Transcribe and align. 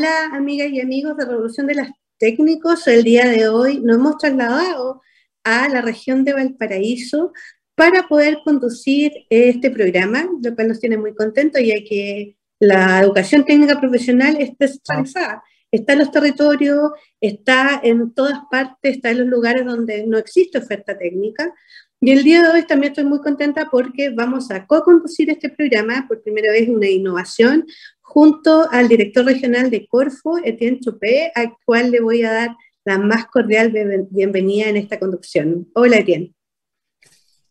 Hola 0.00 0.30
amigas 0.32 0.70
y 0.70 0.80
amigos 0.80 1.14
de 1.18 1.26
Revolución 1.26 1.66
de 1.66 1.74
las 1.74 1.90
Técnicos. 2.16 2.86
El 2.88 3.04
día 3.04 3.28
de 3.28 3.48
hoy 3.48 3.82
nos 3.82 3.96
hemos 3.98 4.16
trasladado 4.16 5.02
a 5.44 5.68
la 5.68 5.82
región 5.82 6.24
de 6.24 6.32
Valparaíso 6.32 7.34
para 7.74 8.08
poder 8.08 8.38
conducir 8.42 9.12
este 9.28 9.70
programa, 9.70 10.26
lo 10.42 10.54
cual 10.54 10.68
nos 10.68 10.80
tiene 10.80 10.96
muy 10.96 11.14
contentos 11.14 11.60
ya 11.62 11.74
que 11.86 12.38
la 12.58 13.00
educación 13.00 13.44
técnica 13.44 13.78
profesional 13.78 14.38
está 14.40 14.64
descentralizada. 14.64 15.42
Está 15.70 15.92
en 15.92 15.98
los 15.98 16.10
territorios, 16.10 16.92
está 17.20 17.78
en 17.82 18.14
todas 18.14 18.38
partes, 18.50 18.96
está 18.96 19.10
en 19.10 19.18
los 19.18 19.28
lugares 19.28 19.66
donde 19.66 20.06
no 20.06 20.16
existe 20.16 20.56
oferta 20.56 20.96
técnica. 20.96 21.52
Y 22.00 22.12
el 22.12 22.24
día 22.24 22.42
de 22.42 22.48
hoy 22.48 22.66
también 22.66 22.92
estoy 22.92 23.04
muy 23.04 23.20
contenta 23.20 23.68
porque 23.70 24.08
vamos 24.08 24.50
a 24.50 24.66
co-conducir 24.66 25.28
este 25.28 25.50
programa, 25.50 26.06
por 26.08 26.22
primera 26.22 26.50
vez 26.50 26.66
una 26.70 26.88
innovación, 26.88 27.66
junto 28.10 28.66
al 28.72 28.88
director 28.88 29.24
regional 29.24 29.70
de 29.70 29.86
Corfo, 29.86 30.36
Etienne 30.44 30.80
Chupé, 30.80 31.30
al 31.32 31.52
cual 31.64 31.92
le 31.92 32.00
voy 32.00 32.24
a 32.24 32.32
dar 32.32 32.56
la 32.84 32.98
más 32.98 33.26
cordial 33.26 33.72
bienvenida 34.10 34.68
en 34.68 34.76
esta 34.76 34.98
conducción. 34.98 35.68
Hola, 35.74 35.98
Etienne. 35.98 36.34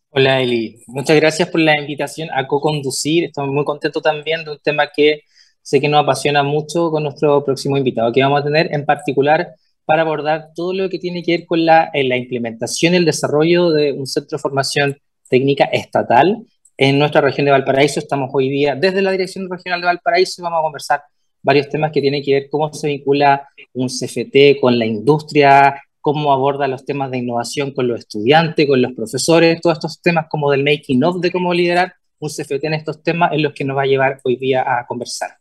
Hola, 0.10 0.42
Eli. 0.42 0.82
Muchas 0.88 1.16
gracias 1.16 1.48
por 1.50 1.62
la 1.62 1.80
invitación 1.80 2.28
a 2.34 2.46
co-conducir. 2.46 3.24
Estamos 3.24 3.52
muy 3.52 3.64
contentos 3.64 4.04
también 4.04 4.44
de 4.44 4.52
un 4.52 4.60
tema 4.60 4.90
que 4.94 5.22
sé 5.62 5.80
que 5.80 5.88
nos 5.88 6.04
apasiona 6.04 6.44
mucho 6.44 6.92
con 6.92 7.04
nuestro 7.04 7.46
próximo 7.46 7.78
invitado 7.78 8.12
que 8.12 8.22
vamos 8.22 8.42
a 8.42 8.44
tener, 8.44 8.68
en 8.74 8.86
particular 8.86 9.54
para 9.86 10.02
abordar 10.02 10.50
todo 10.54 10.74
lo 10.74 10.90
que 10.90 11.00
tiene 11.00 11.24
que 11.24 11.38
ver 11.38 11.46
con 11.46 11.66
la, 11.66 11.90
la 11.94 12.18
implementación 12.18 12.94
y 12.94 12.98
el 12.98 13.06
desarrollo 13.06 13.72
de 13.72 13.94
un 13.94 14.08
centro 14.08 14.38
de 14.38 14.42
formación 14.42 14.98
técnica 15.30 15.64
estatal 15.66 16.46
en 16.80 16.98
nuestra 16.98 17.20
región 17.20 17.44
de 17.44 17.52
Valparaíso. 17.52 18.00
Estamos 18.00 18.30
hoy 18.32 18.50
día 18.50 18.74
desde 18.74 19.02
la 19.02 19.12
Dirección 19.12 19.50
Regional 19.50 19.82
de 19.82 19.88
Valparaíso 19.88 20.42
y 20.42 20.44
vamos 20.44 20.60
a 20.60 20.64
conversar 20.64 21.02
varios 21.44 21.68
temas 21.68 21.92
que 21.92 22.00
tienen 22.00 22.24
que 22.24 22.34
ver 22.34 22.48
cómo 22.50 22.74
se 22.74 22.88
vincula 22.88 23.50
un 23.74 23.90
CFT 23.90 24.62
con 24.62 24.80
la 24.80 24.86
industria, 24.86 25.84
cómo 26.00 26.32
aborda 26.32 26.70
los 26.70 26.86
temas 26.86 27.12
de 27.12 27.18
innovación 27.18 27.74
con 27.74 27.90
los 27.90 28.00
estudiantes, 28.00 28.66
con 28.66 28.82
los 28.82 28.94
profesores, 28.94 29.60
todos 29.60 29.76
estos 29.76 30.02
temas 30.02 30.28
como 30.30 30.50
del 30.52 30.64
making 30.64 31.04
of, 31.04 31.20
de 31.20 31.32
cómo 31.34 31.54
liderar 31.54 31.96
un 32.18 32.30
CFT 32.30 32.64
en 32.64 32.74
estos 32.76 33.04
temas 33.04 33.34
en 33.34 33.44
los 33.44 33.54
que 33.54 33.66
nos 33.66 33.76
va 33.76 33.82
a 33.82 33.88
llevar 33.88 34.22
hoy 34.24 34.38
día 34.38 34.62
a 34.62 34.88
conversar. 34.88 35.32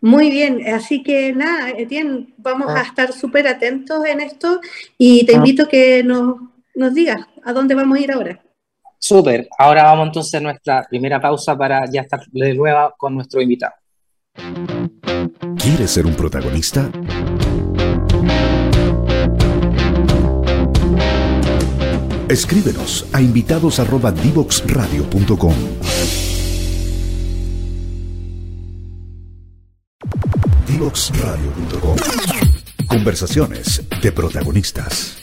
Muy 0.00 0.28
bien, 0.28 0.66
así 0.66 1.04
que 1.04 1.32
nada, 1.32 1.70
Etienne, 1.70 2.34
vamos 2.36 2.74
a 2.74 2.82
estar 2.82 3.12
súper 3.12 3.46
atentos 3.46 4.04
en 4.06 4.20
esto 4.20 4.60
y 4.98 5.24
te 5.24 5.34
invito 5.34 5.64
a 5.64 5.68
que 5.68 6.02
nos, 6.02 6.36
nos 6.74 6.94
digas 6.94 7.20
a 7.44 7.52
dónde 7.52 7.76
vamos 7.76 7.96
a 7.96 8.00
ir 8.00 8.10
ahora. 8.10 8.42
Súper. 8.98 9.48
Ahora 9.58 9.84
vamos 9.84 10.08
entonces 10.08 10.34
a 10.34 10.40
nuestra 10.40 10.86
primera 10.88 11.20
pausa 11.20 11.56
para 11.56 11.88
ya 11.90 12.02
estar 12.02 12.20
de 12.32 12.54
nuevo 12.54 12.94
con 12.96 13.14
nuestro 13.14 13.40
invitado. 13.40 13.74
¿Quieres 15.56 15.90
ser 15.90 16.06
un 16.06 16.14
protagonista? 16.14 16.88
Escríbenos 22.28 23.06
a 23.12 23.22
invitados@divoxradio.com. 23.22 25.54
Divoxradio.com. 30.66 31.96
Conversaciones 32.88 33.82
de 34.02 34.12
protagonistas. 34.12 35.18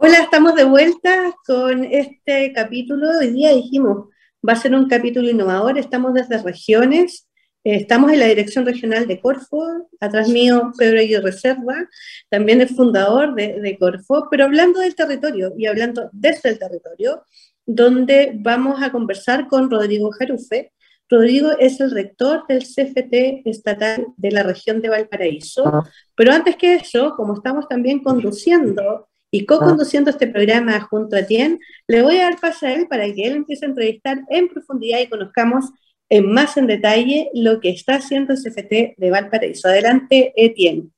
Hola, 0.00 0.18
estamos 0.18 0.54
de 0.54 0.62
vuelta 0.62 1.34
con 1.44 1.82
este 1.82 2.52
capítulo. 2.52 3.18
Hoy 3.18 3.32
día 3.32 3.52
dijimos, 3.52 4.06
va 4.48 4.52
a 4.52 4.56
ser 4.56 4.72
un 4.72 4.88
capítulo 4.88 5.28
innovador. 5.28 5.76
Estamos 5.76 6.14
desde 6.14 6.40
regiones. 6.40 7.28
Estamos 7.64 8.12
en 8.12 8.20
la 8.20 8.26
dirección 8.26 8.64
regional 8.64 9.08
de 9.08 9.20
Corfo. 9.20 9.88
Atrás 9.98 10.28
mío, 10.28 10.70
Pedro 10.78 11.00
Aguirre 11.00 11.22
Reserva, 11.22 11.88
también 12.30 12.60
es 12.60 12.76
fundador 12.76 13.34
de, 13.34 13.60
de 13.60 13.76
Corfo. 13.76 14.28
Pero 14.30 14.44
hablando 14.44 14.78
del 14.78 14.94
territorio 14.94 15.52
y 15.58 15.66
hablando 15.66 16.08
desde 16.12 16.50
el 16.50 16.60
territorio, 16.60 17.24
donde 17.66 18.30
vamos 18.36 18.80
a 18.80 18.92
conversar 18.92 19.48
con 19.48 19.68
Rodrigo 19.68 20.12
Jarufe. 20.12 20.72
Rodrigo 21.08 21.50
es 21.58 21.80
el 21.80 21.90
rector 21.90 22.46
del 22.46 22.62
CFT 22.62 23.42
estatal 23.46 24.06
de 24.16 24.30
la 24.30 24.44
región 24.44 24.80
de 24.80 24.90
Valparaíso. 24.90 25.66
Ah. 25.66 25.82
Pero 26.14 26.32
antes 26.32 26.54
que 26.54 26.74
eso, 26.74 27.14
como 27.16 27.34
estamos 27.34 27.66
también 27.66 28.00
conduciendo 28.00 29.08
y 29.30 29.44
co-conduciendo 29.44 30.10
este 30.10 30.26
programa 30.26 30.80
junto 30.80 31.16
a 31.16 31.22
Tien, 31.22 31.58
le 31.86 32.02
voy 32.02 32.16
a 32.16 32.24
dar 32.24 32.40
paso 32.40 32.66
a 32.66 32.72
él 32.72 32.86
para 32.88 33.04
que 33.12 33.26
él 33.26 33.36
empiece 33.36 33.66
a 33.66 33.68
entrevistar 33.68 34.20
en 34.30 34.48
profundidad 34.48 35.00
y 35.00 35.08
conozcamos 35.08 35.66
en 36.08 36.32
más 36.32 36.56
en 36.56 36.66
detalle 36.66 37.30
lo 37.34 37.60
que 37.60 37.70
está 37.70 37.96
haciendo 37.96 38.32
el 38.32 38.38
CFT 38.38 38.96
de 38.96 39.10
Valparaíso. 39.10 39.68
Adelante, 39.68 40.32
Etienne. 40.36 40.90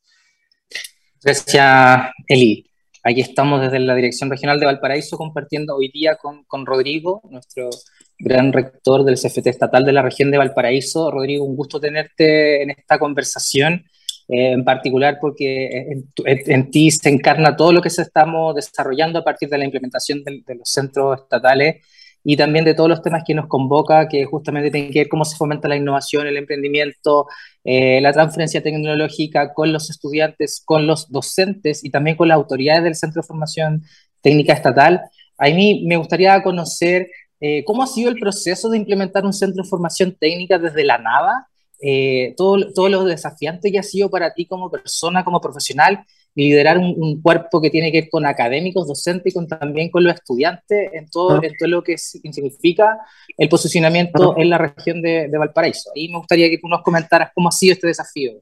Gracias, 1.22 2.12
Eli. 2.28 2.66
Aquí 3.02 3.22
estamos 3.22 3.60
desde 3.62 3.78
la 3.80 3.94
Dirección 3.94 4.30
Regional 4.30 4.60
de 4.60 4.66
Valparaíso 4.66 5.16
compartiendo 5.16 5.74
hoy 5.74 5.91
día 5.91 6.16
con, 6.16 6.44
con 6.44 6.66
Rodrigo, 6.66 7.22
nuestro 7.30 7.70
gran 8.18 8.52
rector 8.52 9.04
del 9.04 9.16
CFT 9.16 9.47
estatal 9.47 9.84
de 9.84 9.92
la 9.92 10.02
región 10.02 10.30
de 10.30 10.38
Valparaíso. 10.38 11.10
Rodrigo, 11.10 11.44
un 11.44 11.56
gusto 11.56 11.80
tenerte 11.80 12.62
en 12.62 12.70
esta 12.70 12.98
conversación 12.98 13.84
eh, 14.32 14.52
en 14.52 14.64
particular 14.64 15.18
porque 15.20 16.02
en, 16.24 16.70
ti 16.70 16.88
se 16.92 17.08
encarna 17.08 17.56
todo 17.56 17.72
lo 17.72 17.82
que 17.82 17.91
se 17.91 18.02
estamos 18.02 18.54
desarrollando 18.54 19.18
a 19.18 19.24
partir 19.24 19.48
de 19.48 19.58
la 19.58 19.64
implementación 19.64 20.22
de, 20.22 20.54
los 20.54 20.70
centros 20.70 21.22
estatales 21.22 21.84
y 22.22 22.36
también 22.36 22.64
de 22.64 22.74
todos 22.74 22.88
los 22.88 23.02
temas 23.02 23.24
que 23.26 23.34
nos 23.34 23.48
convoca, 23.48 24.08
que 24.08 24.24
justamente 24.26 24.70
tienen 24.70 24.92
que 24.92 25.00
ver 25.00 25.08
cómo 25.08 25.24
se 25.24 25.36
fomenta 25.36 25.66
la 25.66 25.74
innovación, 25.74 26.28
el 26.28 26.36
emprendimiento, 26.36 27.26
eh, 27.64 28.00
la 28.00 28.12
transferencia 28.12 28.62
tecnológica 28.62 29.52
con 29.52 29.72
los 29.72 29.91
estudiantes, 29.91 30.62
con 30.64 30.86
los 30.86 31.10
docentes 31.10 31.84
y 31.84 31.91
también 31.91 32.16
con 32.16 32.28
las 32.28 32.36
autoridades 32.36 32.84
del 32.84 32.94
Centro 32.94 33.22
de 33.22 33.26
Formación 33.26 33.82
Técnica 34.20 34.52
Estatal. 34.52 35.00
A 35.38 35.47
mí 35.47 35.84
me 35.88 35.97
gustaría 35.97 36.41
conocer 36.44 37.08
eh, 37.41 37.64
cómo 37.64 37.82
ha 37.82 37.88
sido 37.88 38.10
el 38.10 38.20
proceso 38.20 38.68
de 38.68 38.78
implementar 38.78 39.24
un 39.24 39.32
centro 39.32 39.64
de 39.64 39.68
formación 39.68 40.16
técnica 40.20 40.56
desde 40.56 40.84
la 40.84 40.98
nada 40.98 41.50
eh, 41.82 42.34
todo, 42.36 42.72
todo 42.72 42.88
lo 42.88 43.04
desafiante 43.04 43.72
que 43.72 43.78
ha 43.78 43.82
sido 43.82 44.10
para 44.10 44.34
ti 44.34 44.47
como 44.47 44.71
persona, 44.71 45.24
como 45.24 45.41
profesional, 45.41 46.04
liderar 46.34 46.78
un, 46.78 47.21
cuerpo 47.21 47.60
que 47.60 47.71
tiene 47.71 47.91
que 47.91 48.03
ver 48.03 48.10
con 48.10 48.24
académicos, 48.24 48.86
docentes 48.86 49.32
y 49.32 49.34
con, 49.34 49.48
también 49.48 49.91
con 49.91 50.04
los 50.04 50.15
estudiantes 50.15 50.91
en 50.92 51.09
todo, 51.10 51.42
en 51.42 51.53
todo 51.59 51.68
lo 51.68 51.82
que 51.82 51.98
significa 51.98 52.98
el 53.36 53.48
posicionamiento 53.48 54.36
en 54.38 54.48
la 54.48 54.59
región 54.59 55.03
de, 55.03 55.28
de 55.28 55.38
Valparaíso. 55.38 55.91
Ahí 55.94 56.09
me 56.09 56.18
gustaría 56.18 56.48
que 56.48 56.59
tú 56.59 56.68
nos 56.68 56.82
comentaras 56.82 57.30
cómo 57.34 57.48
ha 57.48 57.53
sido 57.53 57.72
este 57.72 57.88
desafío. 57.88 58.41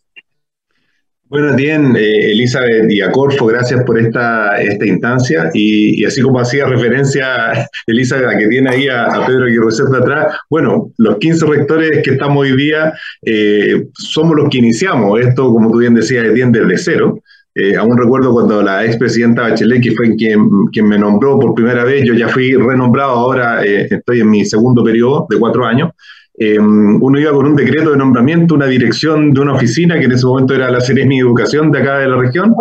Bueno, 1.31 1.55
bien, 1.55 1.95
eh, 1.95 2.33
Elizabeth 2.33 2.91
y 2.91 3.03
Acorfo, 3.03 3.45
gracias 3.47 3.85
por 3.85 3.99
esta, 3.99 4.59
esta 4.63 4.87
instancia. 4.87 5.51
Y, 5.53 6.03
así 6.07 6.23
como 6.23 6.41
hacía 6.41 6.65
referencia 6.65 7.69
Elizabeth 7.87 8.29
a 8.29 8.39
que 8.39 8.49
tiene 8.49 8.71
ahí 8.71 8.89
a, 8.89 9.27
Pedro 9.27 9.45
Aguirre 9.45 9.67
de 9.91 9.99
atrás, 9.99 10.37
bueno, 10.49 10.91
los 10.97 11.19
15 11.19 11.45
rectores 11.45 12.03
que 12.03 12.13
estamos 12.13 12.39
hoy 12.39 12.57
día 12.57 12.95
eh, 13.27 13.85
somos 13.93 14.37
los 14.37 14.49
que 14.49 14.59
iniciamos 14.59 15.21
esto, 15.21 15.53
como 15.53 15.71
tú 15.71 15.79
bien 15.79 15.95
decías, 15.95 16.25
Etienne, 16.25 16.61
desde 16.61 16.79
cero. 16.79 17.23
Eh, 17.55 17.77
aún 17.77 17.99
recuerdo 17.99 18.33
cuando 18.33 18.63
la 18.63 18.87
expresidenta 18.87 19.43
Bachelet, 19.43 19.83
que 19.83 19.93
fue 19.93 20.17
quien, 20.17 20.49
quien 20.73 20.89
me 20.89 20.99
nombró 20.99 21.39
por 21.39 21.55
primera 21.55 21.85
vez, 21.85 22.05
yo 22.07 22.15
ya 22.15 22.29
fui 22.29 22.55
renombrado, 22.55 23.11
ahora 23.11 23.63
estoy 23.65 24.21
en 24.21 24.31
mi 24.31 24.47
segundo 24.47 24.83
periodo 24.83 25.27
de 25.29 25.39
cuatro 25.39 25.67
años. 25.67 25.91
Em, 26.41 27.03
uno 27.03 27.19
iba 27.19 27.33
con 27.33 27.47
un 27.47 27.57
decreto 27.57 27.91
de 27.91 27.97
nombramiento, 27.97 28.55
una 28.55 28.67
dirección 28.67 29.33
de 29.33 29.41
una 29.41 29.55
oficina, 29.55 29.99
que 29.99 30.05
en 30.05 30.13
ese 30.13 30.25
momento 30.25 30.55
era 30.55 30.71
la 30.71 30.79
mi 31.07 31.19
Educación 31.19 31.73
de 31.73 31.81
acá 31.81 31.99
de 31.99 32.09
la 32.09 32.17
región, 32.17 32.55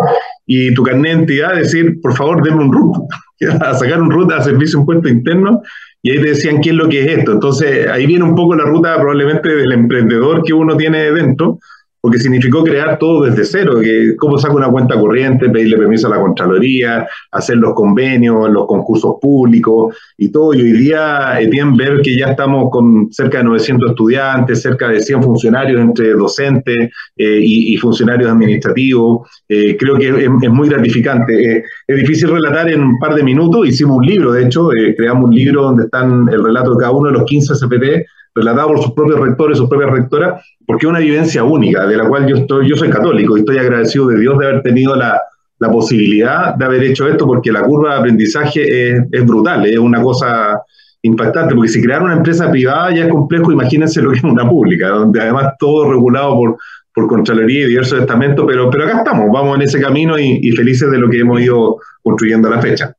y 0.47 0.73
tu 0.73 0.81
carnet 0.81 1.03
de 1.03 1.09
identidad, 1.09 1.55
decir, 1.55 2.01
por 2.01 2.15
favor, 2.15 2.43
denme 2.43 2.63
un 2.63 2.73
RUT, 2.73 2.95
a 3.61 3.75
sacar 3.75 4.01
un 4.01 4.09
RUT 4.09 4.31
a 4.31 4.41
servicio 4.41 4.79
de 4.79 4.81
impuesto 4.81 5.09
interno, 5.09 5.61
y 6.01 6.11
ahí 6.11 6.21
te 6.21 6.29
decían 6.29 6.59
qué 6.61 6.71
es 6.71 6.75
lo 6.75 6.89
que 6.89 7.03
es 7.03 7.19
esto. 7.19 7.33
Entonces, 7.33 7.87
ahí 7.87 8.07
viene 8.07 8.23
un 8.23 8.35
poco 8.35 8.55
la 8.55 8.63
ruta 8.63 8.95
probablemente 8.95 9.49
del 9.49 9.71
emprendedor 9.71 10.41
que 10.43 10.53
uno 10.53 10.75
tiene 10.75 11.11
dentro, 11.11 11.59
porque 12.01 12.19
significó 12.19 12.63
crear 12.63 12.97
todo 12.99 13.25
desde 13.25 13.43
cero, 13.43 13.79
que 13.81 14.15
cómo 14.17 14.37
saco 14.37 14.57
una 14.57 14.69
cuenta 14.69 14.99
corriente, 14.99 15.49
pedirle 15.49 15.77
permiso 15.77 16.07
a 16.07 16.11
la 16.11 16.19
Contraloría, 16.19 17.07
hacer 17.31 17.57
los 17.57 17.73
convenios, 17.73 18.49
los 18.49 18.65
concursos 18.67 19.15
públicos 19.21 19.95
y 20.17 20.29
todo. 20.29 20.53
Y 20.53 20.61
hoy 20.61 20.71
día, 20.73 21.39
Etienne, 21.39 21.75
ver 21.75 22.01
que 22.01 22.17
ya 22.17 22.27
estamos 22.27 22.69
con 22.71 23.11
cerca 23.11 23.39
de 23.39 23.45
900 23.45 23.89
estudiantes, 23.89 24.61
cerca 24.61 24.89
de 24.89 25.01
100 25.01 25.23
funcionarios 25.23 25.81
entre 25.81 26.13
docentes 26.13 26.77
eh, 27.17 27.39
y, 27.41 27.75
funcionarios 27.77 28.29
administrativos, 28.29 29.27
eh, 29.49 29.75
creo 29.77 29.97
que 29.97 30.09
es, 30.09 30.49
muy 30.49 30.69
gratificante. 30.69 31.57
Eh, 31.57 31.63
es 31.87 31.97
difícil 31.97 32.29
relatar 32.29 32.69
en 32.69 32.81
un 32.81 32.99
par 32.99 33.15
de 33.15 33.23
minutos, 33.23 33.67
hicimos 33.67 33.97
un 33.97 34.05
libro, 34.05 34.31
de 34.31 34.45
hecho, 34.45 34.69
creamos 34.95 35.29
un 35.29 35.35
libro 35.35 35.63
donde 35.63 35.85
están 35.85 36.27
el 36.31 36.43
relato 36.43 36.71
de 36.71 36.77
cada 36.77 36.91
uno 36.91 37.07
de 37.07 37.17
los 37.17 37.25
15 37.25 37.53
CPT 37.53 38.07
relatado 38.37 38.67
por 38.69 38.81
sus 38.81 38.91
propios 38.93 39.19
rectores, 39.19 39.57
sus 39.57 39.69
propias 39.69 39.91
rectoras, 39.91 40.45
porque 40.65 40.85
es 40.85 40.89
una 40.89 40.99
vivencia 40.99 41.43
única, 41.43 41.85
de 41.85 41.97
la 41.97 42.07
cual 42.07 42.27
yo, 42.27 42.37
estoy, 42.37 42.69
yo 42.69 42.75
soy 42.75 42.89
católico 42.89 43.35
y 43.35 43.41
estoy 43.41 43.57
agradecido 43.57 44.07
de 44.07 44.19
Dios 44.19 44.37
de 44.37 44.45
haber 44.45 44.61
tenido 44.61 44.95
la, 44.95 45.19
la 45.59 45.71
posibilidad 45.71 46.55
de 46.55 46.65
haber 46.65 46.83
hecho 46.83 47.07
esto, 47.07 47.25
porque 47.25 47.51
la 47.51 47.63
curva 47.63 47.93
de 47.93 47.99
aprendizaje 47.99 48.91
es, 48.91 49.03
es 49.11 49.25
brutal, 49.25 49.65
es 49.65 49.79
una 49.79 50.01
cosa 50.01 50.61
impactante, 51.01 51.55
porque 51.55 51.69
si 51.69 51.81
crear 51.81 52.03
una 52.03 52.13
empresa 52.13 52.49
privada 52.51 52.93
ya 52.93 53.05
es 53.05 53.09
complejo, 53.09 53.51
imagínense 53.51 54.01
lo 54.01 54.11
que 54.11 54.17
es 54.17 54.23
una 54.23 54.47
pública, 54.47 54.89
donde 54.89 55.21
además 55.21 55.53
todo 55.59 55.91
regulado 55.91 56.35
por, 56.35 56.57
por 56.93 57.07
Contraloría 57.07 57.61
y 57.61 57.69
diversos 57.69 57.99
estamentos, 57.99 58.45
pero, 58.47 58.69
pero 58.69 58.85
acá 58.85 58.99
estamos, 58.99 59.27
vamos 59.31 59.55
en 59.57 59.63
ese 59.63 59.79
camino 59.79 60.19
y 60.19 60.51
felices 60.51 60.91
de 60.91 60.97
lo 60.97 61.09
que 61.09 61.19
hemos 61.19 61.41
ido 61.41 61.77
construyendo 62.03 62.47
a 62.47 62.51
la 62.51 62.61
fecha. 62.61 62.96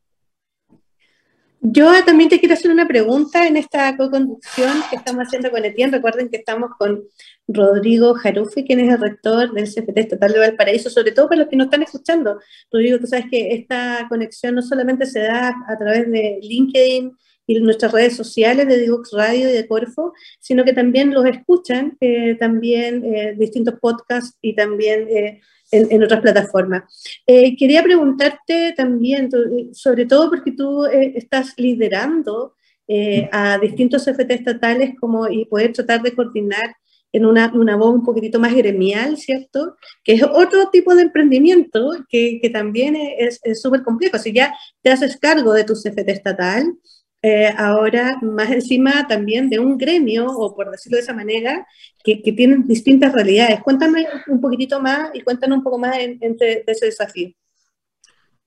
Yo 1.70 1.92
también 2.06 2.30
te 2.30 2.38
quiero 2.38 2.54
hacer 2.54 2.70
una 2.70 2.88
pregunta 2.88 3.46
en 3.46 3.58
esta 3.58 3.94
co-conducción 3.94 4.72
que 4.88 4.96
estamos 4.96 5.26
haciendo 5.26 5.50
con 5.50 5.64
Etienne. 5.64 5.92
Recuerden 5.92 6.30
que 6.30 6.38
estamos 6.38 6.70
con 6.78 7.04
Rodrigo 7.46 8.14
Jarufi, 8.14 8.64
quien 8.64 8.80
es 8.80 8.94
el 8.94 9.00
rector 9.00 9.52
del 9.52 9.66
CFT 9.66 9.98
Estatal 9.98 10.32
de 10.32 10.38
Valparaíso, 10.38 10.88
sobre 10.88 11.12
todo 11.12 11.28
para 11.28 11.40
los 11.40 11.50
que 11.50 11.56
nos 11.56 11.66
están 11.66 11.82
escuchando. 11.82 12.40
Rodrigo, 12.72 12.98
tú 12.98 13.06
sabes 13.06 13.26
que 13.30 13.52
esta 13.52 14.06
conexión 14.08 14.54
no 14.54 14.62
solamente 14.62 15.04
se 15.04 15.20
da 15.20 15.54
a 15.68 15.76
través 15.76 16.10
de 16.10 16.38
LinkedIn 16.40 17.12
y 17.46 17.60
nuestras 17.60 17.92
redes 17.92 18.16
sociales 18.16 18.66
de 18.66 18.78
Divox 18.78 19.12
Radio 19.12 19.50
y 19.50 19.52
de 19.52 19.68
Corfo, 19.68 20.14
sino 20.40 20.64
que 20.64 20.72
también 20.72 21.12
los 21.12 21.26
escuchan, 21.26 21.98
eh, 22.00 22.36
también 22.36 23.04
eh, 23.04 23.34
distintos 23.36 23.74
podcasts 23.78 24.38
y 24.40 24.54
también... 24.54 25.06
Eh, 25.10 25.40
en, 25.70 26.02
otras 26.02 26.20
plataformas. 26.20 26.84
Eh, 27.26 27.56
quería 27.56 27.82
preguntarte 27.82 28.74
también, 28.76 29.30
sobre 29.72 30.06
todo 30.06 30.30
porque 30.30 30.52
tú 30.52 30.86
eh, 30.86 31.12
estás 31.16 31.54
liderando 31.56 32.54
eh, 32.86 33.28
a 33.32 33.58
distintos 33.58 34.04
CFT 34.04 34.30
estatales 34.30 34.94
como, 34.98 35.28
y 35.28 35.44
poder 35.44 35.72
tratar 35.72 36.02
de 36.02 36.14
coordinar 36.14 36.74
en 37.12 37.24
una, 37.24 37.50
una, 37.54 37.76
voz 37.76 37.94
un 37.94 38.04
poquitito 38.04 38.38
más 38.38 38.54
gremial, 38.54 39.16
¿cierto? 39.16 39.76
Que 40.04 40.14
es 40.14 40.22
otro 40.22 40.68
tipo 40.70 40.94
de 40.94 41.02
emprendimiento 41.02 41.90
que, 42.08 42.38
que 42.40 42.50
también 42.50 42.96
es 42.96 43.40
súper 43.60 43.82
complejo. 43.82 44.18
Si 44.18 44.32
ya 44.32 44.54
te 44.82 44.90
haces 44.90 45.16
cargo 45.16 45.54
de 45.54 45.64
tu 45.64 45.74
CFT 45.74 46.08
estatal, 46.08 46.74
eh, 47.22 47.52
ahora 47.56 48.16
más 48.22 48.50
encima 48.50 49.06
también 49.08 49.50
de 49.50 49.58
un 49.58 49.76
gremio, 49.76 50.26
o 50.26 50.54
por 50.54 50.70
decirlo 50.70 50.96
de 50.96 51.02
esa 51.02 51.14
manera, 51.14 51.66
que, 52.04 52.22
que 52.22 52.32
tienen 52.32 52.66
distintas 52.66 53.12
realidades. 53.12 53.60
Cuéntame 53.60 54.06
un 54.28 54.40
poquitito 54.40 54.80
más 54.80 55.10
y 55.14 55.22
cuéntanos 55.22 55.58
un 55.58 55.64
poco 55.64 55.78
más 55.78 55.98
en, 55.98 56.18
de 56.18 56.64
ese 56.66 56.86
desafío. 56.86 57.30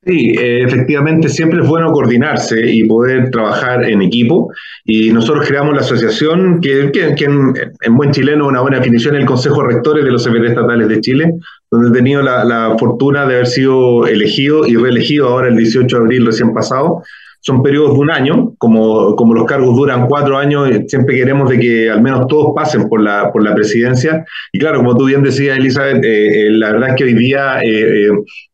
Sí, 0.04 0.32
eh, 0.32 0.64
efectivamente 0.64 1.30
siempre 1.30 1.62
es 1.62 1.68
bueno 1.68 1.92
coordinarse 1.92 2.60
y 2.72 2.88
poder 2.88 3.30
trabajar 3.30 3.84
en 3.84 4.02
equipo. 4.02 4.52
Y 4.84 5.12
nosotros 5.12 5.48
creamos 5.48 5.76
la 5.76 5.82
asociación, 5.82 6.60
que, 6.60 6.92
que, 6.92 7.26
en, 7.26 7.98
buen 7.98 8.12
chileno 8.12 8.48
una 8.48 8.62
buena 8.62 8.78
definición 8.78 9.16
es 9.16 9.22
el 9.22 9.28
Consejo 9.28 9.62
de 9.62 9.76
Rectores 9.76 10.04
de 10.04 10.12
los 10.12 10.26
CPT 10.26 10.46
Estatales 10.46 10.88
de 10.88 11.02
Chile, 11.02 11.34
donde 11.70 11.90
he 11.90 11.92
tenido 11.92 12.24
la, 12.24 12.44
la, 12.44 12.76
fortuna 12.80 13.28
de 13.28 13.36
haber 13.36 13.48
sido 13.48 14.08
elegido 14.08 14.66
y 14.66 14.76
reelegido 14.76 15.28
ahora 15.28 15.50
el 15.50 15.58
18 15.58 15.96
de 15.96 16.02
abril 16.02 16.26
recién 16.26 16.52
pasado 16.52 17.04
son 17.42 17.64
periodos 17.64 17.94
de 17.94 18.00
un 18.00 18.12
año, 18.12 18.54
como, 18.58 19.16
como 19.16 19.34
los 19.34 19.46
cargos 19.46 19.76
duran 19.76 20.08
cuatro 20.08 20.38
años, 20.38 20.70
eh, 20.70 20.86
siempre 20.88 21.16
queremos 21.16 21.50
de 21.50 21.60
que 21.60 21.90
al 21.90 22.02
menos 22.02 22.28
todos 22.28 22.54
pasen 22.56 22.88
por 22.88 23.02
la, 23.02 23.32
por 23.32 23.44
la 23.44 23.56
presidencia. 23.56 24.26
Y 24.52 24.60
claro, 24.60 24.78
como 24.78 24.96
tú 24.96 25.06
bien 25.06 25.24
decías, 25.24 25.58
Elizabeth, 25.58 26.04
eh, 26.04 26.48
eh, 26.48 26.50
la 26.52 26.72
verdad 26.72 26.90
es 26.90 26.96
que 26.96 27.04
hoy 27.04 27.14
día 27.16 27.60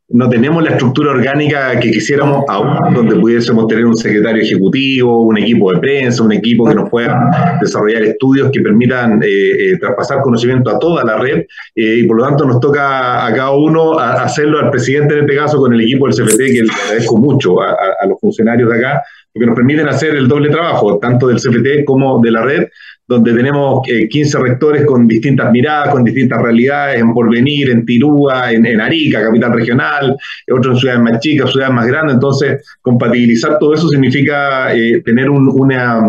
no 0.09 0.29
tenemos 0.29 0.63
la 0.63 0.71
estructura 0.71 1.11
orgánica 1.11 1.77
que 1.79 1.91
quisiéramos 1.91 2.45
aún, 2.47 2.93
donde 2.93 3.15
pudiésemos 3.15 3.67
tener 3.67 3.85
un 3.85 3.95
secretario 3.95 4.41
ejecutivo, 4.41 5.23
un 5.23 5.37
equipo 5.37 5.73
de 5.73 5.79
prensa, 5.79 6.23
un 6.23 6.31
equipo 6.31 6.65
que 6.65 6.75
nos 6.75 6.89
pueda 6.89 7.57
desarrollar 7.59 8.03
estudios 8.03 8.49
que 8.51 8.61
permitan 8.61 9.21
eh, 9.21 9.27
eh, 9.27 9.77
traspasar 9.77 10.21
conocimiento 10.21 10.69
a 10.69 10.79
toda 10.79 11.03
la 11.03 11.17
red, 11.17 11.45
eh, 11.75 11.99
y 11.99 12.07
por 12.07 12.17
lo 12.17 12.23
tanto 12.23 12.45
nos 12.45 12.61
toca 12.61 13.25
a 13.25 13.33
cada 13.33 13.51
uno 13.51 13.99
hacerlo 13.99 14.59
al 14.59 14.71
presidente 14.71 15.13
en 15.13 15.25
este 15.25 15.35
caso 15.35 15.57
con 15.57 15.73
el 15.73 15.81
equipo 15.81 16.07
del 16.07 16.15
CFT, 16.15 16.37
que 16.37 16.63
le 16.63 16.73
agradezco 16.83 17.17
mucho 17.17 17.61
a 17.61 18.05
los 18.07 18.17
funcionarios 18.21 18.71
de 18.71 18.77
acá, 18.77 19.03
porque 19.37 19.45
nos 19.45 19.55
permiten 19.55 19.87
hacer 19.87 20.15
el 20.15 20.27
doble 20.27 20.49
trabajo, 20.49 20.97
tanto 20.97 21.27
del 21.27 21.37
CFT 21.37 21.85
como 21.85 22.19
de 22.19 22.31
la 22.31 22.41
red, 22.41 22.67
donde 23.07 23.33
tenemos 23.33 23.81
15 24.09 24.39
rectores 24.39 24.85
con 24.85 25.07
distintas 25.07 25.51
miradas, 25.51 25.89
con 25.89 26.03
distintas 26.03 26.41
realidades, 26.41 26.99
en 26.99 27.13
Porvenir, 27.13 27.69
en 27.69 27.85
Tirúa, 27.85 28.51
en, 28.51 28.81
Arica, 28.81 29.21
capital 29.21 29.53
regional, 29.53 30.17
otros 30.51 30.75
en 30.75 30.79
ciudades 30.79 31.01
más 31.01 31.19
chicas, 31.19 31.51
ciudades 31.51 31.73
más 31.73 31.87
grandes. 31.87 32.15
Entonces, 32.15 32.65
compatibilizar 32.81 33.57
todo 33.59 33.75
eso 33.75 33.87
significa 33.87 34.75
eh, 34.75 35.01
tener 35.05 35.29
un, 35.29 35.47
una, 35.47 36.01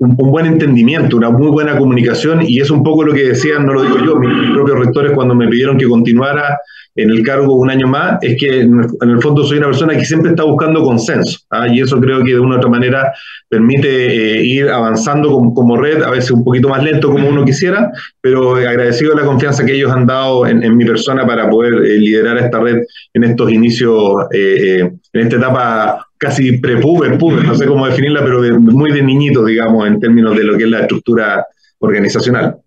un, 0.00 0.16
buen 0.16 0.46
entendimiento, 0.46 1.16
una 1.16 1.30
muy 1.30 1.48
buena 1.48 1.76
comunicación, 1.76 2.40
y 2.46 2.60
es 2.60 2.70
un 2.70 2.82
poco 2.82 3.04
lo 3.04 3.12
que 3.12 3.28
decían, 3.28 3.66
no 3.66 3.74
lo 3.74 3.82
digo 3.82 3.98
yo, 3.98 4.16
mis 4.16 4.50
propios 4.52 4.78
rectores 4.78 5.12
cuando 5.12 5.34
me 5.34 5.46
pidieron 5.48 5.76
que 5.76 5.86
continuara 5.86 6.58
en 6.96 7.10
el 7.10 7.22
cargo 7.22 7.54
un 7.54 7.70
año 7.70 7.86
más, 7.86 8.18
es 8.22 8.36
que 8.38 8.60
en 8.60 8.90
el 9.00 9.20
fondo 9.20 9.44
soy 9.44 9.58
una 9.58 9.68
persona 9.68 9.96
que 9.96 10.04
siempre 10.04 10.30
está 10.30 10.44
buscando 10.44 10.82
consenso, 10.82 11.38
¿ah? 11.50 11.68
y 11.68 11.80
eso 11.80 12.00
creo 12.00 12.24
que 12.24 12.32
de 12.32 12.40
una 12.40 12.56
u 12.56 12.58
otra 12.58 12.70
manera 12.70 13.12
permite 13.48 14.38
eh, 14.38 14.44
ir 14.44 14.68
avanzando 14.68 15.30
como, 15.54 15.76
red, 15.76 16.02
a 16.02 16.10
veces 16.10 16.30
un 16.30 16.44
poquito 16.44 16.68
más 16.68 16.82
lento 16.82 17.10
como 17.10 17.28
uno 17.28 17.44
quisiera, 17.44 17.92
pero 18.20 18.56
agradecido 18.56 19.14
la 19.14 19.24
confianza 19.24 19.64
que 19.64 19.74
ellos 19.74 19.92
han 19.92 20.06
dado 20.06 20.46
en, 20.46 20.76
mi 20.76 20.84
persona 20.84 21.26
para 21.26 21.48
poder 21.48 21.74
eh, 21.74 21.98
liderar 21.98 22.38
esta 22.38 22.58
red 22.60 22.78
en 23.12 23.24
estos 23.24 23.52
inicios, 23.52 24.14
eh, 24.32 24.90
en 25.12 25.20
esta 25.22 25.36
etapa 25.36 26.06
casi 26.16 26.58
pre-puber, 26.58 27.18
no 27.18 27.54
sé 27.54 27.66
cómo 27.66 27.86
definirla, 27.86 28.22
pero 28.22 28.60
muy 28.60 28.92
de 28.92 29.02
niñito, 29.02 29.44
digamos, 29.44 29.86
en 29.86 29.98
términos 29.98 30.36
de 30.36 30.44
lo 30.44 30.56
que 30.56 30.64
es 30.64 30.70
la 30.70 30.80
estructura 30.80 31.46
organizacional. 31.78 32.58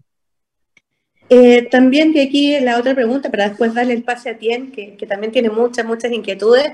Eh, 1.29 1.67
también 1.71 2.13
de 2.13 2.21
aquí 2.21 2.59
la 2.59 2.77
otra 2.77 2.93
pregunta, 2.93 3.31
para 3.31 3.49
después 3.49 3.73
darle 3.73 3.93
el 3.93 4.03
pase 4.03 4.29
a 4.29 4.37
Tien, 4.37 4.71
que, 4.71 4.97
también 5.07 5.31
tiene 5.31 5.49
muchas, 5.49 5.85
muchas 5.85 6.11
inquietudes, 6.11 6.71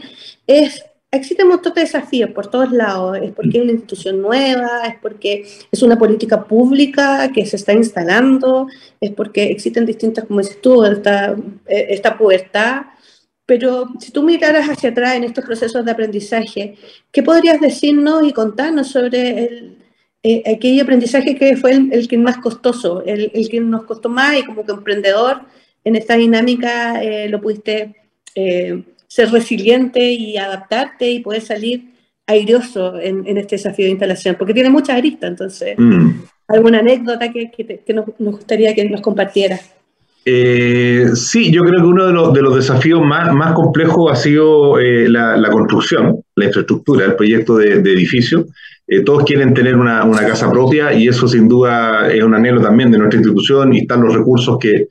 es, 0.48 0.84
existen 1.12 1.46
un 1.46 1.54
montón 1.54 1.74
de 1.76 1.82
desafíos 1.82 2.32
por 2.32 2.48
todos 2.48 2.72
lados, 2.72 3.18
es 3.22 3.32
porque 3.32 3.58
es 3.58 3.64
una 3.64 3.72
institución 3.72 4.22
nueva, 4.22 4.86
es 4.88 4.96
porque 5.02 5.46
es 5.72 5.84
una 5.84 5.98
política 5.98 6.44
pública 6.46 7.32
que 7.34 7.46
se 7.46 7.56
está 7.58 7.74
instalando, 7.74 8.68
es 9.00 9.12
porque 9.12 9.44
existen 9.46 9.86
distintas, 9.86 10.26
como 10.26 10.40
dices 10.40 10.60
tú, 10.62 10.84
esta, 10.84 11.36
eh, 11.68 11.88
esta 11.90 12.18
pubertad, 12.18 12.82
pero 13.50 13.90
si 14.00 14.12
tú 14.12 14.22
miraras 14.22 14.70
hacia 14.70 14.92
atrás 14.92 15.16
en 15.16 15.24
estos 15.24 15.44
procesos 15.44 15.84
de 15.84 15.90
aprendizaje, 15.90 16.76
¿qué 17.12 17.24
podrías 17.24 17.60
decirnos 17.60 18.22
y 18.24 18.32
contarnos 18.32 18.90
sobre 18.90 19.44
el, 19.44 19.78
eh, 20.22 20.44
aquel 20.56 20.80
aprendizaje 20.80 21.36
que 21.36 21.58
fue 21.58 21.72
el, 21.72 22.08
que 22.08 22.20
más 22.20 22.38
costoso, 22.38 23.04
el, 23.04 23.32
el, 23.34 23.50
que 23.50 23.60
nos 23.60 23.86
costó 23.86 24.08
más 24.08 24.38
y 24.38 24.44
como 24.44 24.64
que 24.64 24.72
emprendedor 24.72 25.42
en 25.84 25.96
esta 25.96 26.14
dinámica 26.14 27.02
eh, 27.02 27.28
lo 27.28 27.42
pudiste 27.42 27.96
eh, 28.36 28.84
ser 29.08 29.32
resiliente 29.32 30.12
y 30.12 30.38
adaptarte 30.38 31.10
y 31.10 31.22
poder 31.22 31.42
salir 31.42 31.96
airoso 32.28 33.00
en, 33.00 33.26
en, 33.26 33.40
este 33.40 33.56
desafío 33.56 33.86
de 33.86 33.92
instalación, 33.94 34.36
porque 34.38 34.54
tiene 34.54 34.70
muchas 34.70 34.96
aristas, 34.96 35.32
entonces, 35.32 35.74
mm. 35.76 36.22
¿alguna 36.50 36.80
anécdota 36.80 37.32
que, 37.32 37.50
que, 37.50 37.94
nos, 37.96 38.06
nos, 38.20 38.36
gustaría 38.36 38.76
que 38.76 38.88
nos 38.88 39.02
compartieras? 39.02 39.74
Sí, 41.16 41.52
yo 41.52 41.64
creo 41.64 41.82
que 41.82 41.88
uno 41.88 42.08
de 42.08 42.14
los, 42.14 42.34
de 42.34 42.42
los 42.42 42.56
desafíos 42.56 43.02
más, 43.02 43.54
complejos 43.54 44.12
ha 44.12 44.16
sido 44.16 44.78
la, 44.78 45.38
la, 45.38 45.50
construcción, 45.50 46.22
la 46.36 46.46
infraestructura, 46.46 47.06
el 47.06 47.16
proyecto 47.16 47.58
de, 47.58 47.82
de 47.82 47.94
edificio. 47.94 48.46
Eh, 48.92 49.04
todos 49.04 49.24
quieren 49.24 49.54
tener 49.54 49.76
una, 49.76 50.04
casa 50.26 50.52
propia 50.52 50.92
y 50.94 51.08
eso 51.08 51.28
sin 51.28 51.48
duda 51.48 52.12
es 52.12 52.24
un 52.24 52.34
anhelo 52.34 52.60
también 52.60 52.90
de 52.90 52.98
nuestra 52.98 53.20
institución 53.20 53.72
y 53.72 53.82
están 53.82 54.02
los 54.02 54.16
recursos 54.16 54.58
que, 54.60 54.88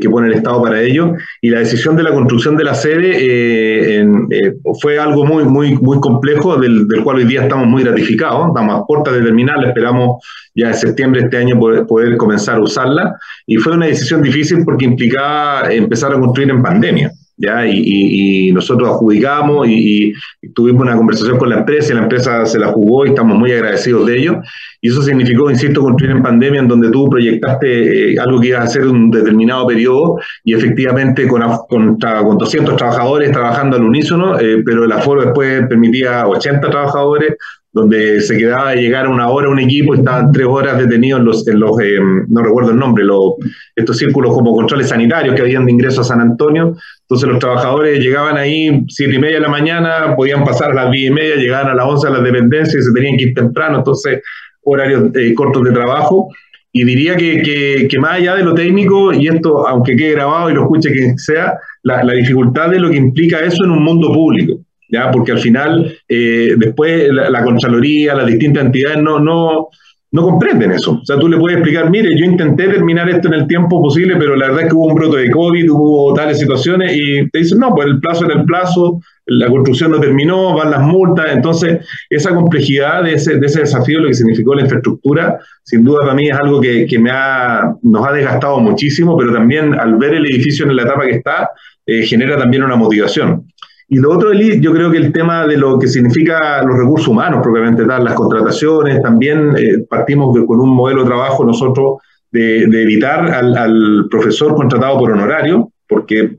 que, 0.00 0.10
pone 0.10 0.28
el 0.28 0.34
Estado 0.34 0.62
para 0.62 0.80
ello. 0.80 1.14
Y 1.40 1.50
la 1.50 1.58
decisión 1.58 1.96
de 1.96 2.02
la 2.02 2.12
construcción 2.12 2.56
de 2.56 2.64
la 2.64 2.74
sede 2.74 3.16
eh, 3.18 4.06
eh, 4.30 4.54
fue 4.80 4.98
algo 4.98 5.24
muy, 5.24 5.44
muy, 5.44 5.74
muy 5.74 5.98
complejo, 6.00 6.56
del, 6.56 6.86
del, 6.86 7.02
cual 7.02 7.18
hoy 7.18 7.24
día 7.24 7.42
estamos 7.42 7.66
muy 7.66 7.82
gratificados. 7.82 8.48
Estamos 8.48 8.80
a 8.80 8.84
puertas 8.86 9.14
de 9.14 9.22
terminal, 9.22 9.64
esperamos 9.64 10.24
ya 10.54 10.68
en 10.68 10.74
septiembre 10.74 11.20
de 11.20 11.26
este 11.26 11.38
año 11.38 11.58
poder, 11.58 11.86
poder 11.86 12.16
comenzar 12.16 12.56
a 12.56 12.60
usarla. 12.60 13.16
Y 13.46 13.56
fue 13.56 13.74
una 13.74 13.86
decisión 13.86 14.22
difícil 14.22 14.64
porque 14.64 14.84
implicaba 14.84 15.72
empezar 15.72 16.12
a 16.12 16.20
construir 16.20 16.50
en 16.50 16.62
pandemia. 16.62 17.10
¿Ya? 17.42 17.66
Y, 17.66 18.48
y, 18.48 18.52
nosotros 18.52 18.88
adjudicamos 18.88 19.66
y, 19.68 20.12
tuvimos 20.54 20.82
una 20.82 20.96
conversación 20.96 21.38
con 21.38 21.48
la 21.48 21.58
empresa 21.58 21.92
y 21.92 21.96
la 21.96 22.02
empresa 22.02 22.46
se 22.46 22.58
la 22.58 22.68
jugó 22.68 23.04
y 23.04 23.10
estamos 23.10 23.36
muy 23.36 23.52
agradecidos 23.52 24.06
de 24.06 24.18
ello. 24.18 24.40
Y 24.80 24.88
eso 24.88 25.02
significó, 25.02 25.50
insisto, 25.50 25.80
construir 25.80 26.12
en 26.12 26.22
pandemia 26.22 26.60
en 26.60 26.68
donde 26.68 26.90
tú 26.90 27.08
proyectaste 27.08 28.12
eh, 28.12 28.18
algo 28.18 28.40
que 28.40 28.48
iba 28.48 28.58
a 28.58 28.64
hacer 28.64 28.86
un 28.86 29.10
determinado 29.10 29.66
periodo 29.66 30.18
y 30.44 30.54
efectivamente 30.54 31.26
con, 31.26 31.42
con, 31.68 31.98
con 31.98 32.38
200 32.38 32.76
trabajadores 32.76 33.32
trabajando 33.32 33.76
al 33.76 33.84
unísono, 33.84 34.38
eh, 34.38 34.62
pero 34.64 34.84
el 34.84 34.92
aforo 34.92 35.22
después 35.22 35.66
permitía 35.68 36.26
80 36.26 36.70
trabajadores 36.70 37.36
donde 37.72 38.20
se 38.20 38.36
quedaba 38.36 38.72
de 38.72 38.82
llegar 38.82 39.06
a 39.06 39.08
una 39.08 39.30
hora 39.30 39.48
un 39.48 39.58
equipo 39.58 39.94
estaban 39.94 40.30
tres 40.30 40.46
horas 40.46 40.78
detenidos 40.78 41.20
en 41.20 41.26
los, 41.26 41.48
en 41.48 41.60
los 41.60 41.80
eh, 41.80 41.98
no 42.28 42.42
recuerdo 42.42 42.70
el 42.72 42.76
nombre, 42.76 43.02
los, 43.02 43.34
estos 43.74 43.96
círculos 43.96 44.34
como 44.34 44.54
controles 44.54 44.90
sanitarios 44.90 45.34
que 45.34 45.40
habían 45.40 45.64
de 45.64 45.72
ingreso 45.72 46.02
a 46.02 46.04
San 46.04 46.20
Antonio. 46.20 46.76
Entonces 47.00 47.28
los 47.28 47.38
trabajadores 47.38 47.98
llegaban 47.98 48.36
ahí 48.36 48.84
siete 48.88 49.14
y 49.14 49.18
media 49.18 49.36
de 49.36 49.42
la 49.42 49.48
mañana, 49.48 50.14
podían 50.16 50.44
pasar 50.44 50.72
a 50.72 50.74
las 50.74 50.92
diez 50.92 51.10
y 51.10 51.14
media, 51.14 51.36
llegaban 51.36 51.68
a 51.68 51.74
las 51.74 51.86
once 51.86 52.06
a 52.06 52.10
las 52.10 52.22
dependencias 52.22 52.76
y 52.76 52.86
se 52.86 52.92
tenían 52.92 53.16
que 53.16 53.24
ir 53.24 53.34
temprano, 53.34 53.78
entonces 53.78 54.20
horarios 54.64 55.10
eh, 55.14 55.32
cortos 55.34 55.64
de 55.64 55.72
trabajo. 55.72 56.28
Y 56.74 56.84
diría 56.84 57.16
que, 57.16 57.42
que, 57.42 57.86
que, 57.86 57.98
más 57.98 58.12
allá 58.12 58.34
de 58.34 58.44
lo 58.44 58.54
técnico, 58.54 59.12
y 59.12 59.28
esto, 59.28 59.68
aunque 59.68 59.94
quede 59.94 60.12
grabado 60.12 60.48
y 60.50 60.54
lo 60.54 60.62
escuche 60.62 60.90
quien 60.90 61.18
sea, 61.18 61.58
la, 61.82 62.02
la 62.02 62.14
dificultad 62.14 62.70
de 62.70 62.80
lo 62.80 62.88
que 62.88 62.96
implica 62.96 63.40
eso 63.40 63.64
en 63.64 63.72
un 63.72 63.82
mundo 63.82 64.10
público 64.10 64.58
¿ya? 64.92 65.10
Porque 65.10 65.32
al 65.32 65.38
final, 65.38 65.92
eh, 66.06 66.54
después 66.56 67.08
la, 67.10 67.42
Contraloría, 67.42 68.14
las 68.14 68.26
distintas 68.26 68.66
entidades 68.66 69.02
no, 69.02 69.18
no, 69.18 69.68
no 70.12 70.22
comprenden 70.22 70.72
eso. 70.72 71.00
O 71.02 71.04
sea, 71.04 71.18
tú 71.18 71.28
le 71.28 71.38
puedes 71.38 71.58
explicar, 71.58 71.90
mire, 71.90 72.10
yo 72.16 72.26
intenté 72.26 72.68
terminar 72.68 73.08
esto 73.08 73.28
en 73.28 73.34
el 73.34 73.46
tiempo 73.46 73.82
posible, 73.82 74.16
pero 74.18 74.36
la 74.36 74.48
verdad 74.48 74.64
es 74.64 74.68
que 74.68 74.74
hubo 74.74 74.88
un 74.88 74.94
brote 74.94 75.16
de 75.16 75.30
COVID, 75.30 75.70
hubo 75.70 76.14
tales 76.14 76.38
situaciones, 76.38 76.94
y 76.94 77.28
te 77.30 77.38
dicen, 77.38 77.58
no, 77.58 77.70
pues 77.74 77.86
el 77.88 78.00
plazo 78.00 78.26
era 78.26 78.34
el 78.34 78.44
plazo, 78.44 79.00
la 79.24 79.48
construcción 79.48 79.92
no 79.92 80.00
terminó, 80.00 80.54
van 80.54 80.70
las 80.70 80.82
multas, 80.82 81.26
entonces 81.32 81.86
esa 82.10 82.34
complejidad 82.34 83.04
de 83.04 83.14
ese, 83.14 83.38
de 83.38 83.46
ese 83.46 83.60
desafío, 83.60 84.00
lo 84.00 84.08
que 84.08 84.14
significó 84.14 84.54
la 84.54 84.62
infraestructura, 84.62 85.38
sin 85.62 85.84
duda 85.84 86.00
para 86.02 86.14
mí 86.14 86.28
es 86.28 86.38
algo 86.38 86.60
que, 86.60 86.86
que 86.86 86.98
me 86.98 87.10
ha, 87.10 87.74
nos 87.82 88.06
ha 88.06 88.12
desgastado 88.12 88.60
muchísimo, 88.60 89.16
pero 89.16 89.32
también 89.32 89.72
al 89.74 89.96
ver 89.96 90.14
el 90.14 90.26
edificio 90.26 90.66
en 90.66 90.76
la 90.76 90.82
etapa 90.82 91.06
que 91.06 91.12
está, 91.12 91.48
eh, 91.86 92.02
genera 92.02 92.36
también 92.36 92.62
una 92.62 92.76
motivación. 92.76 93.51
Y 93.94 93.98
lo 93.98 94.10
otro, 94.10 94.32
Eli, 94.32 94.58
yo 94.58 94.72
creo 94.72 94.90
que 94.90 94.96
el 94.96 95.12
tema 95.12 95.46
de 95.46 95.58
lo 95.58 95.78
que 95.78 95.86
significa 95.86 96.62
los 96.62 96.78
recursos 96.78 97.08
humanos, 97.08 97.40
propiamente 97.42 97.84
tal, 97.84 98.02
las 98.02 98.14
contrataciones, 98.14 99.02
también 99.02 99.54
eh, 99.54 99.84
partimos 99.86 100.34
con 100.46 100.60
un 100.60 100.74
modelo 100.74 101.02
de 101.02 101.08
trabajo 101.08 101.44
nosotros 101.44 101.98
de, 102.30 102.68
de 102.68 102.82
evitar 102.84 103.30
al, 103.30 103.54
al, 103.54 104.06
profesor 104.10 104.54
contratado 104.54 104.98
por 104.98 105.10
honorario, 105.10 105.72
porque 105.86 106.20
eh, 106.20 106.38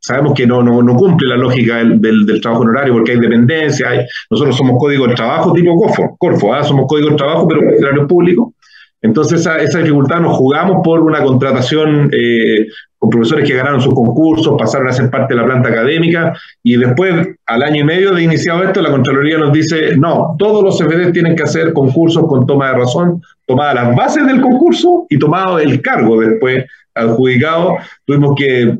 sabemos 0.00 0.32
que 0.32 0.46
no, 0.46 0.62
no, 0.62 0.82
no, 0.82 0.96
cumple 0.96 1.28
la 1.28 1.36
lógica 1.36 1.76
del, 1.76 2.00
del, 2.00 2.40
trabajo 2.40 2.62
honorario 2.62 2.94
porque 2.94 3.12
hay 3.12 3.18
dependencia, 3.18 3.90
hay, 3.90 4.06
nosotros 4.30 4.56
somos 4.56 4.76
código 4.78 5.06
de 5.06 5.14
trabajo 5.14 5.52
tipo 5.52 5.76
Corfo, 5.76 6.16
Corfo 6.18 6.54
¿ah? 6.54 6.64
somos 6.64 6.86
código 6.88 7.10
de 7.10 7.16
trabajo 7.16 7.46
pero 7.46 7.60
honorario 7.60 8.06
público, 8.06 8.54
entonces 9.02 9.40
esa, 9.40 9.58
esa, 9.58 9.80
dificultad 9.80 10.20
nos 10.20 10.34
jugamos 10.34 10.78
por 10.82 11.00
una 11.00 11.22
contratación 11.22 12.08
eh, 12.10 12.68
profesores 13.10 13.48
que 13.48 13.56
ganaron 13.56 13.80
sus 13.80 13.94
concursos, 13.94 14.54
pasaron 14.58 14.88
a 14.88 14.92
ser 14.92 15.10
parte 15.10 15.34
de 15.34 15.40
la 15.40 15.46
planta 15.46 15.68
académica 15.68 16.32
y 16.62 16.76
después, 16.76 17.28
al 17.46 17.62
año 17.62 17.82
y 17.82 17.84
medio 17.84 18.12
de 18.12 18.22
iniciado 18.22 18.62
esto, 18.64 18.80
la 18.82 18.90
Contraloría 18.90 19.38
nos 19.38 19.52
dice, 19.52 19.96
no, 19.96 20.34
todos 20.38 20.62
los 20.62 20.78
CFD 20.78 21.12
tienen 21.12 21.36
que 21.36 21.44
hacer 21.44 21.72
concursos 21.72 22.26
con 22.26 22.46
toma 22.46 22.70
de 22.70 22.78
razón, 22.78 23.22
tomada 23.46 23.74
las 23.74 23.96
bases 23.96 24.26
del 24.26 24.40
concurso 24.40 25.06
y 25.08 25.18
tomado 25.18 25.58
el 25.58 25.80
cargo 25.80 26.20
después 26.20 26.64
adjudicado. 26.94 27.76
Tuvimos 28.04 28.34
que 28.36 28.78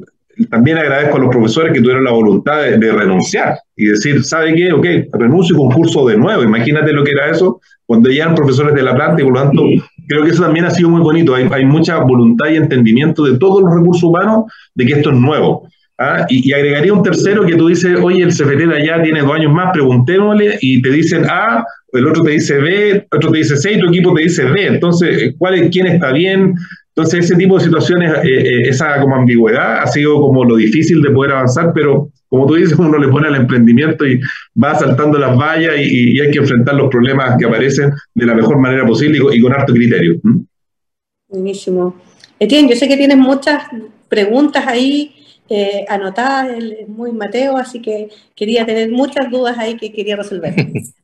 también 0.50 0.78
agradezco 0.78 1.16
a 1.16 1.20
los 1.20 1.30
profesores 1.30 1.72
que 1.72 1.80
tuvieron 1.80 2.04
la 2.04 2.12
voluntad 2.12 2.62
de, 2.62 2.78
de, 2.78 2.92
renunciar 2.92 3.58
y 3.74 3.86
decir, 3.86 4.22
¿sabe 4.22 4.54
qué? 4.54 4.72
Ok, 4.72 4.86
renuncio 5.12 5.56
y 5.56 5.58
concurso 5.58 6.06
de 6.06 6.16
nuevo. 6.16 6.42
Imagínate 6.42 6.92
lo 6.92 7.04
que 7.04 7.12
era 7.12 7.30
eso 7.30 7.60
cuando 7.86 8.10
ya 8.10 8.24
eran 8.24 8.34
profesores 8.34 8.74
de 8.74 8.82
la 8.82 8.94
planta 8.94 9.22
y 9.22 9.24
por 9.24 9.34
lo 9.34 9.42
tanto 9.42 9.62
creo 10.06 10.24
que 10.24 10.30
eso 10.30 10.42
también 10.42 10.64
ha 10.64 10.70
sido 10.70 10.88
muy 10.88 11.00
bonito. 11.00 11.34
Hay, 11.34 11.48
hay 11.52 11.64
mucha 11.64 11.98
voluntad 11.98 12.48
y 12.48 12.56
entendimiento 12.56 13.24
de 13.24 13.38
todos 13.38 13.62
los 13.62 13.74
recursos 13.74 14.02
humanos 14.04 14.44
de 14.74 14.86
que 14.86 14.92
esto 14.94 15.10
es 15.10 15.16
nuevo. 15.16 15.68
¿Ah? 15.98 16.26
Y, 16.28 16.52
agregaría 16.52 16.92
un 16.92 17.02
tercero 17.02 17.44
que 17.44 17.54
tú 17.54 17.68
dices, 17.68 17.98
oye, 18.00 18.22
el 18.22 18.30
CFT 18.30 18.68
de 18.68 18.76
allá 18.76 19.02
tiene 19.02 19.20
dos 19.20 19.32
años 19.32 19.52
más, 19.52 19.72
preguntémosle 19.72 20.58
y 20.60 20.82
te 20.82 20.90
dicen 20.90 21.24
A, 21.28 21.64
el 21.92 22.06
otro 22.06 22.22
te 22.22 22.32
dice 22.32 22.58
B, 22.58 22.90
el 22.90 23.06
otro 23.10 23.30
te 23.30 23.38
dice 23.38 23.56
C 23.56 23.72
y 23.72 23.80
tu 23.80 23.88
equipo 23.88 24.14
te 24.14 24.22
dice 24.22 24.44
B. 24.44 24.66
Entonces, 24.66 25.34
¿cuál 25.38 25.54
es, 25.54 25.70
¿quién 25.70 25.86
está 25.86 26.12
bien? 26.12 26.54
Entonces, 26.94 27.26
ese 27.26 27.36
tipo 27.36 27.58
de 27.58 27.64
situaciones, 27.64 28.12
eh, 28.24 28.28
eh, 28.28 28.68
esa 28.68 29.00
como 29.00 29.16
ambigüedad 29.16 29.80
ha 29.82 29.86
sido 29.86 30.18
como 30.20 30.44
lo 30.44 30.56
difícil 30.56 31.02
de 31.02 31.10
poder 31.10 31.32
avanzar, 31.32 31.72
pero 31.74 32.10
como 32.28 32.46
tú 32.46 32.54
dices, 32.54 32.78
uno 32.78 32.98
le 32.98 33.08
pone 33.08 33.28
al 33.28 33.36
emprendimiento 33.36 34.06
y 34.06 34.18
va 34.62 34.74
saltando 34.74 35.18
las 35.18 35.36
vallas 35.36 35.74
y, 35.78 36.18
hay 36.18 36.30
que 36.30 36.38
enfrentar 36.38 36.74
los 36.74 36.90
problemas 36.90 37.36
que 37.38 37.44
aparecen 37.44 37.92
de 38.14 38.26
la 38.26 38.34
mejor 38.34 38.58
manera 38.58 38.86
posible 38.86 39.18
y 39.32 39.40
con, 39.40 39.52
harto 39.52 39.72
criterio. 39.72 40.20
Buenísimo. 41.28 41.96
Etienne, 42.38 42.68
yo 42.68 42.76
sé 42.76 42.88
que 42.88 42.96
tienes 42.96 43.18
muchas 43.18 43.64
preguntas 44.08 44.66
ahí 44.66 45.15
eh, 45.48 45.84
anotadas, 45.88 46.56
es 46.58 46.88
muy 46.88 47.12
Mateo, 47.12 47.56
así 47.56 47.80
que 47.80 48.08
quería 48.34 48.66
tener 48.66 48.90
muchas 48.90 49.30
dudas 49.30 49.56
ahí 49.58 49.76
que 49.76 49.92
quería 49.92 50.16
resolver. 50.16 50.54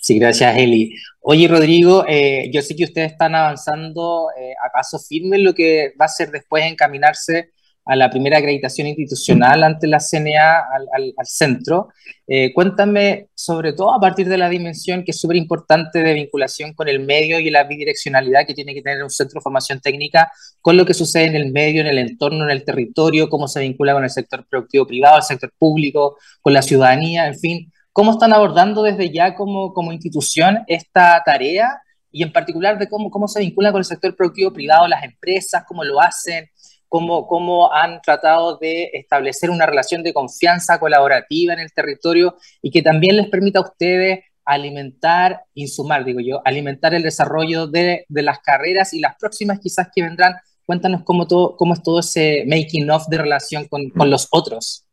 Sí, 0.00 0.18
gracias, 0.18 0.56
Eli. 0.56 0.94
Oye, 1.20 1.46
Rodrigo, 1.46 2.04
eh, 2.08 2.50
yo 2.50 2.62
sé 2.62 2.74
que 2.74 2.84
ustedes 2.84 3.12
están 3.12 3.34
avanzando 3.34 4.28
eh, 4.38 4.54
a 4.54 4.72
paso 4.72 4.98
firme 4.98 5.36
en 5.36 5.44
lo 5.44 5.54
que 5.54 5.92
va 6.00 6.06
a 6.06 6.08
ser 6.08 6.30
después 6.30 6.64
encaminarse 6.64 7.50
a 7.90 7.96
la 7.96 8.08
primera 8.08 8.38
acreditación 8.38 8.86
institucional 8.86 9.64
ante 9.64 9.88
la 9.88 9.98
CNA 9.98 10.60
al, 10.60 10.86
al, 10.92 11.14
al 11.16 11.26
centro. 11.26 11.88
Eh, 12.28 12.52
cuéntame, 12.54 13.30
sobre 13.34 13.72
todo 13.72 13.92
a 13.92 13.98
partir 13.98 14.28
de 14.28 14.38
la 14.38 14.48
dimensión 14.48 15.02
que 15.02 15.10
es 15.10 15.20
súper 15.20 15.36
importante 15.36 16.00
de 16.00 16.14
vinculación 16.14 16.72
con 16.72 16.88
el 16.88 17.00
medio 17.00 17.40
y 17.40 17.50
la 17.50 17.64
bidireccionalidad 17.64 18.46
que 18.46 18.54
tiene 18.54 18.74
que 18.74 18.82
tener 18.82 19.02
un 19.02 19.10
centro 19.10 19.40
de 19.40 19.42
formación 19.42 19.80
técnica 19.80 20.30
con 20.60 20.76
lo 20.76 20.86
que 20.86 20.94
sucede 20.94 21.24
en 21.24 21.34
el 21.34 21.50
medio, 21.50 21.80
en 21.80 21.88
el 21.88 21.98
entorno, 21.98 22.44
en 22.44 22.50
el 22.50 22.64
territorio, 22.64 23.28
cómo 23.28 23.48
se 23.48 23.58
vincula 23.58 23.92
con 23.92 24.04
el 24.04 24.10
sector 24.10 24.46
productivo 24.48 24.86
privado, 24.86 25.16
el 25.16 25.24
sector 25.24 25.52
público, 25.58 26.16
con 26.40 26.54
la 26.54 26.62
ciudadanía, 26.62 27.26
en 27.26 27.40
fin. 27.40 27.72
¿Cómo 27.92 28.12
están 28.12 28.32
abordando 28.32 28.84
desde 28.84 29.10
ya 29.10 29.34
como, 29.34 29.72
como 29.72 29.90
institución 29.90 30.60
esta 30.68 31.20
tarea? 31.26 31.82
Y 32.12 32.22
en 32.22 32.32
particular 32.32 32.78
de 32.78 32.88
cómo, 32.88 33.10
cómo 33.10 33.26
se 33.26 33.40
vincula 33.40 33.72
con 33.72 33.80
el 33.80 33.84
sector 33.84 34.14
productivo 34.14 34.52
privado, 34.52 34.86
las 34.86 35.02
empresas, 35.02 35.64
cómo 35.66 35.82
lo 35.82 36.00
hacen, 36.00 36.48
cómo, 36.90 37.26
cómo 37.26 37.72
han 37.72 38.02
tratado 38.02 38.58
de 38.58 38.90
establecer 38.92 39.48
una 39.48 39.64
relación 39.64 40.02
de 40.02 40.12
confianza 40.12 40.78
colaborativa 40.78 41.54
en 41.54 41.60
el 41.60 41.72
territorio 41.72 42.36
y 42.60 42.70
que 42.70 42.82
también 42.82 43.16
les 43.16 43.28
permita 43.28 43.60
a 43.60 43.62
ustedes 43.62 44.24
alimentar, 44.44 45.44
insumar, 45.54 46.04
digo 46.04 46.18
yo, 46.20 46.42
alimentar 46.44 46.92
el 46.92 47.04
desarrollo 47.04 47.68
de, 47.68 48.04
de 48.08 48.22
las 48.22 48.40
carreras 48.40 48.92
y 48.92 48.98
las 48.98 49.14
próximas 49.18 49.60
quizás 49.60 49.88
que 49.94 50.02
vendrán. 50.02 50.34
Cuéntanos 50.66 51.02
cómo, 51.04 51.26
todo, 51.28 51.56
cómo 51.56 51.74
es 51.74 51.82
todo 51.82 52.00
ese 52.00 52.44
making 52.46 52.90
of 52.90 53.06
de 53.06 53.18
relación 53.18 53.68
con, 53.68 53.90
con 53.90 54.10
los 54.10 54.26
otros. 54.32 54.84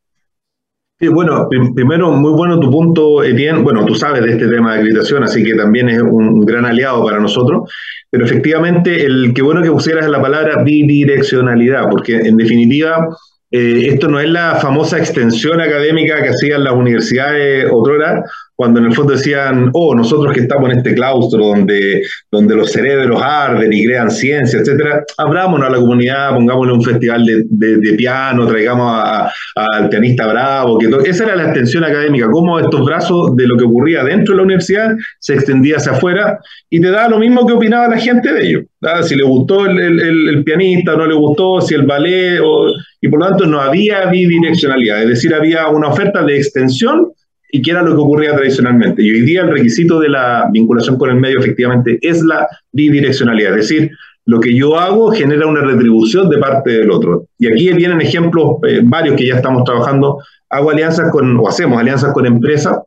Sí, 0.99 1.09
bueno, 1.09 1.47
primero, 1.75 2.11
muy 2.11 2.31
bueno 2.31 2.59
tu 2.59 2.71
punto, 2.71 3.23
Etienne. 3.23 3.61
Bueno, 3.61 3.85
tú 3.85 3.93
sabes 3.93 4.23
de 4.23 4.31
este 4.31 4.47
tema 4.47 4.73
de 4.73 4.79
acreditación, 4.79 5.23
así 5.23 5.43
que 5.43 5.53
también 5.53 5.89
es 5.89 6.01
un 6.01 6.43
gran 6.43 6.65
aliado 6.65 7.05
para 7.05 7.19
nosotros. 7.19 7.71
Pero 8.09 8.25
efectivamente, 8.25 9.05
el 9.05 9.31
qué 9.35 9.43
bueno 9.43 9.61
que 9.61 9.69
pusieras 9.69 10.09
la 10.09 10.19
palabra 10.19 10.63
bidireccionalidad, 10.63 11.87
porque 11.91 12.15
en 12.15 12.35
definitiva, 12.35 13.09
eh, 13.51 13.89
esto 13.89 14.07
no 14.07 14.19
es 14.19 14.27
la 14.27 14.55
famosa 14.55 14.97
extensión 14.97 15.61
académica 15.61 16.23
que 16.23 16.29
hacían 16.29 16.63
las 16.63 16.73
universidades 16.73 17.67
otrora, 17.71 18.23
cuando 18.57 18.79
en 18.79 18.87
el 18.87 18.93
fondo 18.93 19.13
decían, 19.13 19.69
oh, 19.73 19.93
nosotros 19.93 20.33
que 20.33 20.41
estamos 20.41 20.71
en 20.71 20.79
este 20.79 20.95
claustro 20.95 21.45
donde, 21.45 22.01
donde 22.31 22.55
los 22.55 22.71
cerebros 22.71 23.21
arden 23.21 23.71
y 23.71 23.85
crean 23.85 24.09
ciencia, 24.09 24.59
etcétera, 24.59 25.03
abrámonos 25.15 25.67
a 25.67 25.71
la 25.71 25.77
comunidad, 25.77 26.33
pongámosle 26.33 26.73
un 26.73 26.83
festival 26.83 27.23
de, 27.23 27.45
de, 27.77 27.93
piano, 27.93 28.47
traigamos 28.47 29.31
al 29.55 29.89
pianista 29.89 30.25
bravo, 30.25 30.79
que 30.79 30.89
esa 31.07 31.25
era 31.25 31.35
la 31.35 31.43
extensión 31.43 31.83
académica, 31.83 32.27
cómo 32.31 32.59
estos 32.59 32.83
brazos 32.83 33.35
de 33.35 33.45
lo 33.45 33.57
que 33.57 33.63
ocurría 33.63 34.03
dentro 34.03 34.33
de 34.33 34.37
la 34.37 34.43
universidad 34.43 34.95
se 35.19 35.35
extendía 35.35 35.77
hacia 35.77 35.91
afuera 35.91 36.39
y 36.67 36.81
te 36.81 36.89
da 36.89 37.07
lo 37.07 37.19
mismo 37.19 37.45
que 37.45 37.53
opinaba 37.53 37.87
la 37.89 37.99
gente 37.99 38.33
de 38.33 38.43
ello. 38.43 38.61
Si 39.03 39.15
le 39.15 39.23
gustó 39.23 39.67
el, 39.67 39.77
el, 39.79 40.29
el, 40.29 40.43
pianista 40.43 40.95
o 40.95 40.97
no 40.97 41.05
le 41.05 41.13
gustó, 41.13 41.61
si 41.61 41.75
el 41.75 41.83
ballet, 41.83 42.39
o, 42.43 42.73
y 43.01 43.07
por 43.07 43.19
lo 43.19 43.27
tanto 43.27 43.45
no 43.45 43.61
había 43.61 44.07
bidireccionalidad, 44.07 45.03
es 45.03 45.09
decir, 45.09 45.35
había 45.35 45.67
una 45.67 45.89
oferta 45.89 46.23
de 46.23 46.37
extensión 46.37 47.11
y 47.49 47.61
que 47.61 47.71
era 47.71 47.81
lo 47.81 47.95
que 47.95 48.01
ocurría 48.01 48.35
tradicionalmente. 48.35 49.03
Y 49.03 49.11
hoy 49.11 49.21
día 49.21 49.41
el 49.41 49.51
requisito 49.51 49.99
de 49.99 50.09
la 50.09 50.49
vinculación 50.51 50.97
con 50.97 51.09
el 51.09 51.15
medio 51.17 51.39
efectivamente 51.39 51.99
es 52.01 52.21
la 52.21 52.47
bidireccionalidad, 52.71 53.57
es 53.57 53.69
decir, 53.69 53.91
lo 54.25 54.41
que 54.41 54.53
yo 54.53 54.77
hago 54.77 55.11
genera 55.11 55.47
una 55.47 55.61
retribución 55.61 56.29
de 56.29 56.37
parte 56.37 56.71
del 56.71 56.91
otro. 56.91 57.27
Y 57.39 57.47
aquí 57.47 57.71
vienen 57.71 58.01
ejemplos 58.01 58.57
eh, 58.67 58.81
varios 58.83 59.15
que 59.15 59.25
ya 59.25 59.35
estamos 59.35 59.63
trabajando. 59.63 60.17
Hago 60.49 60.71
alianzas 60.71 61.09
con, 61.11 61.37
o 61.39 61.47
hacemos 61.47 61.79
alianzas 61.79 62.11
con 62.13 62.25
empresas 62.25 62.77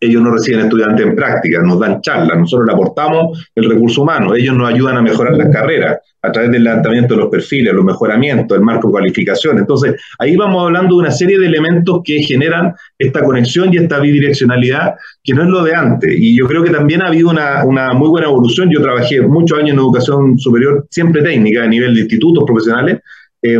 ellos 0.00 0.22
no 0.22 0.30
reciben 0.32 0.60
estudiantes 0.60 1.06
en 1.06 1.16
práctica, 1.16 1.60
nos 1.62 1.78
dan 1.80 2.00
charlas, 2.00 2.38
nosotros 2.38 2.66
le 2.66 2.74
aportamos 2.74 3.48
el 3.54 3.70
recurso 3.70 4.02
humano, 4.02 4.34
ellos 4.34 4.54
nos 4.54 4.68
ayudan 4.68 4.96
a 4.96 5.02
mejorar 5.02 5.36
las 5.36 5.48
carreras 5.48 5.98
a 6.24 6.32
través 6.32 6.50
del 6.50 6.64
levantamiento 6.64 7.14
de 7.14 7.20
los 7.20 7.30
perfiles, 7.30 7.74
los 7.74 7.84
mejoramientos, 7.84 8.56
el 8.56 8.64
marco 8.64 8.88
de 8.88 8.92
cualificación. 8.92 9.58
Entonces, 9.58 9.94
ahí 10.18 10.36
vamos 10.36 10.64
hablando 10.64 10.96
de 10.96 11.02
una 11.02 11.10
serie 11.10 11.38
de 11.38 11.46
elementos 11.46 12.00
que 12.02 12.22
generan 12.22 12.72
esta 12.98 13.22
conexión 13.22 13.72
y 13.72 13.76
esta 13.76 13.98
bidireccionalidad, 13.98 14.94
que 15.22 15.34
no 15.34 15.42
es 15.42 15.48
lo 15.48 15.62
de 15.62 15.74
antes. 15.74 16.14
Y 16.16 16.36
yo 16.38 16.46
creo 16.46 16.64
que 16.64 16.70
también 16.70 17.02
ha 17.02 17.08
habido 17.08 17.28
una, 17.28 17.64
una 17.64 17.92
muy 17.92 18.08
buena 18.08 18.26
evolución. 18.26 18.70
Yo 18.70 18.80
trabajé 18.80 19.20
muchos 19.20 19.58
años 19.58 19.72
en 19.72 19.78
educación 19.78 20.38
superior, 20.38 20.86
siempre 20.90 21.22
técnica, 21.22 21.62
a 21.62 21.68
nivel 21.68 21.94
de 21.94 22.00
institutos 22.00 22.44
profesionales, 22.46 23.00
eh, 23.46 23.58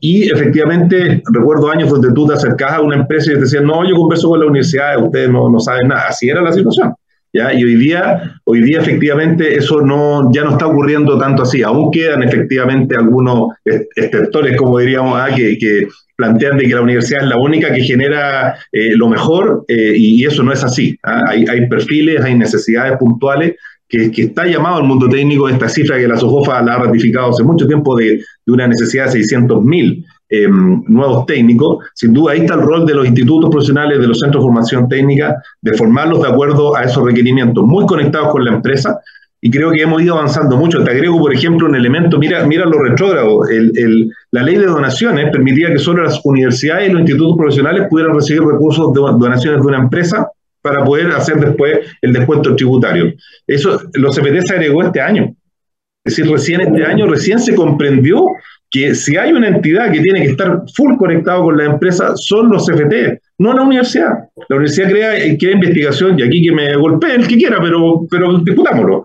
y 0.00 0.30
efectivamente, 0.30 1.22
recuerdo 1.30 1.70
años 1.70 1.90
donde 1.90 2.10
tú 2.14 2.26
te 2.26 2.32
acercabas 2.32 2.76
a 2.76 2.80
una 2.80 2.96
empresa 2.96 3.30
y 3.30 3.34
te 3.34 3.40
decían, 3.42 3.66
no, 3.66 3.86
yo 3.86 3.94
converso 3.94 4.30
con 4.30 4.40
la 4.40 4.46
universidad, 4.46 4.98
ustedes 4.98 5.28
no, 5.28 5.50
no 5.50 5.60
saben 5.60 5.88
nada. 5.88 6.06
Así 6.08 6.30
era 6.30 6.40
la 6.40 6.52
situación. 6.52 6.94
¿ya? 7.34 7.52
Y 7.52 7.62
hoy 7.62 7.74
día, 7.74 8.40
hoy 8.44 8.62
día 8.62 8.80
efectivamente 8.80 9.58
eso 9.58 9.82
no, 9.82 10.30
ya 10.32 10.42
no 10.42 10.52
está 10.52 10.66
ocurriendo 10.66 11.18
tanto 11.18 11.42
así. 11.42 11.62
Aún 11.62 11.90
quedan 11.90 12.22
efectivamente 12.22 12.96
algunos 12.98 13.50
exceptores, 13.62 14.56
como 14.56 14.78
diríamos, 14.78 15.20
¿ah? 15.20 15.28
que, 15.36 15.58
que, 15.58 15.86
plantean 16.16 16.56
de 16.56 16.66
que 16.66 16.74
la 16.74 16.80
universidad 16.80 17.24
es 17.24 17.28
la 17.28 17.36
única 17.38 17.74
que 17.74 17.82
genera 17.82 18.56
eh, 18.72 18.96
lo 18.96 19.08
mejor 19.08 19.66
eh, 19.68 19.92
y, 19.94 20.24
eso 20.24 20.42
no 20.42 20.50
es 20.50 20.64
así. 20.64 20.98
¿ah? 21.02 21.20
Hay, 21.28 21.44
hay 21.46 21.68
perfiles, 21.68 22.24
hay 22.24 22.34
necesidades 22.34 22.96
puntuales 22.96 23.56
que, 23.88 24.10
está 24.16 24.46
llamado 24.46 24.76
al 24.76 24.84
mundo 24.84 25.08
técnico 25.08 25.48
esta 25.48 25.68
cifra 25.68 25.98
que 25.98 26.08
la 26.08 26.16
SOJOFA 26.16 26.62
la 26.62 26.74
ha 26.74 26.78
ratificado 26.84 27.30
hace 27.30 27.44
mucho 27.44 27.66
tiempo 27.66 27.96
de, 27.96 28.20
una 28.46 28.66
necesidad 28.66 29.12
de 29.12 29.20
600.000 29.20 30.04
em, 30.28 30.82
nuevos 30.88 31.26
técnicos. 31.26 31.84
Sin 31.94 32.12
duda, 32.12 32.32
ahí 32.32 32.40
está 32.40 32.54
el 32.54 32.62
rol 32.62 32.84
de 32.84 32.94
los 32.94 33.06
institutos 33.06 33.50
profesionales, 33.50 34.00
de 34.00 34.06
los 34.06 34.18
centros 34.18 34.42
de 34.42 34.46
formación 34.46 34.88
técnica, 34.88 35.36
de 35.60 35.72
formarlos 35.74 36.22
de 36.22 36.28
acuerdo 36.28 36.76
a 36.76 36.84
esos 36.84 37.04
requerimientos, 37.04 37.64
muy 37.64 37.86
conectados 37.86 38.30
con 38.30 38.44
la 38.44 38.54
empresa. 38.54 38.98
Y 39.40 39.50
creo 39.50 39.70
que 39.70 39.82
hemos 39.82 40.02
ido 40.02 40.14
avanzando 40.14 40.56
mucho. 40.56 40.82
Te 40.82 40.90
agrego, 40.90 41.20
por 41.20 41.32
ejemplo, 41.32 41.68
un 41.68 41.76
elemento, 41.76 42.18
mira, 42.18 42.44
mira 42.46 42.64
lo 42.64 42.82
retrógrado. 42.82 43.42
la 44.32 44.42
ley 44.42 44.56
de 44.56 44.66
donaciones 44.66 45.30
permitía 45.30 45.68
que 45.68 45.78
solo 45.78 46.02
las 46.02 46.20
universidades 46.24 46.88
y 46.88 46.92
los 46.92 47.02
institutos 47.02 47.36
profesionales 47.36 47.86
pudieran 47.88 48.16
recibir 48.16 48.42
recursos 48.42 48.92
de 48.92 49.00
donaciones 49.00 49.60
de 49.60 49.66
una 49.66 49.78
empresa 49.78 50.26
para 50.66 50.84
poder 50.84 51.12
hacer 51.12 51.36
después 51.36 51.78
el 52.02 52.12
descuento 52.12 52.56
tributario. 52.56 53.12
Eso, 53.46 53.80
los 53.94 54.16
CPT 54.16 54.46
se 54.46 54.54
agregó 54.54 54.82
este 54.82 55.00
año. 55.00 55.32
Es 56.04 56.16
decir, 56.16 56.30
recién 56.30 56.60
este 56.60 56.84
año, 56.84 57.06
recién 57.06 57.38
se 57.38 57.54
comprendió 57.54 58.26
que 58.68 58.96
si 58.96 59.16
hay 59.16 59.32
una 59.32 59.48
entidad 59.48 59.92
que 59.92 60.00
tiene 60.00 60.22
que 60.22 60.30
estar 60.32 60.62
full 60.74 60.96
conectado 60.96 61.44
con 61.44 61.56
la 61.56 61.66
empresa, 61.66 62.16
son 62.16 62.50
los 62.50 62.66
CFT, 62.66 63.20
no 63.38 63.52
la 63.52 63.62
universidad. 63.62 64.10
La 64.48 64.56
universidad 64.56 64.90
crea, 64.90 65.38
crea 65.38 65.52
investigación, 65.52 66.18
y 66.18 66.22
aquí 66.24 66.42
que 66.42 66.52
me 66.52 66.74
golpee 66.76 67.14
el 67.14 67.28
que 67.28 67.36
quiera, 67.36 67.58
pero, 67.60 68.06
pero 68.10 68.38
discutámoslo. 68.38 69.04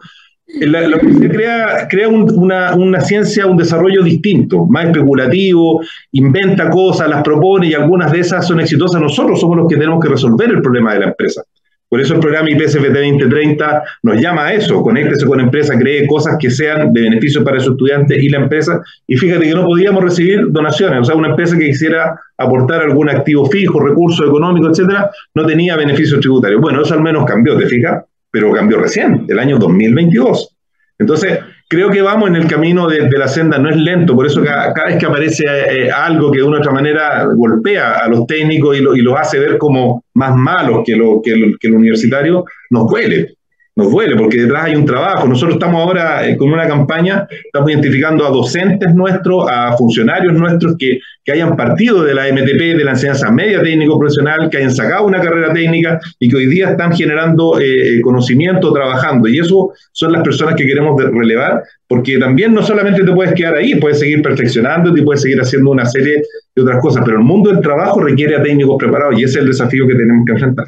La, 0.60 0.86
universidad 0.86 1.32
crea, 1.32 1.88
crea 1.90 2.10
una, 2.10 2.76
una, 2.76 3.02
ciencia, 3.02 3.46
un 3.46 3.58
desarrollo 3.58 4.04
distinto, 4.04 4.66
más 4.66 4.86
especulativo, 4.86 5.82
inventa 6.12 6.70
cosas, 6.70 7.10
las 7.10 7.24
propone 7.24 7.68
y 7.68 7.74
algunas 7.74 8.12
de 8.12 8.20
esas 8.20 8.46
son 8.46 8.60
exitosas. 8.60 9.02
Nosotros 9.02 9.40
somos 9.40 9.58
los 9.58 9.68
que 9.68 9.78
tenemos 9.78 10.04
que 10.04 10.10
resolver 10.10 10.50
el 10.50 10.62
problema 10.62 10.94
de 10.94 11.00
la 11.00 11.06
empresa. 11.08 11.44
Por 11.92 12.00
eso 12.00 12.14
el 12.14 12.22
programa 12.22 12.50
IPSFT 12.50 12.88
2030 12.88 13.84
nos 14.04 14.22
llama 14.22 14.46
a 14.46 14.54
eso, 14.54 14.82
conéctese 14.82 15.26
con 15.26 15.42
empresas, 15.42 15.78
cree 15.78 16.08
cosas 16.08 16.38
que 16.40 16.50
sean 16.50 16.94
de 16.94 17.02
beneficio 17.02 17.44
para 17.44 17.60
su 17.60 17.72
estudiante 17.72 18.18
y 18.18 18.30
la 18.30 18.38
empresa. 18.38 18.82
Y 19.08 19.18
fíjate 19.18 19.46
que 19.46 19.54
no 19.54 19.66
podíamos 19.66 20.02
recibir 20.02 20.52
donaciones, 20.52 21.02
o 21.02 21.04
sea, 21.04 21.16
una 21.16 21.32
empresa 21.32 21.58
que 21.58 21.66
quisiera 21.66 22.18
aportar 22.38 22.80
algún 22.82 23.10
activo 23.10 23.46
fijo, 23.46 23.82
recurso 23.82 24.26
económico, 24.26 24.70
etcétera, 24.70 25.12
no 25.36 25.46
tenía 25.46 25.76
beneficios 25.76 26.22
tributarios. 26.22 26.62
Bueno, 26.62 26.82
eso 26.82 26.94
al 26.94 27.02
menos 27.02 27.26
cambió, 27.26 27.58
¿te 27.58 27.66
fijas? 27.66 28.06
Pero 28.32 28.52
cambió 28.54 28.80
recién, 28.80 29.26
el 29.28 29.40
año 29.40 29.58
2022. 29.58 30.56
Entonces, 30.98 31.40
creo 31.68 31.90
que 31.90 32.02
vamos 32.02 32.30
en 32.30 32.38
el 32.38 32.48
camino 32.48 32.88
de, 32.88 33.10
la 33.10 33.28
senda, 33.28 33.58
no 33.58 33.70
es 33.70 33.76
lento, 33.76 34.16
por 34.16 34.26
eso 34.26 34.44
cada, 34.44 34.74
vez 34.86 34.98
que 34.98 35.06
aparece 35.06 35.44
eh, 35.46 35.92
algo 35.92 36.32
que 36.32 36.40
de 36.40 36.44
una 36.44 36.58
u 36.58 36.60
otra 36.60 36.72
manera 36.72 37.26
golpea 37.36 38.00
a 38.00 38.08
los 38.08 38.26
técnicos 38.28 38.78
y, 38.78 38.82
los 38.82 39.20
hace 39.20 39.40
ver 39.40 39.58
como 39.58 40.06
más 40.14 40.36
malos 40.36 40.82
que 40.86 40.96
lo, 40.96 41.22
que 41.22 41.36
lo, 41.36 41.58
que 41.58 41.70
lo 41.70 41.78
universitario, 41.78 42.46
nos 42.70 42.88
duele 42.88 43.36
nos 43.76 43.90
duele 43.90 44.16
porque 44.18 44.42
detrás 44.42 44.66
hay 44.66 44.76
un 44.76 44.86
trabajo. 44.86 45.28
Nosotros 45.28 45.56
estamos 45.56 45.82
ahora 45.82 46.28
eh, 46.28 46.36
con 46.36 46.52
una 46.52 46.68
campaña, 46.68 47.28
estamos 47.46 47.72
identificando 47.72 48.26
a 48.26 48.30
docentes 48.30 48.94
nuestros, 48.94 49.50
a 49.50 49.76
funcionarios 49.78 50.34
nuestros 50.34 50.76
que, 50.78 51.00
que 51.24 51.32
hayan 51.32 51.56
partido 51.56 52.04
de 52.04 52.14
la 52.14 52.28
MTP, 52.32 52.78
de 52.78 52.84
la 52.84 52.92
enseñanza 52.92 53.32
media 53.32 53.62
técnico 53.62 53.98
profesional, 53.98 54.50
que 54.50 54.58
hayan 54.58 54.72
sacado 54.72 55.06
una 55.06 55.22
carrera 55.22 55.54
técnica 55.54 56.00
y 56.20 56.28
que 56.28 56.36
hoy 56.36 56.48
día 56.48 56.72
están 56.72 56.94
generando 56.94 57.60
eh, 57.60 57.98
eh, 57.98 58.02
conocimiento, 58.02 58.74
trabajando. 58.74 59.30
Y 59.30 59.40
eso 59.40 59.72
son 59.94 60.12
las 60.12 60.22
personas 60.22 60.56
que 60.56 60.66
queremos 60.66 61.02
relevar, 61.02 61.64
porque 61.88 62.18
también 62.18 62.54
no 62.54 62.62
solamente 62.62 63.04
te 63.04 63.12
puedes 63.14 63.34
quedar 63.34 63.56
ahí, 63.56 63.76
puedes 63.76 64.00
seguir 64.00 64.22
perfeccionando 64.22 64.96
y 64.96 65.02
puedes 65.02 65.22
seguir 65.22 65.40
haciendo 65.40 65.72
una 65.72 65.86
serie 65.86 66.24
de 66.56 66.62
otras 66.62 66.82
cosas, 66.82 67.04
pero 67.06 67.18
el 67.18 67.24
mundo 67.24 67.52
del 67.52 67.62
trabajo 67.62 68.02
requiere 68.02 68.36
a 68.36 68.44
técnicos 68.44 68.76
preparados 68.78 69.18
y 69.18 69.24
ese 69.24 69.40
es 69.40 69.44
el 69.44 69.48
desafío 69.48 69.88
que 69.88 69.96
tenemos 69.96 70.26
que 70.26 70.34
enfrentar. 70.34 70.68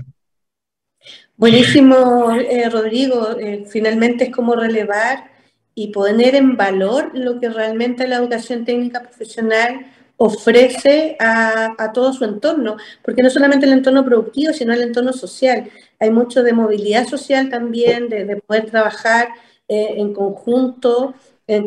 Buenísimo, 1.43 2.31
eh, 2.31 2.69
Rodrigo. 2.69 3.37
Eh, 3.37 3.65
finalmente 3.67 4.23
es 4.23 4.29
como 4.29 4.55
relevar 4.55 5.29
y 5.75 5.89
poner 5.89 6.35
en 6.35 6.55
valor 6.55 7.11
lo 7.13 7.37
que 7.41 7.49
realmente 7.49 8.07
la 8.07 8.15
educación 8.15 8.63
técnica 8.63 9.01
profesional 9.01 9.85
ofrece 10.15 11.17
a, 11.19 11.91
todo 11.93 12.13
su 12.13 12.23
entorno, 12.23 12.77
porque 13.03 13.21
no 13.21 13.29
solamente 13.29 13.65
el 13.65 13.73
entorno 13.73 14.05
productivo, 14.05 14.53
sino 14.53 14.71
el 14.71 14.83
entorno 14.83 15.11
social. 15.11 15.69
Hay 15.99 16.11
mucho 16.11 16.43
de 16.43 16.53
movilidad 16.53 17.07
social 17.09 17.49
también, 17.49 18.07
de, 18.07 18.37
poder 18.47 18.67
trabajar 18.67 19.27
eh, 19.67 19.95
en 19.97 20.13
conjunto 20.13 21.13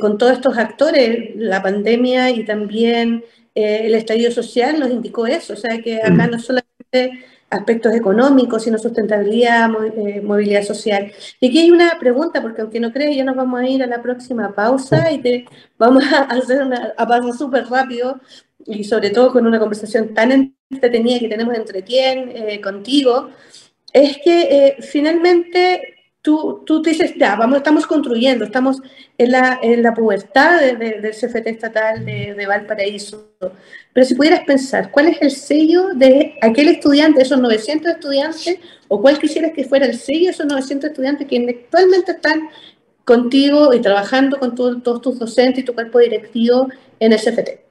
con 0.00 0.16
todos 0.16 0.32
estos 0.32 0.56
actores. 0.56 1.36
La 1.36 1.62
pandemia 1.62 2.30
y 2.30 2.46
también 2.46 3.26
el 3.54 3.94
estallido 3.94 4.32
social 4.32 4.80
nos 4.80 4.90
indicó 4.90 5.26
eso, 5.26 5.52
o 5.52 5.56
sea 5.56 5.82
que 5.82 6.00
acá 6.00 6.28
mm. 6.28 6.30
no 6.30 6.38
solamente 6.38 7.26
aspectos 7.50 7.94
económicos, 7.94 8.64
sino 8.64 8.78
sustentabilidad, 8.78 9.70
eh, 9.96 10.20
movilidad 10.20 10.62
social. 10.62 11.12
Y 11.40 11.48
aquí 11.48 11.58
hay 11.58 11.70
una 11.70 11.98
pregunta, 11.98 12.42
porque 12.42 12.62
aunque 12.62 12.80
no 12.80 12.92
crees, 12.92 13.16
ya 13.16 13.24
nos 13.24 13.36
vamos 13.36 13.60
a 13.60 13.68
ir 13.68 13.82
a 13.82 13.86
la 13.86 14.02
próxima 14.02 14.54
pausa 14.54 15.10
y 15.12 15.18
te 15.18 15.46
vamos 15.78 16.04
a 16.04 16.22
hacer 16.30 16.62
una 16.62 16.94
a 16.96 17.32
súper 17.32 17.66
rápido 17.66 18.20
y 18.66 18.84
sobre 18.84 19.10
todo 19.10 19.32
con 19.32 19.46
una 19.46 19.60
conversación 19.60 20.12
tan 20.12 20.54
entretenida 20.70 21.20
que 21.20 21.28
tenemos 21.28 21.54
entre 21.54 21.82
quien, 21.82 22.30
eh, 22.34 22.60
contigo, 22.60 23.30
es 23.92 24.18
que 24.24 24.42
eh, 24.42 24.76
finalmente 24.80 25.95
tú, 26.26 26.64
tú 26.66 26.82
dices, 26.82 27.14
ya, 27.16 27.36
vamos, 27.36 27.58
estamos 27.58 27.86
construyendo, 27.86 28.44
estamos 28.44 28.82
en 29.16 29.30
la, 29.30 29.60
en 29.62 29.80
la 29.80 29.94
pubertad 29.94 30.60
del 30.60 31.12
CFT 31.12 31.46
estatal 31.46 32.04
de, 32.04 32.46
Valparaíso. 32.48 33.28
Pero 33.92 34.04
si 34.04 34.16
pudieras 34.16 34.40
pensar, 34.40 34.90
¿cuál 34.90 35.06
es 35.06 35.22
el 35.22 35.30
sello 35.30 35.90
de 35.94 36.34
aquel 36.42 36.66
estudiante, 36.66 37.22
esos 37.22 37.38
900 37.38 37.92
estudiantes, 37.92 38.58
o 38.88 39.00
cuál 39.00 39.20
quisieras 39.20 39.52
que 39.52 39.66
fuera 39.66 39.86
el 39.86 39.96
sello 39.96 40.24
de 40.24 40.30
esos 40.32 40.46
900 40.46 40.90
estudiantes 40.90 41.28
que 41.28 41.48
actualmente 41.48 42.10
están 42.10 42.48
contigo 43.04 43.72
y 43.72 43.80
trabajando 43.80 44.40
con 44.40 44.56
todos 44.56 45.00
tus 45.00 45.20
docentes 45.20 45.62
y 45.62 45.64
tu 45.64 45.74
cuerpo 45.74 46.00
directivo 46.00 46.68
en 46.98 47.12
el 47.12 47.20
CFT? 47.20 47.65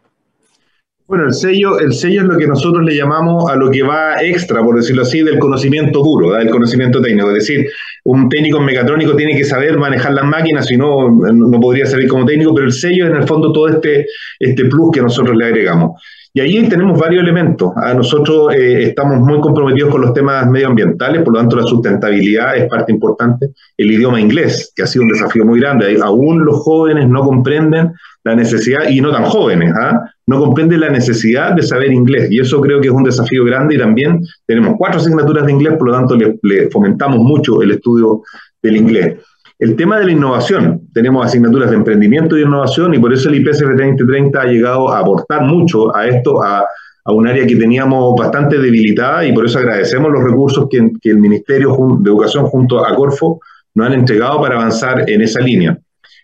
Bueno, 1.07 1.25
el 1.25 1.33
sello, 1.35 1.79
el 1.79 1.93
sello 1.93 2.21
es 2.21 2.27
lo 2.27 2.35
que 2.35 2.47
nosotros 2.47 2.83
le 2.83 2.95
llamamos 2.95 3.47
a 3.51 3.55
lo 3.55 3.69
que 3.69 3.83
va 3.83 4.15
extra, 4.23 4.63
por 4.63 4.75
decirlo 4.75 5.03
así, 5.03 5.21
del 5.21 5.37
conocimiento 5.37 5.99
duro, 6.01 6.33
del 6.33 6.49
conocimiento 6.49 6.99
técnico. 6.99 7.27
Es 7.29 7.47
decir, 7.47 7.69
un 8.05 8.27
técnico 8.27 8.59
mecatrónico 8.59 9.15
tiene 9.15 9.37
que 9.37 9.43
saber 9.43 9.77
manejar 9.77 10.13
las 10.13 10.25
máquinas, 10.25 10.65
si 10.65 10.77
no, 10.77 11.11
no 11.11 11.59
podría 11.59 11.85
salir 11.85 12.07
como 12.07 12.25
técnico, 12.25 12.55
pero 12.55 12.65
el 12.65 12.73
sello 12.73 13.05
es 13.05 13.11
en 13.11 13.17
el 13.17 13.27
fondo 13.27 13.53
todo 13.53 13.67
este, 13.67 14.07
este 14.39 14.65
plus 14.65 14.89
que 14.91 15.01
nosotros 15.01 15.37
le 15.37 15.45
agregamos. 15.45 16.01
Y 16.35 16.41
ahí 16.41 16.67
tenemos 16.67 16.99
varios 16.99 17.23
elementos. 17.23 17.71
A 17.77 17.93
nosotros 17.93 18.53
eh, 18.53 18.89
estamos 18.89 19.21
muy 19.21 19.39
comprometidos 19.39 19.89
con 19.89 20.01
los 20.01 20.13
temas 20.13 20.45
medioambientales, 20.49 21.21
por 21.21 21.33
lo 21.33 21.39
tanto 21.39 21.55
la 21.55 21.63
sustentabilidad 21.63 22.57
es 22.57 22.67
parte 22.67 22.91
importante. 22.91 23.51
El 23.77 23.91
idioma 23.91 24.19
inglés, 24.19 24.73
que 24.75 24.83
ha 24.83 24.87
sido 24.87 25.03
un 25.03 25.11
desafío 25.13 25.45
muy 25.45 25.61
grande. 25.61 25.97
Aún 26.03 26.43
los 26.43 26.57
jóvenes 26.57 27.07
no 27.07 27.21
comprenden 27.21 27.93
la 28.25 28.35
necesidad, 28.35 28.89
y 28.89 28.99
no 28.99 29.13
tan 29.13 29.23
jóvenes, 29.23 29.73
¿ah? 29.81 30.11
no 30.27 30.39
comprenden 30.41 30.81
la 30.81 30.89
necesidad 30.89 31.53
de 31.53 31.63
saber 31.63 31.93
inglés. 31.93 32.27
Y 32.29 32.41
eso 32.41 32.59
creo 32.59 32.81
que 32.81 32.89
es 32.89 32.93
un 32.93 33.05
desafío 33.05 33.45
grande 33.45 33.75
y 33.75 33.77
también 33.77 34.19
tenemos 34.45 34.75
cuatro 34.77 34.99
asignaturas 34.99 35.45
de 35.45 35.53
inglés, 35.53 35.75
por 35.77 35.87
lo 35.87 35.93
tanto 35.93 36.17
le 36.17 36.69
fomentamos 36.69 37.19
mucho 37.19 37.61
el 37.61 37.71
estudio 37.71 38.23
del 38.61 38.75
inglés. 38.75 39.19
El 39.57 39.77
tema 39.77 39.97
de 39.99 40.05
la 40.05 40.11
innovación, 40.11 40.89
tenemos 40.93 41.25
asignaturas 41.25 41.69
de 41.69 41.77
emprendimiento 41.77 42.37
y 42.37 42.41
innovación 42.41 42.93
y 42.93 42.99
por 42.99 43.13
eso 43.13 43.29
el 43.29 43.35
IPSF 43.35 43.69
2030 43.69 44.41
ha 44.41 44.45
llegado 44.45 44.89
a 44.89 44.99
aportar 44.99 45.43
mucho 45.43 45.95
a 45.95 46.07
esto, 46.07 46.43
a, 46.43 46.65
un 47.07 47.27
área 47.27 47.45
que 47.45 47.55
teníamos 47.55 48.15
bastante 48.19 48.57
debilitada 48.57 49.23
y 49.25 49.31
por 49.31 49.45
eso 49.45 49.59
agradecemos 49.59 50.11
los 50.11 50.23
recursos 50.23 50.67
que, 50.69 50.91
que 50.99 51.11
el 51.11 51.19
Ministerio 51.19 51.77
de 51.99 52.09
Educación 52.09 52.47
junto 52.47 52.83
a 52.83 52.95
Corfo 52.95 53.39
nos 53.75 53.87
han 53.87 53.93
entregado 53.93 54.41
para 54.41 54.55
avanzar 54.55 55.07
en 55.07 55.21
esa 55.21 55.39
línea. 55.39 55.77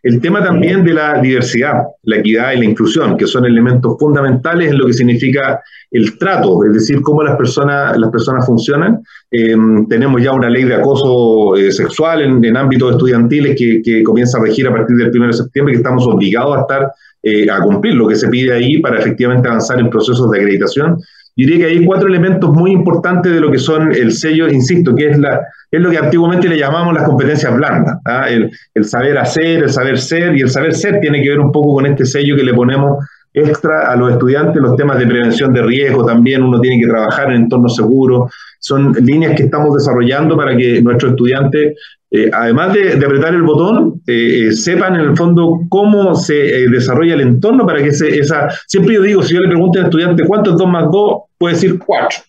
El 0.04 0.20
tema 0.20 0.44
también 0.44 0.84
de 0.84 0.94
la 0.94 1.22
diversidad, 1.22 1.84
la 2.04 2.18
equidad 2.18 2.54
y 2.54 2.60
la 2.60 2.66
inclusión, 2.66 3.16
que 3.18 3.28
son 3.28 3.46
elementos 3.46 3.96
fundamentales 4.00 4.72
en 4.72 4.80
lo 4.80 4.88
que 4.88 4.94
significa 4.94 5.62
el 5.92 6.18
trato, 6.18 6.64
es 6.66 6.74
decir, 6.74 7.02
cómo 7.02 7.22
las 7.22 7.36
personas, 7.36 7.98
las 7.98 8.10
personas 8.10 8.46
funcionan. 8.46 9.04
Em, 9.30 9.88
tenemos 9.88 10.22
ya 10.24 10.32
una 10.32 10.50
ley 10.50 10.64
de 10.64 10.76
acoso 10.76 11.56
eh, 11.56 11.72
sexual 11.72 12.22
en, 12.22 12.58
ámbitos 12.58 12.94
estudiantiles 12.94 13.56
que, 13.56 14.04
comienza 14.04 14.40
a 14.40 14.42
regir 14.42 14.68
a 14.68 14.72
partir 14.72 14.96
del 14.96 15.12
1 15.14 15.28
de 15.28 15.34
septiembre, 15.34 15.74
que 15.74 15.78
estamos 15.78 16.08
obligados 16.08 16.58
a 16.58 16.62
estar 16.62 16.92
eh, 17.24 17.48
a 17.52 17.62
cumplir 17.62 17.94
lo 17.94 18.08
que 18.08 18.16
se 18.16 18.28
pide 18.30 18.54
ahí 18.54 18.80
para 18.80 18.98
efectivamente 18.98 19.48
avanzar 19.48 19.80
en 19.80 19.92
procesos 19.92 20.32
de 20.32 20.40
acreditación. 20.40 20.98
Diría 21.36 21.60
que 21.60 21.65
hay 21.65 21.86
cuatro 21.86 22.08
elementos 22.08 22.50
muy 22.52 22.72
importantes 22.72 23.32
de 23.32 23.39
lo 23.39 23.52
que 23.52 23.58
son 23.58 23.91
el 23.94 24.12
sello, 24.12 24.48
insisto, 24.50 24.94
que 24.94 25.12
es, 25.12 25.17
la, 25.17 25.41
es 25.72 25.80
lo 25.82 25.89
que 25.89 25.98
antiguamente 25.98 26.48
le 26.48 26.58
llamamos 26.58 26.94
las 26.94 27.04
competencias 27.04 27.56
blandas, 27.56 27.98
¿ah? 28.06 28.30
el, 28.30 28.52
el 28.74 28.84
saber 28.84 29.17
hacer, 29.17 29.63
el 29.63 29.70
saber 29.70 29.98
ser, 29.98 30.36
y 30.36 30.41
el 30.41 30.50
saber 30.50 30.74
ser 30.74 31.00
tiene 31.00 31.22
que 31.22 31.30
ver 31.30 31.39
un 31.39 31.52
poco 31.52 31.76
con 31.76 31.86
este 31.86 32.06
sello 32.06 32.36
que 32.36 32.44
le 32.44 32.54
ponemos 32.54 32.98
extra 33.34 33.91
a 33.91 33.96
los 33.96 34.12
estudiantes, 34.12 34.62
los 34.62 34.76
temas 34.76 35.00
de 35.00 35.08
prevención 35.08 35.54
de 35.54 35.62
riesgo 35.62 36.06
también, 36.06 36.44
uno 36.44 36.60
tiene 36.60 36.82
que 36.82 36.88
trabajar 36.88 37.32
en 37.32 37.44
entornos 37.44 37.76
seguros, 37.76 38.32
son 38.60 38.94
líneas 38.94 39.36
que 39.36 39.44
estamos 39.44 39.74
desarrollando 39.74 40.38
para 40.38 40.56
que 40.56 40.82
nuestros 40.82 41.13
estudiantes, 41.13 41.78
eh, 42.12 42.30
además 42.32 42.74
de, 42.74 42.94
apretar 42.94 43.34
el 43.34 43.41
botón, 43.44 44.02
eh, 44.06 44.48
eh, 44.48 44.52
sepan 44.52 44.96
en 44.96 45.02
el 45.02 45.17
fondo 45.17 45.62
cómo 45.70 46.13
se 46.15 46.34
desarrolla 46.70 47.15
el 47.15 47.22
entorno 47.22 47.65
para 47.65 47.82
que 47.82 47.89
esa... 47.89 48.50
Siempre 48.67 48.96
yo 48.96 49.02
digo, 49.02 49.24
si 49.24 49.34
yo 49.34 49.39
le 49.39 49.48
pregunto 49.48 49.80
al 49.80 49.86
estudiante 49.86 50.26
cuánto 50.26 50.52
es 50.52 50.58
2 50.58 50.67
más 50.67 50.86
2, 50.91 51.22
puede 51.38 51.56
decir 51.56 51.80
4. 51.80 52.20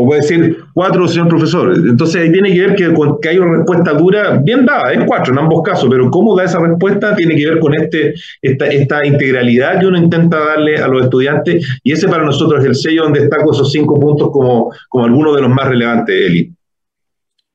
O 0.00 0.06
puede 0.06 0.20
decir 0.20 0.58
cuatro, 0.72 1.08
señor 1.08 1.26
profesor. 1.26 1.74
Entonces 1.76 2.22
ahí 2.22 2.30
tiene 2.30 2.52
que 2.52 2.60
ver 2.60 2.76
que, 2.76 3.28
hay 3.28 3.38
una 3.38 3.56
respuesta 3.56 3.94
dura, 3.94 4.40
bien 4.40 4.64
dada, 4.64 4.92
es 4.92 5.04
cuatro 5.04 5.32
en 5.32 5.40
ambos 5.40 5.60
casos, 5.64 5.88
pero 5.90 6.08
cómo 6.08 6.36
da 6.36 6.44
esa 6.44 6.60
respuesta 6.60 7.16
tiene 7.16 7.34
que 7.34 7.46
ver 7.50 7.58
con 7.58 7.74
este, 7.74 8.14
esta, 8.40 8.68
esta 8.68 9.04
integralidad 9.04 9.80
que 9.80 9.86
uno 9.86 9.98
intenta 9.98 10.38
darle 10.38 10.76
a 10.76 10.86
los 10.86 11.02
estudiantes, 11.02 11.66
y 11.82 11.90
ese 11.90 12.06
para 12.06 12.22
nosotros 12.22 12.60
es 12.60 12.66
el 12.66 12.76
sello 12.76 13.02
donde 13.02 13.22
destaco 13.22 13.52
esos 13.52 13.72
cinco 13.72 13.98
puntos 13.98 14.30
como, 14.30 14.72
como 14.88 15.04
algunos 15.04 15.34
de 15.34 15.42
los 15.42 15.50
más 15.50 15.66
relevantes, 15.66 16.14
Eli. 16.14 16.52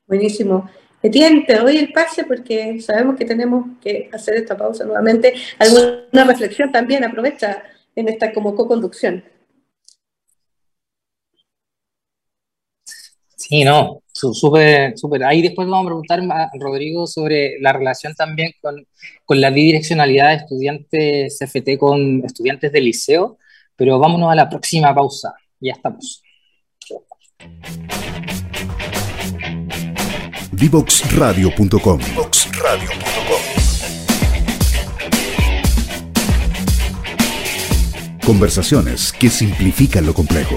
Buenísimo. 0.06 0.68
Etienne, 1.02 1.46
te 1.46 1.56
doy 1.56 1.78
el 1.78 1.92
pase 1.92 2.24
porque 2.24 2.78
sabemos 2.82 3.16
que 3.16 3.24
tenemos 3.24 3.68
que 3.82 4.10
hacer 4.12 4.34
esta 4.34 4.54
pausa 4.54 4.84
nuevamente. 4.84 5.32
¿Alguna 5.58 6.24
reflexión 6.26 6.70
también? 6.70 7.04
Aprovecha 7.04 7.62
en 7.96 8.08
esta 8.08 8.34
como 8.34 8.54
co-conducción. 8.54 9.24
Sí, 13.46 13.62
no, 13.62 14.02
súper, 14.10 14.96
súper. 14.96 15.22
Ahí 15.24 15.42
después 15.42 15.68
vamos 15.68 15.84
a 15.84 15.88
preguntar 15.88 16.20
a 16.30 16.50
Rodrigo 16.58 17.06
sobre 17.06 17.60
la 17.60 17.74
relación 17.74 18.14
también 18.14 18.52
con, 18.62 18.86
la 19.38 19.50
bidireccionalidad 19.50 20.30
de 20.30 20.36
estudiantes 20.36 21.38
CFT 21.38 21.76
con 21.78 22.24
estudiantes 22.24 22.72
de 22.72 22.80
liceo, 22.80 23.36
pero 23.76 23.98
vámonos 23.98 24.32
a 24.32 24.34
la 24.34 24.48
próxima 24.48 24.94
pausa. 24.94 25.34
Ya 25.60 25.72
estamos. 25.72 26.22
Divoxradio.com 30.52 32.00
Conversaciones 38.24 39.12
que 39.12 39.28
simplifican 39.28 40.06
lo 40.06 40.14
complejo. 40.14 40.56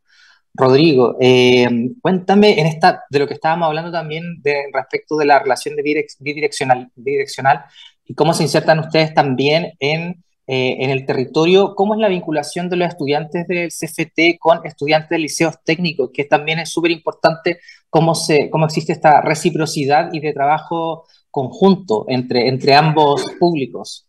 Rodrigo, 0.53 1.17
eh, 1.21 1.69
cuéntame 2.03 2.59
en 2.59 2.67
esta, 2.67 3.05
de 3.09 3.21
lo 3.21 3.29
que 3.29 3.35
estábamos 3.35 3.69
hablando 3.69 3.93
también 3.93 4.43
de, 4.43 4.65
respecto 4.73 5.17
de 5.17 5.27
la 5.27 5.39
relación 5.39 5.77
bidireccional, 5.77 6.91
bidireccional 6.97 7.67
y 8.09 8.15
cómo 8.15 8.33
se 8.33 8.43
insertan 8.43 8.81
ustedes 8.81 9.13
también 9.15 9.75
en, 9.79 10.25
eh, 10.47 10.77
en 10.81 10.91
el 10.91 11.05
territorio, 11.05 11.75
cómo 11.75 11.95
es 11.95 12.01
la 12.01 12.09
vinculación 12.09 12.71
de 12.71 12.77
los 12.77 12.89
estudiantes 12.89 13.47
del 13.47 13.69
CFT 13.69 14.39
con 14.41 14.61
estudiantes 14.65 15.11
de 15.11 15.19
liceos 15.19 15.57
técnicos, 15.63 16.11
que 16.13 16.25
también 16.25 16.59
es 16.59 16.71
súper 16.71 16.91
importante 16.91 17.59
cómo, 17.91 18.15
cómo 18.51 18.65
existe 18.65 18.93
esta 18.93 19.21
reciprocidad 19.21 20.09
y 20.13 20.21
de 20.21 20.33
trabajo 20.33 21.05
conjunto 21.31 22.07
entre, 22.09 22.49
entre 22.49 22.75
ambos 22.75 23.25
públicos. 23.39 24.07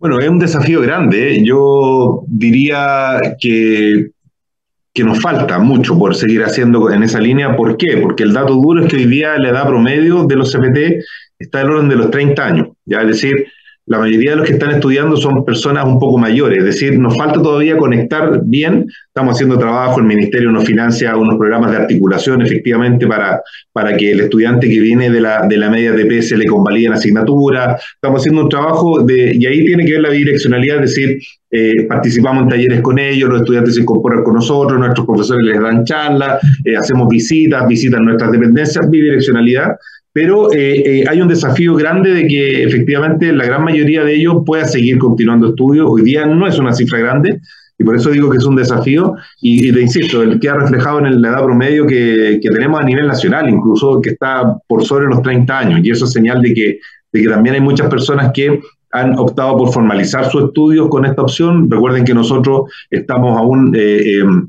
Bueno, 0.00 0.18
es 0.20 0.28
un 0.28 0.38
desafío 0.38 0.80
grande. 0.80 1.42
Yo 1.44 2.22
diría 2.26 3.20
que, 3.40 4.10
que 4.92 5.04
nos 5.04 5.20
falta 5.20 5.58
mucho 5.58 5.98
por 5.98 6.14
seguir 6.14 6.42
haciendo 6.42 6.90
en 6.90 7.02
esa 7.02 7.20
línea. 7.20 7.56
¿Por 7.56 7.76
qué? 7.76 7.96
Porque 7.96 8.22
el 8.22 8.32
dato 8.32 8.54
duro 8.54 8.84
es 8.84 8.90
que 8.90 8.96
hoy 8.96 9.06
día 9.06 9.36
la 9.38 9.48
edad 9.50 9.66
promedio 9.66 10.24
de 10.24 10.36
los 10.36 10.52
CFT 10.52 11.04
está 11.38 11.60
el 11.60 11.70
orden 11.70 11.88
de 11.88 11.96
los 11.96 12.10
30 12.10 12.44
años, 12.44 12.68
ya 12.84 13.00
es 13.02 13.08
decir, 13.08 13.46
la 13.88 13.98
mayoría 13.98 14.32
de 14.32 14.36
los 14.36 14.46
que 14.46 14.52
están 14.52 14.70
estudiando 14.70 15.16
son 15.16 15.46
personas 15.46 15.86
un 15.86 15.98
poco 15.98 16.18
mayores, 16.18 16.58
es 16.58 16.64
decir, 16.64 16.98
nos 16.98 17.16
falta 17.16 17.40
todavía 17.40 17.78
conectar 17.78 18.42
bien, 18.44 18.84
estamos 19.06 19.34
haciendo 19.34 19.58
trabajo, 19.58 19.98
el 20.00 20.04
Ministerio 20.04 20.50
nos 20.50 20.64
financia 20.64 21.16
unos 21.16 21.38
programas 21.38 21.70
de 21.70 21.78
articulación 21.78 22.42
efectivamente 22.42 23.06
para, 23.06 23.40
para 23.72 23.96
que 23.96 24.12
el 24.12 24.20
estudiante 24.20 24.68
que 24.68 24.78
viene 24.78 25.08
de 25.08 25.22
la, 25.22 25.46
de 25.46 25.56
la 25.56 25.70
media 25.70 25.96
TP 25.96 26.20
se 26.20 26.36
le 26.36 26.44
convaliden 26.44 26.92
asignatura, 26.92 27.78
estamos 27.94 28.20
haciendo 28.20 28.42
un 28.42 28.50
trabajo 28.50 29.02
de, 29.04 29.34
y 29.34 29.46
ahí 29.46 29.64
tiene 29.64 29.86
que 29.86 29.92
ver 29.92 30.02
la 30.02 30.10
bidireccionalidad, 30.10 30.84
es 30.84 30.94
decir, 30.94 31.18
eh, 31.50 31.86
participamos 31.88 32.42
en 32.42 32.48
talleres 32.50 32.82
con 32.82 32.98
ellos, 32.98 33.30
los 33.30 33.40
estudiantes 33.40 33.74
se 33.74 33.80
incorporan 33.80 34.22
con 34.22 34.34
nosotros, 34.34 34.78
nuestros 34.78 35.06
profesores 35.06 35.46
les 35.46 35.58
dan 35.62 35.84
charlas, 35.84 36.42
eh, 36.62 36.76
hacemos 36.76 37.08
visitas, 37.08 37.66
visitan 37.66 38.02
nuestras 38.02 38.32
dependencias, 38.32 38.90
bidireccionalidad, 38.90 39.68
pero 40.12 40.52
eh, 40.52 41.00
eh, 41.00 41.04
hay 41.08 41.20
un 41.20 41.28
desafío 41.28 41.74
grande 41.74 42.12
de 42.12 42.26
que 42.26 42.64
efectivamente 42.64 43.32
la 43.32 43.44
gran 43.44 43.64
mayoría 43.64 44.04
de 44.04 44.14
ellos 44.14 44.42
pueda 44.44 44.64
seguir 44.64 44.98
continuando 44.98 45.48
estudios. 45.48 45.86
Hoy 45.88 46.02
día 46.02 46.26
no 46.26 46.46
es 46.46 46.58
una 46.58 46.72
cifra 46.72 46.98
grande 46.98 47.40
y 47.78 47.84
por 47.84 47.94
eso 47.94 48.10
digo 48.10 48.30
que 48.30 48.38
es 48.38 48.44
un 48.44 48.56
desafío 48.56 49.14
y, 49.40 49.72
te 49.72 49.80
insisto, 49.80 50.22
el 50.22 50.40
que 50.40 50.48
ha 50.48 50.54
reflejado 50.54 50.98
en 50.98 51.22
la 51.22 51.28
edad 51.28 51.44
promedio 51.44 51.86
que, 51.86 52.40
que, 52.42 52.50
tenemos 52.50 52.80
a 52.80 52.84
nivel 52.84 53.06
nacional, 53.06 53.48
incluso 53.48 54.00
que 54.00 54.10
está 54.10 54.56
por 54.66 54.84
sobre 54.84 55.06
los 55.06 55.22
30 55.22 55.58
años 55.58 55.80
y 55.84 55.90
eso 55.90 56.06
es 56.06 56.12
señal 56.12 56.42
de 56.42 56.54
que, 56.54 56.78
de 57.12 57.22
que 57.22 57.28
también 57.28 57.54
hay 57.54 57.60
muchas 57.60 57.88
personas 57.88 58.32
que 58.34 58.60
han 58.90 59.18
optado 59.18 59.56
por 59.56 59.72
formalizar 59.72 60.30
sus 60.30 60.44
estudios 60.44 60.88
con 60.88 61.04
esta 61.04 61.22
opción. 61.22 61.70
Recuerden 61.70 62.04
que 62.04 62.14
nosotros 62.14 62.70
estamos 62.90 63.38
aún... 63.38 63.74
Eh, 63.76 64.20
em, 64.20 64.48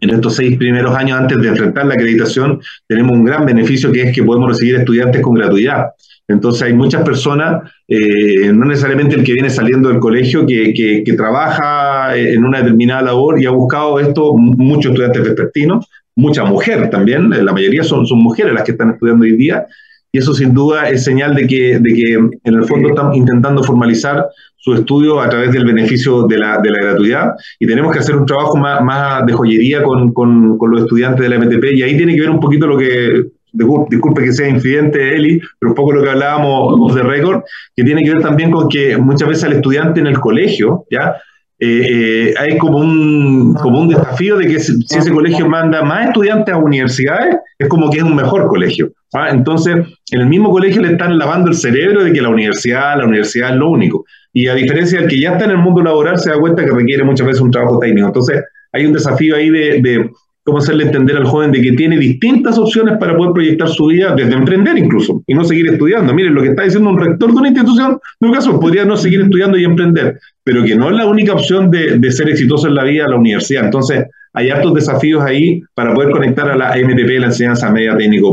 en 0.00 0.10
estos 0.10 0.36
seis 0.36 0.56
primeros 0.56 0.94
años 0.96 1.18
antes 1.18 1.38
de 1.38 1.48
enfrentar 1.48 1.86
la 1.86 1.94
acreditación, 1.94 2.60
tenemos 2.86 3.12
un 3.12 3.24
gran 3.24 3.44
beneficio 3.44 3.92
que 3.92 4.02
es 4.02 4.14
que 4.14 4.22
podemos 4.22 4.50
recibir 4.50 4.76
estudiantes 4.76 5.20
con 5.20 5.34
gratuidad. 5.34 5.86
Entonces 6.28 6.62
hay 6.62 6.74
muchas 6.74 7.02
personas, 7.02 7.70
eh, 7.88 8.52
no 8.52 8.64
necesariamente 8.64 9.16
el 9.16 9.24
que 9.24 9.32
viene 9.32 9.50
saliendo 9.50 9.88
del 9.88 9.98
colegio, 9.98 10.46
que, 10.46 10.72
que, 10.72 11.12
trabaja 11.14 12.16
en 12.16 12.44
una 12.44 12.58
determinada 12.58 13.02
labor 13.02 13.42
y 13.42 13.46
ha 13.46 13.50
buscado 13.50 13.98
esto, 13.98 14.34
muchos 14.36 14.92
estudiantes 14.92 15.24
vespertinos, 15.24 15.86
mucha 16.14 16.44
mujer 16.44 16.88
también, 16.88 17.30
la 17.30 17.52
mayoría 17.52 17.82
son, 17.82 18.06
son 18.06 18.20
mujeres 18.20 18.52
las 18.54 18.62
que 18.62 18.72
están 18.72 18.90
estudiando 18.90 19.24
hoy 19.24 19.36
día, 19.36 19.66
y 20.12 20.18
eso 20.18 20.34
sin 20.34 20.52
duda 20.54 20.88
es 20.88 21.04
señal 21.04 21.34
de 21.34 21.46
que, 21.46 21.78
de 21.78 21.94
que 21.94 22.12
en 22.14 22.54
el 22.54 22.64
fondo 22.64 22.88
están 22.88 23.14
intentando 23.14 23.62
formalizar 23.62 24.26
su 24.56 24.74
estudio 24.74 25.20
a 25.20 25.28
través 25.28 25.52
del 25.52 25.64
beneficio 25.64 26.26
de 26.26 26.38
la, 26.38 26.58
de 26.58 26.70
la 26.70 26.78
gratuidad 26.82 27.32
y 27.58 27.66
tenemos 27.66 27.92
que 27.92 28.00
hacer 28.00 28.16
un 28.16 28.26
trabajo 28.26 28.56
más, 28.56 28.82
más 28.82 29.24
de 29.24 29.32
joyería 29.32 29.82
con, 29.82 30.12
con, 30.12 30.58
con, 30.58 30.70
los 30.70 30.82
estudiantes 30.82 31.22
de 31.22 31.28
la 31.28 31.38
MTP 31.38 31.64
y 31.72 31.82
ahí 31.82 31.96
tiene 31.96 32.14
que 32.14 32.20
ver 32.20 32.30
un 32.30 32.40
poquito 32.40 32.66
lo 32.66 32.76
que, 32.76 33.24
disculpe 33.52 34.22
que 34.22 34.32
sea 34.32 34.48
infidente 34.48 35.14
Eli, 35.14 35.40
pero 35.58 35.70
un 35.70 35.74
poco 35.74 35.92
lo 35.92 36.02
que 36.02 36.10
hablábamos 36.10 36.94
de 36.94 37.02
récord, 37.02 37.42
que 37.74 37.84
tiene 37.84 38.02
que 38.02 38.10
ver 38.10 38.22
también 38.22 38.50
con 38.50 38.68
que 38.68 38.96
muchas 38.96 39.28
veces 39.28 39.44
al 39.44 39.54
estudiante 39.54 40.00
en 40.00 40.06
el 40.06 40.18
colegio, 40.20 40.84
¿ya? 40.90 41.16
Eh, 41.62 41.86
eh, 41.90 42.34
hay 42.38 42.56
como 42.56 42.78
un, 42.78 43.52
como 43.54 43.80
un 43.80 43.88
desafío 43.88 44.38
de 44.38 44.46
que 44.46 44.60
si, 44.60 44.72
ese 44.88 45.12
colegio 45.12 45.46
manda 45.46 45.82
más 45.82 46.06
estudiantes 46.06 46.54
a 46.54 46.56
universidades, 46.56 47.36
es 47.58 47.68
como 47.68 47.90
que 47.90 47.98
es 47.98 48.04
un 48.04 48.16
mejor 48.16 48.46
colegio. 48.46 48.92
¿Ah? 49.14 49.28
Entonces, 49.30 49.76
en 50.10 50.20
el 50.20 50.26
mismo 50.26 50.50
colegio 50.50 50.82
le 50.82 50.92
están 50.92 51.18
lavando 51.18 51.50
el 51.50 51.56
cerebro 51.56 52.04
de 52.04 52.12
que 52.12 52.20
la 52.20 52.28
universidad, 52.28 52.98
la 52.98 53.06
universidad 53.06 53.50
es 53.50 53.56
lo 53.56 53.70
único. 53.70 54.04
Y 54.32 54.46
a 54.48 54.54
diferencia 54.54 55.00
del 55.00 55.08
que 55.08 55.20
ya 55.20 55.32
está 55.32 55.44
en 55.44 55.52
el 55.52 55.58
mundo 55.58 55.82
laboral, 55.82 56.18
se 56.18 56.30
da 56.30 56.38
cuenta 56.38 56.64
que 56.64 56.70
requiere 56.70 57.02
muchas 57.02 57.26
veces 57.26 57.40
un 57.40 57.50
trabajo 57.50 57.78
técnico. 57.78 58.06
Entonces, 58.06 58.42
hay 58.72 58.86
un 58.86 58.92
desafío 58.92 59.36
ahí 59.36 59.50
de, 59.50 60.10
cómo 60.44 60.58
hacerle 60.58 60.84
entender 60.84 61.16
al 61.16 61.26
joven 61.26 61.52
de 61.52 61.60
que 61.60 61.72
tiene 61.72 61.98
distintas 61.98 62.58
opciones 62.58 62.96
para 62.98 63.16
poder 63.16 63.32
proyectar 63.32 63.68
su 63.68 63.86
vida, 63.86 64.14
desde 64.14 64.32
emprender 64.32 64.78
incluso, 64.78 65.22
y 65.26 65.34
no 65.34 65.44
seguir 65.44 65.68
estudiando. 65.68 66.14
Miren, 66.14 66.34
lo 66.34 66.42
que 66.42 66.48
está 66.48 66.62
diciendo 66.62 66.90
un 66.90 66.98
rector 66.98 67.30
de 67.32 67.36
una 67.36 67.48
institución, 67.48 67.98
en 68.20 68.28
un 68.28 68.34
caso, 68.34 68.58
podría 68.58 68.84
no 68.84 68.96
seguir 68.96 69.20
estudiando 69.20 69.58
y 69.58 69.64
emprender, 69.64 70.18
pero 70.42 70.64
que 70.64 70.74
no 70.76 70.90
es 70.90 70.96
la 70.96 71.06
única 71.06 71.34
opción 71.34 71.70
de, 71.70 72.10
ser 72.10 72.30
exitoso 72.30 72.68
en 72.68 72.74
la 72.74 72.84
vida 72.84 73.06
la 73.06 73.16
universidad. 73.16 73.64
Entonces, 73.64 74.06
hay 74.32 74.50
hartos 74.50 74.74
desafíos 74.74 75.22
ahí 75.22 75.60
para 75.74 75.92
poder 75.92 76.10
conectar 76.10 76.48
a 76.48 76.56
la 76.56 76.70
MTP, 76.76 77.18
la 77.18 77.26
enseñanza 77.26 77.70
media 77.70 77.96
técnico 77.96 78.32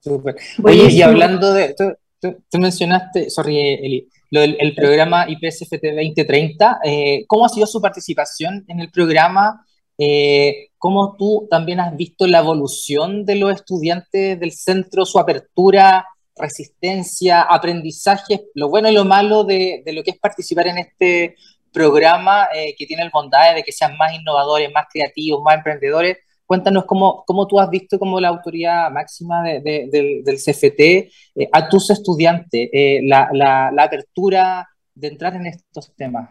Súper. 0.00 0.36
Oye, 0.62 0.90
y 0.90 1.02
hablando 1.02 1.52
de, 1.52 1.74
tú, 1.74 2.36
tú 2.50 2.58
mencionaste, 2.58 3.30
sorry, 3.30 3.58
Eli, 3.58 4.08
lo 4.30 4.40
del 4.40 4.56
el 4.60 4.74
programa 4.74 5.26
IPSFT 5.28 5.82
2030. 5.82 6.80
Eh, 6.84 7.24
¿Cómo 7.26 7.44
ha 7.44 7.48
sido 7.48 7.66
su 7.66 7.80
participación 7.80 8.64
en 8.68 8.80
el 8.80 8.90
programa? 8.90 9.64
Eh, 9.98 10.68
¿Cómo 10.78 11.16
tú 11.16 11.46
también 11.50 11.80
has 11.80 11.94
visto 11.96 12.26
la 12.26 12.38
evolución 12.38 13.24
de 13.24 13.36
los 13.36 13.52
estudiantes 13.52 14.38
del 14.38 14.52
centro, 14.52 15.04
su 15.04 15.18
apertura, 15.18 16.06
resistencia, 16.36 17.42
aprendizaje, 17.42 18.46
lo 18.54 18.70
bueno 18.70 18.88
y 18.88 18.94
lo 18.94 19.04
malo 19.04 19.44
de, 19.44 19.82
de 19.84 19.92
lo 19.92 20.02
que 20.02 20.12
es 20.12 20.18
participar 20.18 20.68
en 20.68 20.78
este 20.78 21.34
programa 21.72 22.48
eh, 22.54 22.74
que 22.78 22.86
tiene 22.86 23.02
el 23.02 23.10
bondad 23.12 23.54
de 23.54 23.62
que 23.62 23.72
sean 23.72 23.96
más 23.96 24.14
innovadores, 24.14 24.70
más 24.72 24.86
creativos, 24.90 25.42
más 25.42 25.56
emprendedores? 25.56 26.18
Cuéntanos 26.50 26.84
cómo, 26.84 27.22
cómo 27.28 27.46
tú 27.46 27.60
has 27.60 27.70
visto 27.70 27.96
como 27.96 28.18
la 28.18 28.26
autoridad 28.26 28.90
máxima 28.90 29.40
de, 29.44 29.88
del, 29.88 30.36
CFT 30.36 30.80
eh, 30.80 31.48
a 31.52 31.68
tus 31.68 31.90
estudiantes, 31.90 32.68
eh, 32.72 33.02
la, 33.04 33.30
la, 33.32 33.70
la, 33.70 33.84
apertura 33.84 34.68
de 34.92 35.06
entrar 35.06 35.36
en 35.36 35.46
estos 35.46 35.94
temas. 35.94 36.28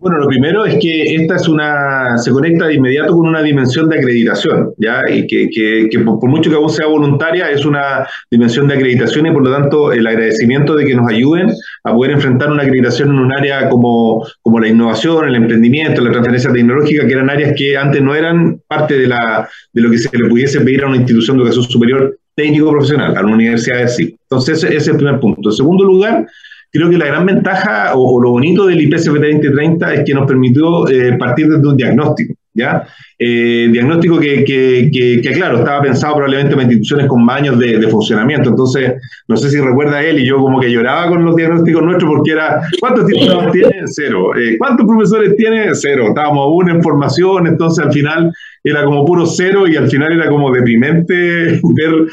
Bueno, 0.00 0.18
lo 0.18 0.28
primero 0.28 0.64
es 0.64 0.76
que 0.76 1.16
esta 1.16 1.34
es 1.34 1.48
una, 1.48 2.16
se 2.18 2.30
conecta 2.30 2.68
de 2.68 2.74
inmediato 2.74 3.16
con 3.16 3.26
una 3.26 3.42
dimensión 3.42 3.88
de 3.88 3.98
acreditación, 3.98 4.72
¿ya? 4.78 5.02
Y 5.12 5.26
que, 5.26 5.50
que, 5.50 5.88
que 5.90 5.98
por, 5.98 6.24
mucho 6.28 6.48
que 6.48 6.54
aún 6.54 6.70
sea 6.70 6.86
voluntaria, 6.86 7.50
es 7.50 7.66
una 7.66 8.06
dimensión 8.30 8.68
de 8.68 8.74
acreditación 8.74 9.26
y 9.26 9.32
por 9.32 9.42
lo 9.42 9.50
tanto 9.50 9.90
el 9.92 10.06
agradecimiento 10.06 10.76
de 10.76 10.84
que 10.84 10.94
nos 10.94 11.10
ayuden 11.10 11.52
a 11.82 11.92
poder 11.92 12.12
enfrentar 12.12 12.52
una 12.52 12.62
acreditación 12.62 13.08
en 13.08 13.18
un 13.18 13.32
área 13.32 13.68
como, 13.68 14.24
como 14.40 14.60
la 14.60 14.68
innovación, 14.68 15.26
el 15.26 15.34
emprendimiento, 15.34 16.00
la 16.00 16.12
transferencia 16.12 16.52
tecnológica, 16.52 17.04
que 17.04 17.12
eran 17.14 17.28
áreas 17.28 17.54
que 17.56 17.76
antes 17.76 18.00
no 18.00 18.14
eran 18.14 18.60
parte 18.68 18.96
de, 18.96 19.08
la, 19.08 19.48
de 19.72 19.82
lo 19.82 19.90
que 19.90 19.98
se 19.98 20.16
le 20.16 20.28
pudiese 20.28 20.60
pedir 20.60 20.84
a 20.84 20.86
una 20.86 20.98
institución 20.98 21.38
de 21.38 21.42
educación 21.42 21.64
superior 21.64 22.16
técnico 22.36 22.70
profesional, 22.70 23.16
a 23.16 23.22
la 23.22 23.32
universidad 23.32 23.78
de 23.78 23.88
sí. 23.88 24.16
Entonces, 24.30 24.62
ese 24.62 24.76
es 24.76 24.86
el 24.86 24.96
primer 24.96 25.18
punto. 25.18 25.48
En 25.48 25.56
segundo 25.56 25.82
lugar, 25.82 26.24
creo 26.70 26.90
que 26.90 26.98
la 26.98 27.06
gran 27.06 27.26
ventaja 27.26 27.94
o, 27.94 28.20
lo 28.20 28.30
bonito 28.30 28.66
del 28.66 28.80
IPCFT 28.80 29.08
2030 29.08 29.94
es 29.94 30.04
que 30.04 30.14
nos 30.14 30.26
permitió 30.26 30.88
eh, 30.88 31.16
partir 31.18 31.48
desde 31.48 31.66
un 31.66 31.76
diagnóstico. 31.76 32.34
¿ya? 32.54 32.86
Eh, 33.20 33.68
diagnóstico 33.72 34.20
que, 34.20 34.44
que, 34.44 35.20
que, 35.20 35.32
claro, 35.32 35.58
estaba 35.58 35.82
pensado 35.82 36.14
probablemente 36.14 36.54
para 36.54 36.62
instituciones 36.62 37.08
con 37.08 37.24
más 37.24 37.38
años 37.38 37.58
de, 37.58 37.88
funcionamiento. 37.88 38.50
Entonces, 38.50 38.92
no 39.26 39.36
sé 39.36 39.50
si 39.50 39.58
recuerda 39.58 40.00
él 40.04 40.20
y 40.20 40.26
yo 40.26 40.38
como 40.38 40.60
que 40.60 40.70
lloraba 40.70 41.08
con 41.08 41.24
los 41.24 41.34
diagnósticos 41.34 41.82
nuestros 41.82 42.08
porque 42.08 42.30
era, 42.30 42.62
¿cuántos 42.78 43.06
titulados 43.06 43.50
tiene? 43.52 43.82
Cero. 43.86 44.36
Eh, 44.36 44.56
¿Cuántos 44.56 44.86
profesores 44.86 45.34
tiene? 45.36 45.74
Cero. 45.74 46.06
Estábamos 46.08 46.44
aún 46.44 46.70
en 46.70 46.80
formación, 46.80 47.48
entonces 47.48 47.84
al 47.84 47.92
final 47.92 48.32
era 48.62 48.84
como 48.84 49.04
puro 49.04 49.26
cero 49.26 49.66
y 49.66 49.76
al 49.76 49.88
final 49.88 50.12
era 50.12 50.28
como 50.28 50.52
deprimente 50.52 51.14
ver 51.74 52.06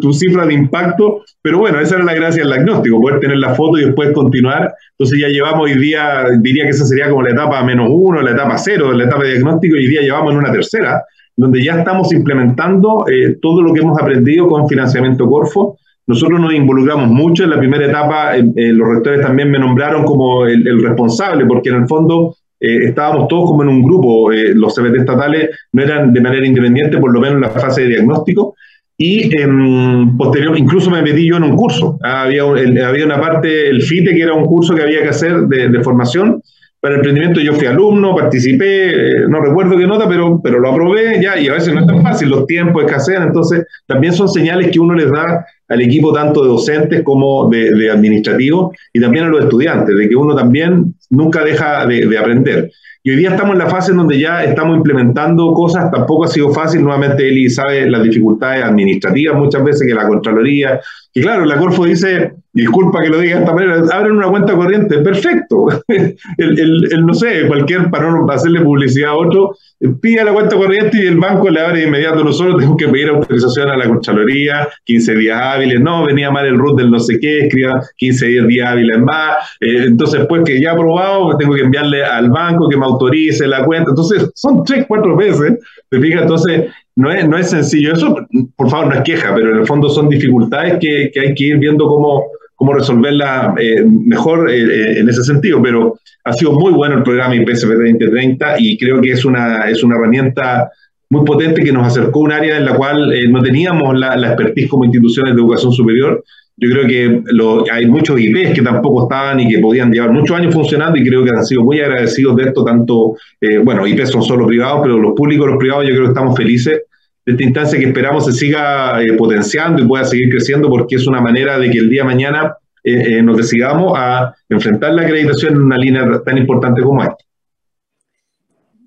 tu 0.00 0.12
cifra 0.12 0.46
de 0.46 0.54
impacto, 0.54 1.24
pero 1.40 1.58
bueno, 1.58 1.80
esa 1.80 1.96
era 1.96 2.04
la 2.04 2.14
gracia 2.14 2.42
del 2.42 2.52
diagnóstico, 2.52 3.00
poder 3.00 3.20
tener 3.20 3.38
la 3.38 3.54
foto 3.54 3.78
y 3.78 3.84
después 3.84 4.12
continuar. 4.12 4.72
Entonces 4.92 5.20
ya 5.20 5.28
llevamos 5.28 5.62
hoy 5.62 5.78
día, 5.78 6.26
diría 6.40 6.64
que 6.64 6.70
esa 6.70 6.86
sería 6.86 7.08
como 7.08 7.22
la 7.22 7.30
etapa 7.30 7.64
menos 7.64 7.88
uno, 7.90 8.22
la 8.22 8.30
etapa 8.30 8.56
cero, 8.58 8.92
la 8.92 9.04
etapa 9.04 9.24
de 9.24 9.32
diagnóstico, 9.32 9.76
y 9.76 9.80
hoy 9.80 9.88
día 9.88 10.02
llevamos 10.02 10.32
en 10.32 10.38
una 10.38 10.51
tercera, 10.52 11.02
donde 11.36 11.64
ya 11.64 11.78
estamos 11.78 12.12
implementando 12.12 13.06
eh, 13.08 13.38
todo 13.40 13.62
lo 13.62 13.72
que 13.72 13.80
hemos 13.80 14.00
aprendido 14.00 14.46
con 14.48 14.68
financiamiento 14.68 15.26
Corfo. 15.26 15.78
Nosotros 16.06 16.40
nos 16.40 16.52
involucramos 16.52 17.08
mucho 17.08 17.44
en 17.44 17.50
la 17.50 17.58
primera 17.58 17.86
etapa, 17.86 18.36
eh, 18.36 18.44
eh, 18.56 18.72
los 18.72 18.88
rectores 18.88 19.22
también 19.22 19.50
me 19.50 19.58
nombraron 19.58 20.04
como 20.04 20.46
el, 20.46 20.66
el 20.66 20.82
responsable, 20.82 21.46
porque 21.46 21.70
en 21.70 21.76
el 21.76 21.86
fondo 21.86 22.36
eh, 22.64 22.84
estábamos 22.84 23.26
todos 23.26 23.50
como 23.50 23.64
en 23.64 23.70
un 23.70 23.82
grupo, 23.82 24.30
eh, 24.30 24.54
los 24.54 24.72
CBT 24.72 25.00
estatales 25.00 25.50
no 25.72 25.82
eran 25.82 26.12
de 26.12 26.20
manera 26.20 26.46
independiente, 26.46 26.98
por 26.98 27.12
lo 27.12 27.18
menos 27.18 27.34
en 27.34 27.40
la 27.40 27.50
fase 27.50 27.82
de 27.82 27.88
diagnóstico, 27.88 28.54
y 28.96 29.36
en 29.36 30.16
posterior, 30.16 30.56
incluso 30.56 30.88
me 30.88 31.02
metí 31.02 31.28
yo 31.28 31.38
en 31.38 31.42
un 31.42 31.56
curso. 31.56 31.98
Había, 32.04 32.44
había 32.44 33.04
una 33.04 33.20
parte, 33.20 33.68
el 33.68 33.82
FITE, 33.82 34.14
que 34.14 34.22
era 34.22 34.34
un 34.34 34.44
curso 34.44 34.76
que 34.76 34.82
había 34.82 35.02
que 35.02 35.08
hacer 35.08 35.40
de, 35.48 35.70
de 35.70 35.80
formación, 35.82 36.40
para 36.82 36.94
el 36.94 36.98
emprendimiento 36.98 37.38
yo 37.38 37.52
fui 37.52 37.68
alumno, 37.68 38.12
participé, 38.12 38.90
eh, 38.90 39.28
no 39.28 39.40
recuerdo 39.40 39.78
qué 39.78 39.86
nota, 39.86 40.08
pero, 40.08 40.40
pero 40.42 40.58
lo 40.58 40.68
aprobé 40.68 41.22
ya 41.22 41.38
y 41.38 41.46
a 41.46 41.52
veces 41.52 41.72
no 41.72 41.82
es 41.82 41.86
tan 41.86 42.02
fácil, 42.02 42.28
los 42.28 42.44
tiempos 42.44 42.82
escasean, 42.82 43.28
entonces 43.28 43.64
también 43.86 44.12
son 44.12 44.28
señales 44.28 44.72
que 44.72 44.80
uno 44.80 44.92
les 44.92 45.08
da 45.08 45.46
al 45.68 45.80
equipo 45.80 46.12
tanto 46.12 46.42
de 46.42 46.48
docentes 46.48 47.02
como 47.04 47.48
de, 47.48 47.70
de 47.70 47.88
administrativos 47.88 48.76
y 48.92 49.00
también 49.00 49.26
a 49.26 49.28
los 49.28 49.44
estudiantes, 49.44 49.96
de 49.96 50.08
que 50.08 50.16
uno 50.16 50.34
también 50.34 50.96
nunca 51.08 51.44
deja 51.44 51.86
de, 51.86 52.04
de 52.04 52.18
aprender. 52.18 52.72
Y 53.04 53.10
hoy 53.10 53.16
día 53.16 53.30
estamos 53.30 53.52
en 53.52 53.58
la 53.60 53.68
fase 53.68 53.92
en 53.92 53.98
donde 53.98 54.18
ya 54.18 54.42
estamos 54.42 54.76
implementando 54.76 55.52
cosas, 55.54 55.88
tampoco 55.88 56.24
ha 56.24 56.28
sido 56.28 56.52
fácil, 56.52 56.82
nuevamente 56.82 57.28
Eli 57.28 57.48
sabe 57.48 57.88
las 57.88 58.02
dificultades 58.02 58.64
administrativas 58.64 59.36
muchas 59.36 59.62
veces 59.62 59.86
que 59.86 59.94
la 59.94 60.08
Contraloría, 60.08 60.80
que 61.14 61.20
claro, 61.20 61.44
la 61.44 61.58
Corfo 61.58 61.84
dice, 61.84 62.32
disculpa 62.52 63.00
que 63.00 63.08
lo 63.08 63.18
diga 63.18 63.36
de 63.36 63.40
esta 63.42 63.54
manera, 63.54 63.82
abren 63.92 64.16
una 64.16 64.28
cuenta 64.28 64.54
corriente, 64.54 64.98
perfecto. 64.98 65.68
el, 65.88 66.88
el, 66.92 67.06
no 67.06 67.14
sé, 67.14 67.46
cualquier, 67.46 67.90
para 67.90 68.10
no 68.10 68.30
hacerle 68.30 68.60
publicidad 68.60 69.10
a 69.10 69.14
otro, 69.14 69.56
pide 70.00 70.24
la 70.24 70.32
cuenta 70.32 70.56
corriente 70.56 71.02
y 71.02 71.06
el 71.06 71.18
banco 71.18 71.48
le 71.48 71.60
abre 71.60 71.80
de 71.80 71.86
inmediato. 71.86 72.22
Nosotros 72.22 72.56
tenemos 72.56 72.76
que 72.76 72.88
pedir 72.88 73.08
autorización 73.08 73.70
a 73.70 73.76
la 73.76 73.88
Contraloría, 73.88 74.68
15 74.84 75.14
días 75.14 75.40
hábiles, 75.40 75.80
no, 75.80 76.04
venía 76.04 76.30
mal 76.30 76.46
el 76.46 76.58
root 76.58 76.78
del 76.78 76.90
no 76.90 77.00
sé 77.00 77.18
qué, 77.18 77.46
escriba 77.46 77.82
15 77.96 78.26
días, 78.26 78.46
días 78.46 78.68
hábiles 78.68 78.98
más. 78.98 79.36
Eh, 79.60 79.84
entonces, 79.86 80.20
después 80.20 80.42
que 80.44 80.60
ya 80.60 80.72
aprobado, 80.72 81.36
tengo 81.38 81.54
que 81.54 81.62
enviarle 81.62 82.04
al 82.04 82.30
banco 82.30 82.68
que 82.68 82.76
me 82.76 82.84
autorice 82.84 83.46
la 83.46 83.64
cuenta. 83.64 83.90
Entonces, 83.90 84.30
son 84.34 84.62
tres, 84.64 84.84
cuatro 84.86 85.16
veces, 85.16 85.58
¿te 85.88 85.98
fijas? 85.98 86.22
Entonces, 86.22 86.70
no 86.96 87.10
es, 87.10 87.26
no 87.26 87.38
es 87.38 87.48
sencillo. 87.48 87.94
Eso, 87.94 88.14
por 88.56 88.68
favor, 88.68 88.88
no 88.88 88.94
es 88.94 89.00
queja, 89.02 89.34
pero 89.34 89.52
en 89.52 89.60
el 89.60 89.66
fondo 89.66 89.88
son 89.88 90.10
dificultades 90.10 90.78
que, 90.78 91.10
que 91.12 91.20
hay 91.20 91.34
que 91.34 91.44
ir 91.44 91.58
viendo 91.58 91.86
cómo 91.86 92.26
cómo 92.62 92.74
resolverla 92.74 93.56
eh, 93.58 93.84
mejor 93.84 94.48
eh, 94.48 94.62
eh, 94.62 95.00
en 95.00 95.08
ese 95.08 95.24
sentido, 95.24 95.60
pero 95.60 95.98
ha 96.22 96.32
sido 96.32 96.52
muy 96.52 96.72
bueno 96.72 96.98
el 96.98 97.02
programa 97.02 97.34
IPSP 97.34 97.70
2030 97.70 98.54
y 98.60 98.78
creo 98.78 99.00
que 99.00 99.10
es 99.10 99.24
una, 99.24 99.68
es 99.68 99.82
una 99.82 99.96
herramienta 99.96 100.70
muy 101.10 101.24
potente 101.24 101.64
que 101.64 101.72
nos 101.72 101.88
acercó 101.88 102.20
a 102.20 102.22
un 102.22 102.30
área 102.30 102.58
en 102.58 102.64
la 102.64 102.76
cual 102.76 103.12
no 103.32 103.42
teníamos 103.42 103.98
la, 103.98 104.16
la, 104.16 104.28
expertise 104.28 104.70
como 104.70 104.84
instituciones 104.84 105.34
de 105.34 105.40
educación 105.40 105.72
superior. 105.72 106.22
Yo 106.56 106.70
creo 106.70 106.86
que 106.86 107.22
lo, 107.32 107.64
hay 107.68 107.86
muchos 107.86 108.20
IPs 108.20 108.54
que 108.54 108.62
tampoco 108.62 109.02
estaban 109.02 109.40
y 109.40 109.48
que 109.48 109.58
podían 109.58 109.90
llevar 109.90 110.12
muchos 110.12 110.36
años 110.36 110.54
funcionando 110.54 110.96
y 110.96 111.04
creo 111.04 111.24
que 111.24 111.30
han 111.36 111.44
sido 111.44 111.64
muy 111.64 111.80
agradecidos 111.80 112.36
de 112.36 112.44
esto, 112.44 112.64
tanto, 112.64 113.16
bueno, 113.64 113.84
IPs 113.84 114.10
son 114.10 114.22
solo 114.22 114.46
privados, 114.46 114.82
pero 114.84 114.98
los 114.98 115.14
públicos 115.14 115.48
los 115.48 115.58
privados 115.58 115.84
yo 115.84 115.90
creo 115.90 116.04
que 116.04 116.12
estamos 116.12 116.36
felices 116.36 116.82
de 117.24 117.32
esta 117.32 117.44
instancia 117.44 117.78
que 117.78 117.86
esperamos 117.86 118.24
se 118.24 118.32
siga 118.32 119.00
eh, 119.02 119.12
potenciando 119.14 119.82
y 119.82 119.86
pueda 119.86 120.04
seguir 120.04 120.28
creciendo 120.28 120.68
porque 120.68 120.96
es 120.96 121.06
una 121.06 121.20
manera 121.20 121.58
de 121.58 121.70
que 121.70 121.78
el 121.78 121.88
día 121.88 122.02
de 122.02 122.06
mañana 122.06 122.56
eh, 122.82 123.18
eh, 123.18 123.22
nos 123.22 123.36
decidamos 123.36 123.92
a 123.96 124.34
enfrentar 124.48 124.92
la 124.92 125.02
acreditación 125.02 125.54
en 125.54 125.62
una 125.62 125.76
línea 125.76 126.04
tan 126.24 126.36
importante 126.38 126.82
como 126.82 127.02
esta. 127.02 127.16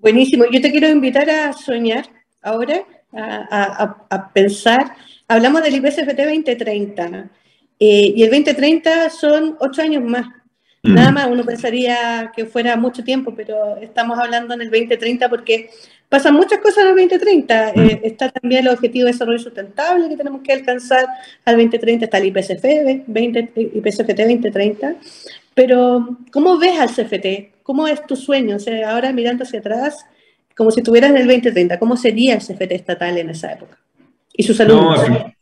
Buenísimo. 0.02 0.46
Yo 0.52 0.62
te 0.62 0.72
quiero 0.72 0.90
invitar 0.90 1.30
a 1.30 1.54
soñar 1.54 2.06
ahora, 2.42 2.82
a, 3.14 3.48
a, 3.50 4.06
a 4.10 4.34
pensar. 4.34 4.92
Hablamos 5.28 5.64
del 5.64 5.76
IPCFT 5.76 6.18
2030 6.18 7.30
y 7.80 8.22
el 8.22 8.30
2030 8.30 9.10
son 9.10 9.58
ocho 9.60 9.82
años 9.82 10.04
más. 10.04 10.28
Mm. 10.86 10.94
Nada 10.94 11.12
más, 11.12 11.28
uno 11.28 11.44
pensaría 11.44 12.32
que 12.36 12.46
fuera 12.46 12.76
mucho 12.76 13.04
tiempo, 13.04 13.34
pero 13.36 13.78
estamos 13.78 14.20
hablando 14.20 14.54
en 14.54 14.62
el 14.62 14.70
2030 14.70 15.30
porque 15.30 15.72
pasan 16.10 16.34
muchas 16.34 16.60
cosas 16.60 16.84
en 16.84 16.90
el 16.90 16.96
2030. 16.96 17.74
Mm. 17.76 17.80
Eh, 17.80 18.02
está 18.04 18.30
también 18.30 18.66
el 18.66 18.74
objetivo 18.74 19.06
de 19.06 19.12
desarrollo 19.12 19.40
sustentable 19.40 20.10
que 20.10 20.18
tenemos 20.18 20.42
que 20.42 20.54
alcanzar 20.54 21.06
al 21.46 21.56
2030, 21.56 22.06
está 22.06 22.18
el 22.18 22.26
IPCF, 22.26 22.64
20, 23.08 23.52
IPCFT 23.56 24.18
2030. 24.18 24.96
Pero, 25.54 26.18
¿cómo 26.32 26.58
ves 26.58 26.80
al 26.80 26.90
CFT? 26.90 27.64
¿Cómo 27.64 27.88
es 27.88 28.06
tu 28.06 28.16
sueño? 28.16 28.58
O 28.58 28.60
sea, 28.60 28.92
ahora 28.92 29.12
mirando 29.14 29.44
hacia 29.44 29.60
atrás, 29.60 30.06
como 30.56 30.72
si 30.72 30.82
estuvieras 30.82 31.12
en 31.12 31.18
el 31.18 31.28
2030, 31.28 31.80
¿cómo 31.80 31.98
sería 31.98 32.36
el 32.36 32.42
CFT 32.42 32.72
estatal 32.72 33.18
en 33.18 33.30
esa 33.30 33.54
época? 33.54 33.78
Y 34.34 34.44
su 34.44 34.54
salud. 34.54 34.76
No, 34.76 35.34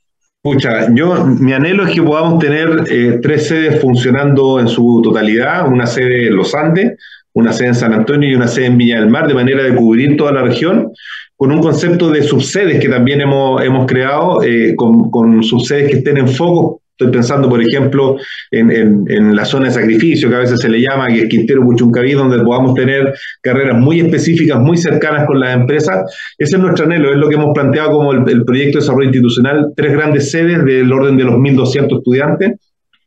Pucha, 0.43 0.93
yo, 0.93 1.23
mi 1.26 1.54
anhelo 1.54 1.88
es 1.88 1.95
que 1.95 2.02
podamos 2.02 2.38
tener 2.38 2.84
eh, 2.89 3.19
tres 3.21 3.47
sedes 3.47 3.80
funcionando 3.80 4.60
en 4.60 4.67
su 4.67 4.99
totalidad, 5.02 5.69
una 5.69 5.88
sede 5.88 6.28
en 6.28 6.36
Los 6.36 6.54
Andes, 6.54 6.99
una 7.33 7.53
sede 7.53 7.69
en 7.69 7.75
San 7.75 7.93
Antonio 7.93 8.29
y 8.29 8.35
una 8.35 8.47
sede 8.47 8.67
en 8.67 8.77
Viña 8.77 8.99
del 8.99 9.09
Mar, 9.09 9.27
de 9.27 9.33
manera 9.33 9.63
de 9.63 9.75
cubrir 9.75 10.17
toda 10.17 10.31
la 10.31 10.43
región, 10.43 10.91
con 11.35 11.51
un 11.51 11.61
concepto 11.61 12.09
de 12.09 12.23
subsedes 12.23 12.79
que 12.79 12.89
también 12.89 13.21
hemos, 13.21 13.63
hemos 13.63 13.85
creado, 13.85 14.43
eh, 14.43 14.75
con, 14.75 15.09
con 15.09 15.43
subsedes 15.43 15.89
que 15.89 15.97
estén 15.97 16.17
en 16.17 16.27
foco 16.27 16.81
Estoy 16.93 17.11
pensando, 17.11 17.49
por 17.49 17.59
ejemplo, 17.59 18.17
en, 18.51 18.69
en, 19.09 19.35
la 19.35 19.45
zona 19.45 19.65
de 19.65 19.73
sacrificio, 19.73 20.29
que 20.29 20.35
a 20.35 20.39
veces 20.39 20.59
se 20.59 20.69
le 20.69 20.79
llama, 20.79 21.07
que 21.07 21.21
es 21.21 21.27
Quintero 21.27 21.63
Puchuncaví, 21.63 22.11
donde 22.11 22.37
podamos 22.43 22.75
tener 22.75 23.15
carreras 23.41 23.79
muy 23.79 23.99
específicas, 23.99 24.59
muy 24.59 24.77
cercanas 24.77 25.25
con 25.25 25.39
las 25.39 25.55
empresas. 25.55 26.03
Ese 26.37 26.55
es 26.55 26.61
nuestro 26.61 26.85
anhelo, 26.85 27.11
es 27.11 27.17
lo 27.17 27.27
que 27.29 27.35
hemos 27.35 27.51
planteado 27.51 27.93
como 27.93 28.13
el, 28.13 28.29
el 28.29 28.45
proyecto 28.45 28.77
de 28.77 28.83
desarrollo 28.83 29.05
institucional, 29.05 29.73
tres 29.75 29.91
grandes 29.91 30.29
sedes 30.29 30.63
del 30.63 30.93
orden 30.93 31.17
de 31.17 31.23
los 31.23 31.35
1.200 31.35 31.97
estudiantes 31.97 32.51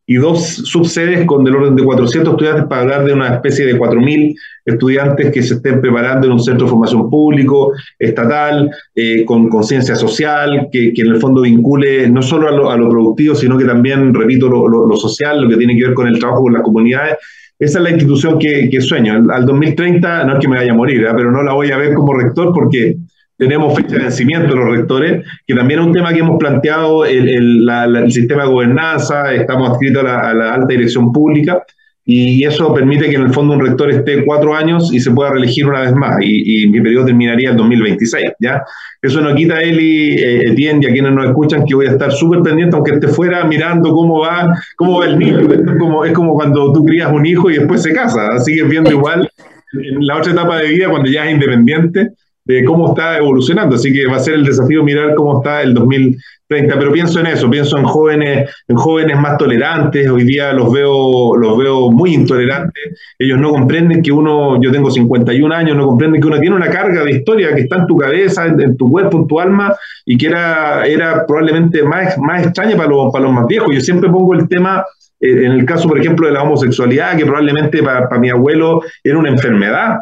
y 0.09 0.14
dos 0.14 0.47
subsedes 0.47 1.27
con 1.27 1.42
del 1.42 1.57
orden 1.57 1.75
de 1.75 1.83
400 1.83 2.35
estudiantes 2.35 2.66
para 2.66 2.83
hablar 2.83 3.05
de 3.05 3.12
una 3.12 3.35
especie 3.35 3.66
de 3.66 3.77
4.000 3.77 4.37
estudiantes 4.64 5.33
que 5.33 5.42
se 5.42 5.55
estén 5.55 5.81
preparando 5.81 6.29
en 6.29 6.33
un 6.35 6.40
centro 6.40 6.66
de 6.66 6.71
formación 6.71 7.11
público, 7.11 7.73
estatal, 7.99 8.71
eh, 8.95 9.25
con 9.25 9.49
conciencia 9.49 9.97
social, 9.97 10.69
que, 10.71 10.92
que, 10.92 11.03
en 11.03 11.09
el 11.09 11.21
fondo 11.21 11.42
vincule 11.42 12.09
no 12.09 12.23
solo 12.23 12.49
a 12.49 12.53
lo, 12.53 12.71
a 12.71 12.77
lo 12.77 12.88
productivo, 12.88 13.35
sino 13.35 13.59
que 13.59 13.64
también, 13.64 14.14
repito, 14.14 14.49
lo, 14.49 14.69
lo, 14.69 14.87
lo, 14.87 14.97
social, 14.97 15.42
lo 15.42 15.49
que 15.49 15.57
tiene 15.57 15.77
que 15.77 15.87
ver 15.87 15.95
con 15.95 16.07
el 16.07 16.19
trabajo 16.21 16.42
con 16.42 16.53
las 16.53 16.62
comunidades. 16.62 17.16
Esa 17.59 17.79
es 17.79 17.85
la 17.85 17.90
institución 17.90 18.38
que, 18.38 18.69
que 18.71 18.81
sueño. 18.81 19.14
Al, 19.14 19.31
al, 19.31 19.45
2030, 19.45 20.25
no 20.25 20.35
es 20.35 20.38
que 20.38 20.49
me 20.49 20.59
vaya 20.59 20.73
a 20.73 20.77
morir, 20.77 21.03
¿eh? 21.03 21.12
pero 21.16 21.33
no 21.33 21.42
la 21.42 21.53
voy 21.53 21.73
a 21.73 21.79
ver 21.79 21.95
como 21.95 22.14
rector 22.14 22.53
porque 22.55 22.97
tenemos 23.37 23.75
fecha 23.77 23.96
de 23.96 24.03
vencimiento 24.03 24.49
de 24.49 24.57
los 24.57 24.70
rectores, 24.70 25.25
que 25.46 25.55
también 25.55 25.81
es 25.81 25.87
un 25.87 25.92
tema 25.92 26.12
que 26.12 26.20
hemos 26.20 26.38
planteado, 26.38 27.05
el, 27.05 27.29
el, 27.29 27.66
la, 27.66 27.87
la, 27.87 28.01
el 28.01 28.12
sistema 28.12 28.44
de 28.44 28.49
gobernanza, 28.49 29.33
estamos 29.35 29.70
adscritos 29.70 30.03
a 30.03 30.07
la, 30.07 30.20
a 30.31 30.35
la, 30.35 30.55
alta 30.55 30.68
dirección 30.68 31.12
pública, 31.12 31.62
y 32.09 32.44
eso 32.44 32.72
permite 32.72 33.11
que 33.11 33.16
en 33.16 33.22
el 33.22 33.35
fondo 33.35 33.55
un 33.55 33.66
rector 33.66 33.90
esté 33.90 34.25
cuatro 34.25 34.55
años 34.55 34.94
y 34.94 35.01
se 35.01 35.11
pueda 35.11 35.33
reelegir 35.33 35.66
una 35.66 35.81
vez 35.81 35.92
más, 35.92 36.16
y, 36.20 36.62
y 36.62 36.68
mi 36.68 36.81
periodo 36.81 37.07
terminaría 37.07 37.51
el 37.51 37.57
2026, 37.57 38.25
¿ya? 38.40 38.62
Eso 39.03 39.20
no 39.20 39.35
quita 39.35 39.57
a 39.57 39.62
Eli, 39.62 40.12
eh, 40.12 40.51
Etienne 40.51 40.81
y 40.83 40.87
a 40.87 40.92
quienes 40.92 41.12
nos 41.12 41.27
escuchan 41.27 41.64
que 41.66 41.75
voy 41.75 41.87
a 41.87 41.90
estar 41.90 42.12
súper 42.12 42.40
pendiente, 42.40 42.75
aunque 42.75 42.92
esté 42.92 43.09
fuera 43.09 43.44
mirando 43.44 43.90
cómo 43.90 44.20
va, 44.20 44.55
cómo 44.77 45.01
va 45.01 45.07
el 45.07 45.18
niño, 45.18 45.40
es 45.40 45.79
como, 45.79 46.05
es 46.05 46.12
como 46.12 46.35
cuando 46.35 46.72
tú 46.72 46.85
crías 46.85 47.12
un 47.12 47.27
hijo 47.27 47.51
y 47.51 47.59
después 47.59 47.83
se 47.83 47.92
casa, 47.92 48.40
sigues 48.40 48.68
viendo 48.68 48.90
igual 48.90 49.29
en 49.72 50.07
la 50.07 50.16
otra 50.16 50.33
etapa 50.33 50.59
de 50.59 50.68
vida, 50.68 50.88
cuando 50.88 51.11
ya 51.11 51.27
es 51.27 51.35
independiente, 51.35 52.12
de 52.46 52.64
cómo 52.64 52.88
está 52.88 53.18
evolucionando. 53.18 53.76
Así 53.76 53.92
que 53.92 54.06
va 54.06 54.16
a 54.16 54.20
ser 54.20 54.35
el 54.35 54.44
desafío 54.44 54.82
mirar 54.82 55.14
cómo 55.14 55.38
está 55.38 55.62
el 55.62 55.74
2030. 55.74 56.78
Pero 56.78 56.92
pienso 56.92 57.20
en 57.20 57.26
eso, 57.26 57.50
pienso 57.50 57.76
en 57.76 57.85
jóvenes, 57.85 58.50
en 58.68 58.76
jóvenes 58.76 59.18
más 59.18 59.37
tolerantes. 59.37 60.09
Hoy 60.09 60.24
día 60.24 60.52
los 60.52 60.72
veo, 60.72 61.37
los 61.37 61.59
veo 61.59 61.90
muy 61.90 62.14
intolerantes. 62.14 62.98
Ellos 63.18 63.38
no 63.40 63.50
comprenden 63.50 64.00
que 64.00 64.12
uno, 64.12 64.62
yo 64.62 64.70
tengo 64.70 64.90
51 64.90 65.54
años, 65.54 65.76
no 65.76 65.87
comprenden 65.87 66.20
que 66.20 66.28
uno 66.28 66.38
tiene 66.38 66.54
una 66.54 66.70
carga 66.70 67.04
de 67.04 67.11
historia 67.11 67.54
que 67.54 67.62
está 67.62 67.76
en 67.78 67.87
tu 67.87 67.96
cabeza, 67.96 68.46
en, 68.46 68.76
tu 68.76 68.88
cuerpo, 68.90 69.18
en 69.18 69.26
tu 69.26 69.40
alma, 69.40 69.74
y 70.04 70.16
que 70.16 70.28
era, 70.28 70.87
era 70.87 71.26
probablemente 71.26 71.82
más, 71.82 72.16
más 72.18 72.44
extraña 72.44 72.76
para 72.76 72.88
los, 72.88 73.12
para 73.12 73.24
los 73.24 73.35
más 73.35 73.46
viejos. 73.48 73.68
Yo 73.74 73.80
siempre 73.80 74.09
pongo 74.09 74.35
el 74.35 74.48
tema 74.48 74.85
eh, 75.18 75.46
en 75.46 75.52
el 75.52 75.64
caso, 75.64 75.88
por 75.88 75.98
ejemplo, 75.98 76.28
de 76.28 76.32
la 76.32 76.42
homosexualidad, 76.44 77.16
que 77.16 77.24
probablemente 77.24 77.82
para, 77.82 78.09
para 78.09 78.20
mi 78.20 78.30
abuelo 78.30 78.82
era 79.02 79.18
una 79.18 79.30
enfermedad, 79.30 79.96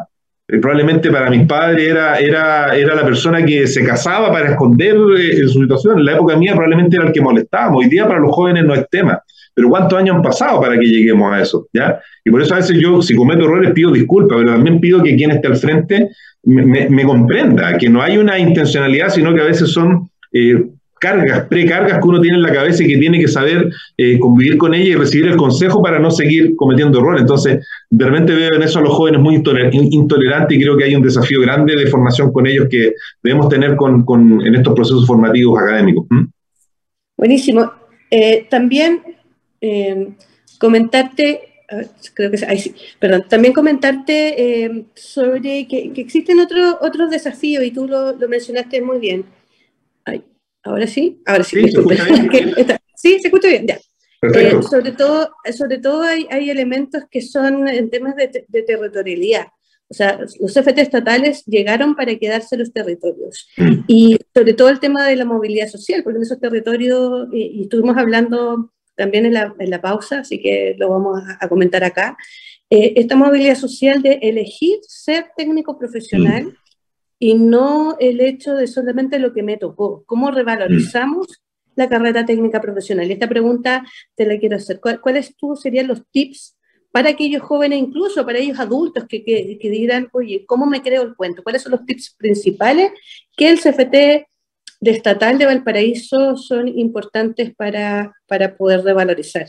probablemente 0.47 1.09
para 1.11 1.29
mis 1.29 1.47
padres 1.47 1.89
era, 1.89 2.19
era, 2.19 2.75
era 2.75 2.95
la 2.95 3.03
persona 3.03 3.43
que 3.43 3.65
se 3.67 3.83
casaba 3.83 4.31
para 4.31 4.51
esconder 4.51 4.95
eh, 5.17 5.47
su 5.47 5.61
situación. 5.61 5.99
En 5.99 6.05
la 6.05 6.13
época 6.13 6.37
mía 6.37 6.53
probablemente 6.53 6.97
era 6.97 7.07
el 7.07 7.11
que 7.11 7.21
molestábamos. 7.21 7.83
Hoy 7.83 7.89
día 7.89 8.07
para 8.07 8.19
los 8.19 8.31
jóvenes 8.31 8.63
no 8.63 8.73
es 8.73 8.87
tema. 8.89 9.21
Pero 9.53 9.69
¿cuántos 9.69 9.97
años 9.97 10.17
han 10.17 10.21
pasado 10.21 10.59
para 10.59 10.77
que 10.77 10.85
lleguemos 10.85 11.33
a 11.33 11.41
eso? 11.41 11.67
¿ya? 11.73 11.99
Y 12.23 12.29
por 12.29 12.41
eso 12.41 12.53
a 12.53 12.57
veces 12.57 12.77
yo, 12.79 13.01
si 13.01 13.15
cometo 13.15 13.45
errores, 13.45 13.71
pido 13.71 13.91
disculpas, 13.91 14.37
pero 14.39 14.51
también 14.51 14.81
pido 14.81 15.01
que 15.01 15.15
quien 15.15 15.31
esté 15.31 15.47
al 15.47 15.55
frente 15.55 16.09
me, 16.43 16.89
me, 16.89 17.03
comprenda, 17.05 17.77
que 17.77 17.89
no 17.89 18.01
hay 18.01 18.17
una 18.17 18.37
intencionalidad, 18.37 19.09
sino 19.09 19.33
que 19.33 19.41
a 19.41 19.45
veces 19.45 19.71
son 19.71 20.09
eh, 20.33 20.61
cargas, 21.05 21.47
precargas 21.47 21.99
que 21.99 22.07
uno 22.07 22.19
tiene 22.19 22.37
en 22.37 22.43
la 22.43 22.51
cabeza 22.51 22.83
y 22.83 22.87
que 22.87 22.97
tiene 22.97 23.19
que 23.19 23.27
saber 23.27 23.69
eh, 23.95 24.17
convivir 24.17 24.57
con 24.57 24.73
ella 24.73 24.89
y 24.89 24.95
recibir 24.95 25.27
el 25.27 25.37
consejo 25.37 25.81
para 25.81 25.99
no 25.99 26.09
seguir 26.09 26.55
cometiendo 26.55 26.97
errores. 26.97 27.21
Entonces, 27.21 27.65
de 27.91 28.05
repente 28.05 28.33
veo 28.33 28.55
en 28.55 28.63
eso 28.63 28.79
a 28.79 28.81
los 28.81 28.93
jóvenes 28.93 29.21
muy 29.21 29.35
intolerantes 29.35 30.57
y 30.57 30.61
creo 30.61 30.75
que 30.75 30.85
hay 30.85 30.95
un 30.95 31.03
desafío 31.03 31.41
grande 31.41 31.73
de 31.77 31.87
formación 31.87 32.31
con 32.31 32.47
ellos 32.47 32.67
que 32.69 32.93
debemos 33.21 33.49
tener 33.49 33.75
con, 33.75 34.03
con 34.03 34.45
en 34.45 34.55
estos 34.55 34.73
procesos 34.73 35.05
formativos 35.05 35.61
académicos. 35.61 36.07
¿Mm? 36.09 36.23
Buenísimo. 37.17 37.71
Eh, 38.09 38.47
también 38.49 39.01
eh, 39.61 40.09
comentarte, 40.59 41.41
creo 42.15 42.31
que 42.31 42.37
sí, 42.37 42.73
perdón, 42.97 43.25
también 43.29 43.53
comentarte 43.53 44.87
sobre 44.95 45.67
que, 45.67 45.91
que, 45.93 46.01
existen 46.01 46.39
otros 46.39 46.77
otros 46.81 47.09
desafíos 47.09 47.63
y 47.63 47.71
tú 47.71 47.87
lo, 47.87 48.13
lo 48.13 48.27
mencionaste 48.27 48.81
muy 48.81 48.99
bien. 48.99 49.25
Ahora 50.65 50.87
sí, 50.87 51.21
ahora 51.25 51.43
sí. 51.43 51.61
Sí, 51.61 51.71
se, 51.71 51.81
sí, 52.95 53.19
se 53.19 53.27
escucha 53.27 53.47
bien, 53.47 53.67
ya. 53.67 53.79
Eh, 54.33 54.59
sobre 54.67 54.91
todo, 54.91 55.29
sobre 55.55 55.77
todo 55.77 56.01
hay, 56.01 56.25
hay, 56.31 56.49
elementos 56.49 57.03
que 57.11 57.21
son 57.21 57.67
en 57.67 57.91
temas 57.91 58.15
de, 58.15 58.45
de, 58.47 58.63
territorialidad. 58.63 59.45
O 59.87 59.93
sea, 59.93 60.17
los 60.17 60.57
FT 60.57 60.81
estatales 60.81 61.45
llegaron 61.45 61.95
para 61.95 62.15
quedarse 62.15 62.57
los 62.57 62.73
territorios. 62.73 63.47
Mm. 63.57 63.83
Y 63.87 64.17
sobre 64.33 64.53
todo 64.53 64.69
el 64.69 64.79
tema 64.79 65.07
de 65.07 65.15
la 65.15 65.25
movilidad 65.25 65.67
social, 65.67 66.01
porque 66.03 66.17
en 66.17 66.23
esos 66.23 66.39
territorios, 66.39 67.27
y, 67.31 67.61
estuvimos 67.61 67.95
hablando 67.97 68.73
también 68.95 69.27
en 69.27 69.35
la, 69.35 69.53
en 69.59 69.69
la, 69.69 69.81
pausa, 69.81 70.21
así 70.21 70.41
que 70.41 70.75
lo 70.79 70.89
vamos 70.89 71.21
a, 71.39 71.47
comentar 71.47 71.83
acá, 71.83 72.17
eh, 72.71 72.93
esta 72.95 73.15
movilidad 73.15 73.55
social 73.55 74.01
de 74.01 74.17
elegir 74.23 74.79
ser 74.81 75.27
técnico 75.37 75.77
profesional. 75.77 76.45
Mm 76.45 76.64
y 77.19 77.35
no 77.35 77.97
el 77.99 78.21
hecho 78.21 78.55
de 78.55 78.67
solamente 78.67 79.19
lo 79.19 79.33
que 79.33 79.43
me 79.43 79.57
tocó. 79.57 80.03
¿Cómo 80.05 80.31
revalorizamos 80.31 81.27
mm. 81.27 81.71
la 81.75 81.89
carrera 81.89 82.25
técnica 82.25 82.61
profesional? 82.61 83.07
Y 83.09 83.13
esta 83.13 83.29
pregunta 83.29 83.85
te 84.15 84.25
la 84.25 84.37
quiero 84.37 84.57
hacer. 84.57 84.79
¿Cuáles 84.79 85.35
tú 85.35 85.55
serían 85.55 85.87
los 85.87 86.03
tips 86.11 86.55
para 86.95 87.09
aquellos 87.09 87.41
jóvenes, 87.41 87.79
incluso 87.79 88.25
para 88.25 88.39
ellos 88.39 88.57
adultos 88.57 89.03
que, 89.05 89.21
que, 89.21 89.57
que 89.59 89.69
dirán, 89.69 90.07
oye, 90.13 90.45
¿cómo 90.45 90.65
me 90.65 90.81
creo 90.81 91.01
el 91.01 91.13
cuento? 91.13 91.43
¿Cuáles 91.43 91.61
son 91.61 91.73
los 91.73 91.85
tips 91.85 92.15
principales 92.17 92.93
que 93.35 93.49
el 93.49 93.59
CFT 93.59 93.91
de 94.79 94.91
Estatal 94.91 95.37
de 95.37 95.45
Valparaíso 95.45 96.37
son 96.37 96.69
importantes 96.69 97.53
para, 97.53 98.13
para 98.27 98.55
poder 98.55 98.81
revalorizar? 98.81 99.47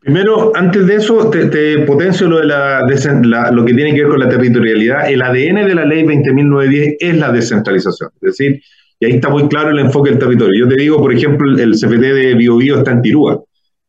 Primero, 0.00 0.52
antes 0.54 0.86
de 0.86 0.94
eso, 0.94 1.28
te, 1.28 1.80
potencio 1.80 2.28
lo, 2.28 2.38
de 2.38 2.46
la, 2.46 3.50
lo 3.50 3.64
que 3.64 3.74
tiene 3.74 3.94
que 3.94 4.02
ver 4.02 4.10
con 4.10 4.20
la 4.20 4.28
territorialidad. 4.28 5.10
El 5.10 5.22
ADN 5.22 5.66
de 5.66 5.74
la 5.74 5.84
ley 5.84 6.04
20.910 6.04 6.96
es 7.00 7.16
la 7.16 7.32
descentralización. 7.32 8.10
Es 8.14 8.38
decir, 8.38 8.62
y 9.00 9.06
ahí 9.06 9.12
está 9.12 9.28
muy 9.28 9.48
claro 9.48 9.70
el 9.70 9.78
enfoque 9.80 10.10
del 10.10 10.18
territorio. 10.18 10.66
Yo 10.66 10.68
te 10.68 10.80
digo, 10.80 10.98
por 10.98 11.12
ejemplo, 11.12 11.50
el 11.58 11.72
CFT 11.72 12.00
de 12.00 12.34
Biobío 12.34 12.78
está 12.78 12.92
en 12.92 13.02
Tirúa. 13.02 13.40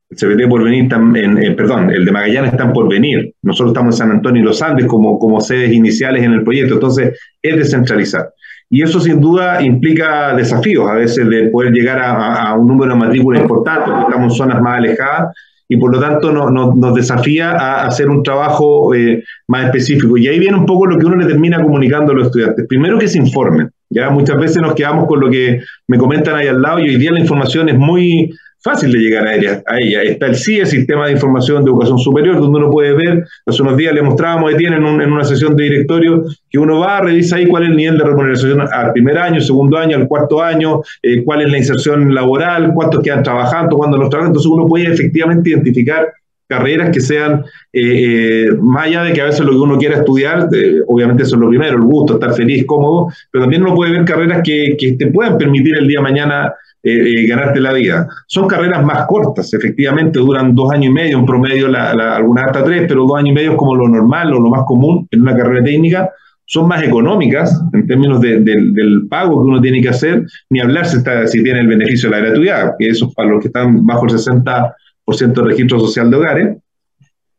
El 0.10 0.18
CFT 0.18 0.50
por 0.50 0.64
venir, 0.64 0.92
en, 0.92 1.56
perdón, 1.56 1.92
el 1.92 2.04
de 2.04 2.12
Magallanes 2.12 2.54
está 2.54 2.74
por 2.74 2.90
venir. 2.90 3.34
Nosotros 3.44 3.72
estamos 3.72 3.96
en 3.96 3.98
San 4.00 4.12
Antonio 4.12 4.42
y 4.42 4.46
los 4.46 4.62
Andes 4.64 4.88
como, 4.88 5.20
como 5.20 5.40
sedes 5.42 5.72
iniciales 5.72 6.24
en 6.24 6.34
el 6.34 6.44
proyecto. 6.44 6.74
Entonces, 6.74 7.20
es 7.42 7.56
descentralizar. 7.56 8.30
Y 8.72 8.84
eso 8.84 9.00
sin 9.00 9.20
duda 9.20 9.64
implica 9.64 10.36
desafíos, 10.36 10.90
a 10.90 10.94
veces 10.94 11.28
de 11.28 11.50
poder 11.50 11.72
llegar 11.72 12.00
a, 12.00 12.50
a 12.50 12.56
un 12.56 12.68
número 12.68 12.94
de 12.94 13.00
matrículas 13.00 13.42
importante, 13.42 13.90
porque 13.90 14.06
estamos 14.10 14.34
en 14.34 14.38
zonas 14.38 14.62
más 14.62 14.78
alejadas, 14.78 15.36
y 15.72 15.78
por 15.78 15.94
lo 15.94 16.00
tanto 16.00 16.32
no, 16.32 16.50
nos 16.50 16.96
desafía 16.96 17.52
a 17.52 17.86
hacer 17.86 18.10
un 18.10 18.24
trabajo 18.24 18.94
eh, 18.96 19.24
más 19.48 19.66
específico. 19.66 20.18
Y 20.18 20.28
ahí 20.28 20.40
viene 20.40 20.58
un 20.58 20.66
poco 20.66 20.88
lo 20.88 20.98
que 20.98 21.06
uno 21.06 21.16
le 21.16 21.28
termina 21.28 21.62
comunicando 21.62 22.12
a 22.12 22.16
los 22.16 22.26
estudiantes. 22.26 22.66
Primero 22.68 22.98
que 22.98 23.08
se 23.08 23.20
informen. 23.20 23.70
Ya 23.92 24.10
muchas 24.10 24.38
veces 24.38 24.58
nos 24.58 24.74
quedamos 24.74 25.06
con 25.06 25.20
lo 25.20 25.30
que 25.30 25.62
me 25.88 26.00
comentan 26.00 26.36
ahí 26.36 26.48
al 26.48 26.62
lado 26.62 26.80
y 26.80 26.90
hoy 26.90 26.96
día 26.96 27.12
la 27.12 27.20
información 27.20 27.70
es 27.70 27.78
muy 27.78 28.32
fácil 28.62 28.92
de 28.92 29.00
llegar 29.00 29.28
a 29.28 29.36
ella. 29.36 29.64
A 29.66 29.78
ella. 29.80 30.04
Está 30.04 30.28
el 30.28 30.36
CIE, 30.36 30.66
Sistema 30.66 31.08
de 31.08 31.14
Información 31.14 31.64
de 31.64 31.72
Educación 31.72 31.98
Superior, 32.00 32.40
donde 32.40 32.60
uno 32.60 32.70
puede 32.70 32.94
ver, 32.94 33.26
hace 33.46 33.62
unos 33.62 33.78
días 33.78 33.94
le 33.94 34.02
mostrábamos, 34.02 34.56
tiene 34.58 34.78
en, 34.78 34.86
en, 35.02 35.12
una 35.12 35.24
sesión 35.24 35.56
de 35.56 35.64
directorio, 35.64 36.24
que 36.50 36.60
uno 36.60 36.80
va, 36.80 37.02
revisa 37.02 37.38
ahí 37.38 37.48
cuál 37.48 37.64
es 37.64 37.70
el 37.70 37.78
nivel 37.78 37.98
de 37.98 38.04
remuneración 38.04 38.62
al 38.62 38.92
primer 38.92 39.18
año, 39.18 39.42
segundo 39.42 39.78
año, 39.78 39.98
al 39.98 40.08
cuarto 40.08 40.42
año, 40.42 40.82
eh, 41.02 41.24
cuál 41.24 41.42
es 41.42 41.52
la 41.52 41.58
inserción 41.58 42.14
laboral, 42.14 42.74
cuántos 42.74 43.02
quedan 43.02 43.24
trabajando, 43.24 43.78
cuándo 43.78 43.98
los 43.98 44.10
trabajan. 44.10 44.32
Entonces 44.32 44.52
uno 44.52 44.66
puede 44.66 44.92
efectivamente 44.92 45.50
identificar 45.52 46.12
carreras 46.50 46.90
que 46.90 47.00
sean, 47.00 47.46
eh, 47.72 48.48
eh, 48.48 48.58
más 48.60 48.88
allá 48.88 49.04
de 49.04 49.14
que 49.14 49.22
a 49.22 49.26
veces 49.26 49.42
lo 49.42 49.52
que 49.52 49.58
uno 49.60 49.78
quiera 49.78 49.98
estudiar, 49.98 50.50
obviamente 50.88 51.24
eso 51.24 51.36
es 51.36 51.42
lo 51.42 51.48
primero, 51.48 51.78
el 51.78 51.84
gusto, 51.84 52.16
estar 52.16 52.34
feliz, 52.34 52.66
cómodo, 52.66 53.08
pero 53.32 53.46
también 53.46 53.62
uno 53.62 53.76
puede 53.76 53.92
ver 53.92 54.04
carreras 54.04 54.42
que, 54.44 54.76
que 54.78 54.94
te 54.94 55.08
puedan 55.08 55.38
permitir 55.38 55.78
el 55.78 55.88
día 55.88 56.00
de 56.00 56.04
mañana 56.04 56.54
eh, 56.82 57.12
eh, 57.12 57.28
ganarte 57.28 57.60
la 57.60 57.74
vida. 57.74 58.08
Son 58.26 58.48
carreras 58.48 58.86
más 58.86 59.06
cortas, 59.06 59.54
efectivamente, 59.54 60.18
duran 60.20 60.56
dos 60.56 60.72
años 60.72 60.86
y 60.86 60.94
medio, 60.94 61.20
en 61.20 61.26
promedio 61.26 61.68
la, 61.68 62.16
algunas 62.16 62.46
hasta 62.46 62.64
tres, 62.64 62.86
pero 62.88 63.06
dos 63.06 63.18
años 63.18 63.32
y 63.32 63.34
medio 63.34 63.52
es 63.52 63.58
como 63.58 63.76
lo 63.76 63.90
normal 63.90 64.34
o 64.34 64.40
lo 64.40 64.50
más 64.50 64.64
común 64.66 65.06
en 65.12 65.22
una 65.22 65.36
carrera 65.36 65.62
técnica. 65.62 66.10
Son 66.46 66.70
más 66.70 66.82
económicas 66.82 67.62
en 67.74 67.86
términos 67.86 68.22
del 68.22 69.06
pago 69.10 69.44
que 69.44 69.50
uno 69.50 69.62
tiene 69.62 69.82
que 69.82 69.90
hacer, 69.90 70.26
ni 70.50 70.62
hablar 70.62 70.86
si, 70.86 70.98
está, 70.98 71.28
si 71.28 71.44
tiene 71.44 71.60
el 71.60 71.68
beneficio 71.68 72.10
de 72.10 72.16
la 72.16 72.26
gratuidad, 72.26 72.72
que 72.80 72.88
eso 72.88 73.08
es 73.08 73.14
para 73.14 73.30
los 73.30 73.42
que 73.42 73.48
están 73.48 73.86
bajo 73.86 74.06
el 74.06 74.12
60% 74.14 74.74
de 75.18 75.42
registro 75.42 75.80
social 75.80 76.10
de 76.10 76.18
hogares. 76.18 76.58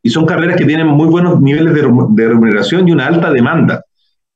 Y 0.03 0.09
son 0.09 0.25
carreras 0.25 0.55
que 0.55 0.65
tienen 0.65 0.87
muy 0.87 1.07
buenos 1.07 1.39
niveles 1.41 1.73
de, 1.73 2.27
remuneración 2.27 2.87
y 2.87 2.91
una 2.91 3.07
alta 3.07 3.31
demanda. 3.31 3.83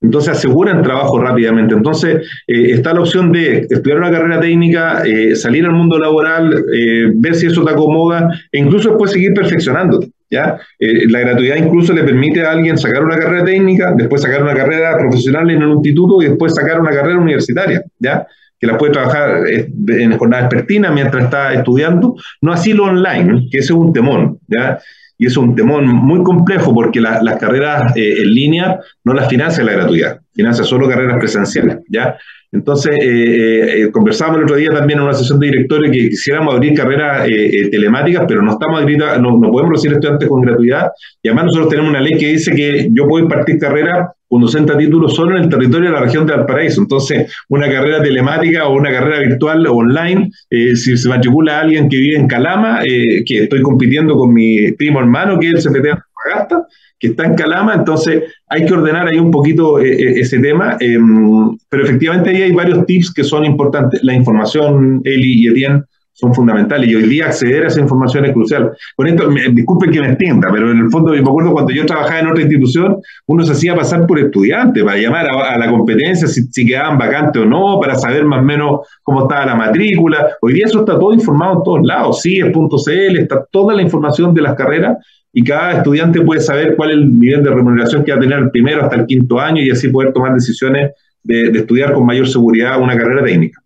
Entonces 0.01 0.33
aseguran 0.33 0.83
trabajo 0.83 1.19
rápidamente. 1.19 1.73
Entonces 1.73 2.27
eh, 2.47 2.71
está 2.71 2.93
la 2.93 2.99
opción 2.99 3.31
de 3.31 3.65
estudiar 3.69 3.97
una 3.97 4.11
carrera 4.11 4.39
técnica, 4.39 5.01
eh, 5.03 5.35
salir 5.35 5.65
al 5.65 5.73
mundo 5.73 5.97
laboral, 5.97 6.53
eh, 6.71 7.11
ver 7.15 7.33
si 7.33 7.47
eso 7.47 7.63
te 7.63 7.71
acomoda 7.71 8.29
e 8.51 8.59
incluso 8.59 8.89
después 8.89 9.11
seguir 9.11 9.33
perfeccionándote. 9.33 10.11
¿ya? 10.29 10.57
la 10.79 11.19
gratuidad 11.19 11.55
incluso 11.55 11.93
le 11.93 12.03
permite 12.03 12.43
a 12.43 12.51
alguien 12.51 12.77
sacar 12.77 13.03
una 13.03 13.15
carrera 13.15 13.45
técnica, 13.45 13.93
después 13.95 14.23
sacar 14.23 14.41
una 14.41 14.55
carrera 14.55 14.97
profesional 14.97 15.49
en 15.49 15.63
un 15.63 15.73
instituto 15.73 16.21
y 16.21 16.25
después 16.25 16.53
sacar 16.53 16.81
una 16.81 16.91
carrera 16.91 17.17
universitaria. 17.19 17.83
¿ya? 17.99 18.27
Que 18.59 18.67
la 18.67 18.77
puede 18.77 18.93
trabajar 18.93 19.43
en 19.47 20.17
jornada 20.17 20.43
expertina 20.43 20.91
mientras 20.91 21.25
está 21.25 21.53
estudiando, 21.53 22.15
no 22.41 22.53
así 22.53 22.73
lo 22.73 22.85
online, 22.85 23.47
que 23.51 23.59
ese 23.59 23.73
es 23.73 23.79
un 23.79 23.93
temón, 23.93 24.39
¿ya? 24.47 24.79
y 25.17 25.27
es 25.27 25.37
un 25.37 25.55
temón 25.55 25.87
muy 25.87 26.23
complejo 26.23 26.73
porque 26.73 26.99
las 26.99 27.37
carreras 27.37 27.95
eh, 27.95 28.21
en 28.21 28.33
línea 28.33 28.79
no 29.03 29.13
las 29.13 29.29
financia 29.29 29.63
la 29.63 29.73
gratuidad, 29.73 30.21
financia 30.35 30.63
solo 30.63 30.87
carreras 30.87 31.17
presenciales, 31.17 31.77
¿ya? 31.89 32.17
Entonces, 32.51 32.95
eh, 33.01 33.83
eh, 33.83 33.91
conversamos 33.91 34.37
el 34.37 34.43
otro 34.43 34.55
día 34.55 34.69
también 34.69 34.99
en 34.99 35.05
una 35.05 35.13
sesión 35.13 35.39
de 35.39 35.47
directorio 35.47 35.91
que 35.91 36.09
quisiéramos 36.09 36.53
abrir 36.53 36.73
carreras 36.73 37.27
telemáticas, 37.71 38.23
pero 38.27 38.41
no 38.41 38.51
estamos 38.51 38.81
no, 39.19 39.37
no 39.37 39.51
podemos 39.51 39.73
recibir 39.73 39.95
estudiantes 39.95 40.29
con 40.29 40.41
gratuidad, 40.41 40.91
y 41.21 41.27
además 41.27 41.45
nosotros 41.45 41.69
tenemos 41.69 41.89
una 41.89 42.01
ley 42.01 42.13
que 42.17 42.27
dice 42.27 42.53
que 42.53 42.89
yo 42.91 43.07
puedo 43.07 43.23
impartir 43.23 43.57
carreras 43.57 44.09
con 44.27 44.47
60 44.47 44.77
títulos 44.77 45.15
solo 45.15 45.37
en 45.37 45.43
el 45.43 45.49
territorio 45.49 45.89
de 45.89 45.95
la 45.95 46.01
región 46.01 46.25
de 46.25 46.35
Valparaíso. 46.35 46.81
Entonces, 46.81 47.31
una 47.49 47.69
carrera 47.69 48.01
telemática 48.01 48.67
o 48.67 48.75
una 48.75 48.91
carrera 48.91 49.19
virtual 49.19 49.65
online, 49.67 50.29
eh, 50.49 50.75
si 50.75 50.97
se 50.97 51.07
matricula 51.07 51.57
a 51.57 51.61
alguien 51.61 51.89
que 51.89 51.97
vive 51.97 52.17
en 52.17 52.27
Calama, 52.27 52.81
eh, 52.83 53.23
que 53.25 53.43
estoy 53.43 53.61
compitiendo 53.61 54.15
con 54.17 54.33
mi 54.33 54.71
primo 54.73 54.99
hermano, 54.99 55.39
que 55.39 55.49
es 55.49 55.65
el 55.65 55.71
CPT 55.71 55.99
Antofagasta, 56.25 56.67
que 56.99 57.07
está 57.07 57.25
en 57.25 57.35
Calama, 57.35 57.73
entonces 57.75 58.23
hay 58.47 58.65
que 58.65 58.73
ordenar 58.73 59.07
ahí 59.07 59.19
un 59.19 59.31
poquito 59.31 59.79
eh, 59.79 60.19
ese 60.19 60.39
tema, 60.39 60.77
em, 60.79 61.57
pero 61.69 61.83
efectivamente 61.83 62.29
ahí 62.29 62.43
hay 62.43 62.51
varios 62.51 62.85
tips 62.85 63.13
que 63.13 63.23
son 63.23 63.45
importantes. 63.45 64.03
La 64.03 64.13
información, 64.13 65.01
Eli 65.03 65.43
y 65.43 65.47
Etienne, 65.47 65.83
son 66.15 66.33
fundamentales 66.33 66.89
y 66.89 66.95
hoy 66.95 67.09
día 67.09 67.25
acceder 67.25 67.65
a 67.65 67.67
esa 67.67 67.81
información 67.81 68.23
es 68.23 68.31
crucial. 68.31 68.71
Con 68.95 69.07
esto, 69.07 69.29
me, 69.29 69.49
disculpen 69.49 69.91
que 69.91 69.99
me 69.99 70.07
extienda, 70.07 70.47
pero 70.49 70.71
en 70.71 70.77
el 70.77 70.89
fondo 70.89 71.11
me 71.11 71.19
acuerdo 71.19 71.51
cuando 71.51 71.73
yo 71.73 71.85
trabajaba 71.85 72.21
en 72.21 72.27
otra 72.27 72.41
institución, 72.41 73.01
uno 73.27 73.43
se 73.43 73.51
hacía 73.51 73.75
pasar 73.75 74.07
por 74.07 74.17
estudiante 74.17 74.81
para 74.81 74.97
llamar 74.97 75.27
a, 75.27 75.57
la 75.57 75.69
competencia 75.69 76.25
si, 76.29 76.43
si, 76.43 76.65
quedaban 76.65 76.97
vacantes 76.97 77.41
o 77.41 77.45
no, 77.45 77.81
para 77.81 77.95
saber 77.95 78.23
más 78.23 78.39
o 78.39 78.43
menos 78.43 78.87
cómo 79.03 79.23
estaba 79.23 79.45
la 79.45 79.55
matrícula. 79.55 80.37
Hoy 80.41 80.53
día 80.53 80.67
eso 80.67 80.79
está 80.79 80.97
todo 80.97 81.13
informado 81.13 81.57
en 81.57 81.63
todos 81.63 81.79
lados, 81.83 82.21
CIES.cl, 82.21 83.17
está 83.17 83.45
toda 83.51 83.75
la 83.75 83.81
información 83.81 84.33
de 84.33 84.41
las 84.41 84.55
carreras 84.55 84.97
y 85.37 85.43
cada 85.43 85.79
estudiante 85.79 86.21
puede 86.21 86.39
saber 86.39 86.77
cuál 86.77 86.91
es 86.91 86.95
el 86.95 87.19
nivel 87.19 87.43
de 87.43 87.49
remuneración 87.49 88.05
que 88.05 88.11
va 88.13 88.17
a 88.17 88.21
tener 88.21 88.39
el 88.39 88.51
primero 88.51 88.81
hasta 88.81 88.95
el 88.95 89.05
quinto 89.05 89.37
año 89.37 89.61
y 89.61 89.69
así 89.69 89.89
poder 89.89 90.13
tomar 90.13 90.33
decisiones 90.33 90.91
de, 91.21 91.49
estudiar 91.49 91.91
con 91.91 92.05
mayor 92.05 92.29
seguridad 92.29 92.81
una 92.81 92.97
carrera 92.97 93.21
técnica. 93.21 93.61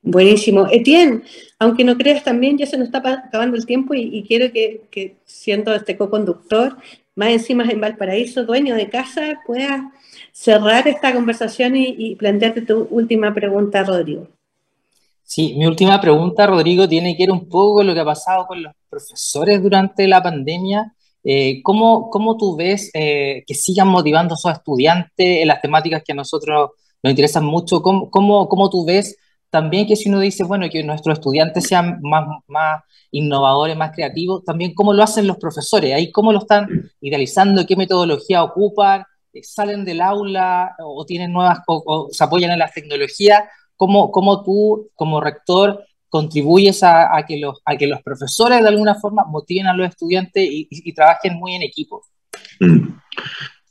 Buenísimo. 0.00 0.66
Etienne, 0.72 1.20
aunque 1.58 1.84
no 1.84 1.98
creas 1.98 2.24
también, 2.24 2.56
ya 2.56 2.64
se 2.64 2.78
nos 2.78 2.86
está 2.86 3.02
acabando 3.26 3.58
el 3.58 3.66
tiempo 3.66 3.92
y, 3.92 4.24
quiero 4.26 4.50
que, 4.50 5.16
siendo 5.26 5.74
este 5.74 5.98
co-conductor, 5.98 6.78
más 7.14 7.28
encima 7.28 7.64
en 7.64 7.78
Valparaíso, 7.78 8.46
dueño 8.46 8.74
de 8.74 8.88
casa, 8.88 9.42
puedas 9.46 9.82
cerrar 10.32 10.88
esta 10.88 11.12
conversación 11.12 11.76
y, 11.76 12.14
plantearte 12.14 12.62
tu 12.62 12.88
última 12.90 13.34
pregunta, 13.34 13.84
Rodrigo. 13.84 14.28
Sí, 15.28 15.54
mi 15.58 15.66
última 15.66 16.00
pregunta, 16.00 16.46
Rodrigo, 16.46 16.88
tiene 16.88 17.16
que 17.16 17.24
ver 17.24 17.32
un 17.32 17.48
poco 17.48 17.74
con 17.74 17.86
lo 17.88 17.94
que 17.94 18.00
ha 18.00 18.04
pasado 18.04 18.46
con 18.46 18.62
los 18.62 18.72
profesores 18.88 19.60
durante 19.60 20.06
la 20.06 20.22
pandemia. 20.22 20.94
Eh, 21.24 21.62
¿cómo, 21.64 22.08
¿cómo, 22.10 22.36
tú 22.36 22.56
ves 22.56 22.90
eh, 22.94 23.42
que 23.44 23.54
sigan 23.54 23.88
motivando 23.88 24.34
a 24.34 24.36
esos 24.36 24.52
estudiantes 24.52 25.42
en 25.42 25.48
las 25.48 25.60
temáticas 25.60 26.02
que 26.04 26.12
a 26.12 26.14
nosotros 26.14 26.70
nos 27.02 27.10
interesan 27.10 27.44
mucho? 27.44 27.82
¿Cómo, 27.82 28.08
cómo, 28.08 28.48
cómo 28.48 28.70
tú 28.70 28.84
ves 28.86 29.16
también 29.50 29.88
que 29.88 29.96
si 29.96 30.08
uno 30.08 30.20
dice, 30.20 30.44
bueno, 30.44 30.68
que 30.70 30.84
nuestros 30.84 31.18
estudiantes 31.18 31.66
sean 31.66 31.98
más, 32.02 32.24
más 32.46 32.82
innovadores, 33.10 33.76
más 33.76 33.92
creativos, 33.92 34.44
también 34.44 34.74
cómo 34.74 34.92
lo 34.94 35.02
hacen 35.02 35.26
los 35.26 35.38
profesores, 35.38 35.92
ahí 35.92 36.12
cómo 36.12 36.32
lo 36.32 36.38
están 36.38 36.68
idealizando, 37.00 37.66
qué 37.66 37.74
metodología 37.74 38.44
ocupan, 38.44 39.02
eh, 39.32 39.42
salen 39.42 39.84
del 39.84 40.02
aula 40.02 40.76
o 40.78 41.04
tienen 41.04 41.32
nuevas, 41.32 41.58
o, 41.66 42.08
se 42.12 42.22
apoyan 42.22 42.52
en 42.52 42.60
las 42.60 42.72
tecnologías, 42.72 43.42
cómo, 43.76 44.10
cómo 44.10 44.42
tú 44.42 44.90
como 44.94 45.20
rector 45.20 45.84
contribuyes 46.08 46.82
a, 46.82 47.24
que 47.26 47.38
los, 47.38 47.60
a 47.64 47.76
que 47.76 47.86
los 47.86 48.02
profesores 48.02 48.62
de 48.62 48.68
alguna 48.68 48.94
forma 48.94 49.24
motiven 49.24 49.66
a 49.66 49.74
los 49.74 49.88
estudiantes 49.88 50.46
y, 50.48 50.92
trabajen 50.94 51.34
muy 51.34 51.54
en 51.54 51.62
equipo. 51.62 52.02
Mm. 52.60 52.88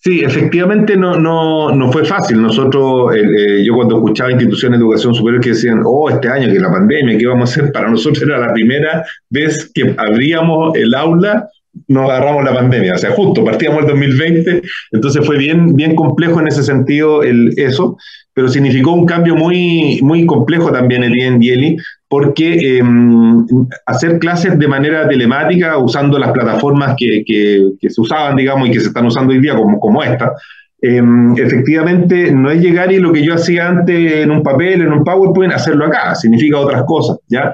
Sí, 0.05 0.23
efectivamente 0.23 0.95
no, 0.95 1.19
no, 1.19 1.71
no 1.73 1.91
fue 1.91 2.05
fácil. 2.05 2.39
Nosotros, 2.39 3.15
eh, 3.15 3.63
yo 3.65 3.73
cuando 3.73 3.95
escuchaba 3.95 4.31
instituciones 4.31 4.77
de 4.77 4.85
educación 4.85 5.15
superior 5.15 5.41
que 5.41 5.49
decían, 5.49 5.81
oh, 5.83 6.07
este 6.11 6.29
año 6.29 6.53
que 6.53 6.59
la 6.59 6.71
pandemia, 6.71 7.17
¿qué 7.17 7.25
vamos 7.25 7.49
a 7.49 7.53
hacer? 7.53 7.71
Para 7.71 7.89
nosotros 7.89 8.21
era 8.21 8.37
la 8.37 8.53
primera 8.53 9.03
vez 9.31 9.71
que 9.73 9.95
abríamos 9.97 10.75
el 10.75 10.93
aula, 10.93 11.49
nos 11.87 12.09
agarramos 12.09 12.43
la 12.43 12.53
pandemia. 12.53 12.95
O 12.95 12.97
sea, 12.97 13.11
justo 13.11 13.43
partíamos 13.43 13.81
el 13.81 13.87
2020, 13.87 14.61
entonces 14.91 15.25
fue 15.25 15.37
bien, 15.37 15.73
bien 15.75 15.95
complejo 15.95 16.39
en 16.39 16.47
ese 16.47 16.63
sentido 16.63 17.23
el, 17.23 17.53
eso, 17.57 17.97
pero 18.33 18.47
significó 18.47 18.91
un 18.91 19.05
cambio 19.05 19.35
muy, 19.35 19.99
muy 20.01 20.25
complejo 20.25 20.71
también 20.71 21.03
el 21.03 21.15
IEN 21.15 21.77
porque 22.07 22.77
em, 22.77 23.45
hacer 23.85 24.19
clases 24.19 24.57
de 24.59 24.67
manera 24.67 25.07
telemática, 25.07 25.77
usando 25.77 26.19
las 26.19 26.31
plataformas 26.31 26.95
que, 26.97 27.23
que, 27.25 27.89
se 27.89 28.01
usaban, 28.01 28.35
digamos, 28.35 28.67
y 28.67 28.71
que 28.71 28.79
se 28.79 28.87
están 28.87 29.05
usando 29.05 29.33
hoy 29.33 29.39
día, 29.39 29.55
como, 29.55 29.79
como 29.79 30.03
esta, 30.03 30.33
em, 30.81 31.35
efectivamente 31.37 32.31
no 32.31 32.51
es 32.51 32.61
llegar 32.61 32.91
y 32.91 32.99
lo 32.99 33.11
que 33.11 33.23
yo 33.23 33.33
hacía 33.33 33.67
antes 33.67 34.13
en 34.23 34.31
un 34.31 34.43
papel, 34.43 34.81
en 34.81 34.91
un 34.93 35.03
PowerPoint, 35.03 35.53
hacerlo 35.53 35.85
acá, 35.85 36.13
significa 36.15 36.59
otras 36.59 36.83
cosas, 36.83 37.17
¿ya? 37.27 37.53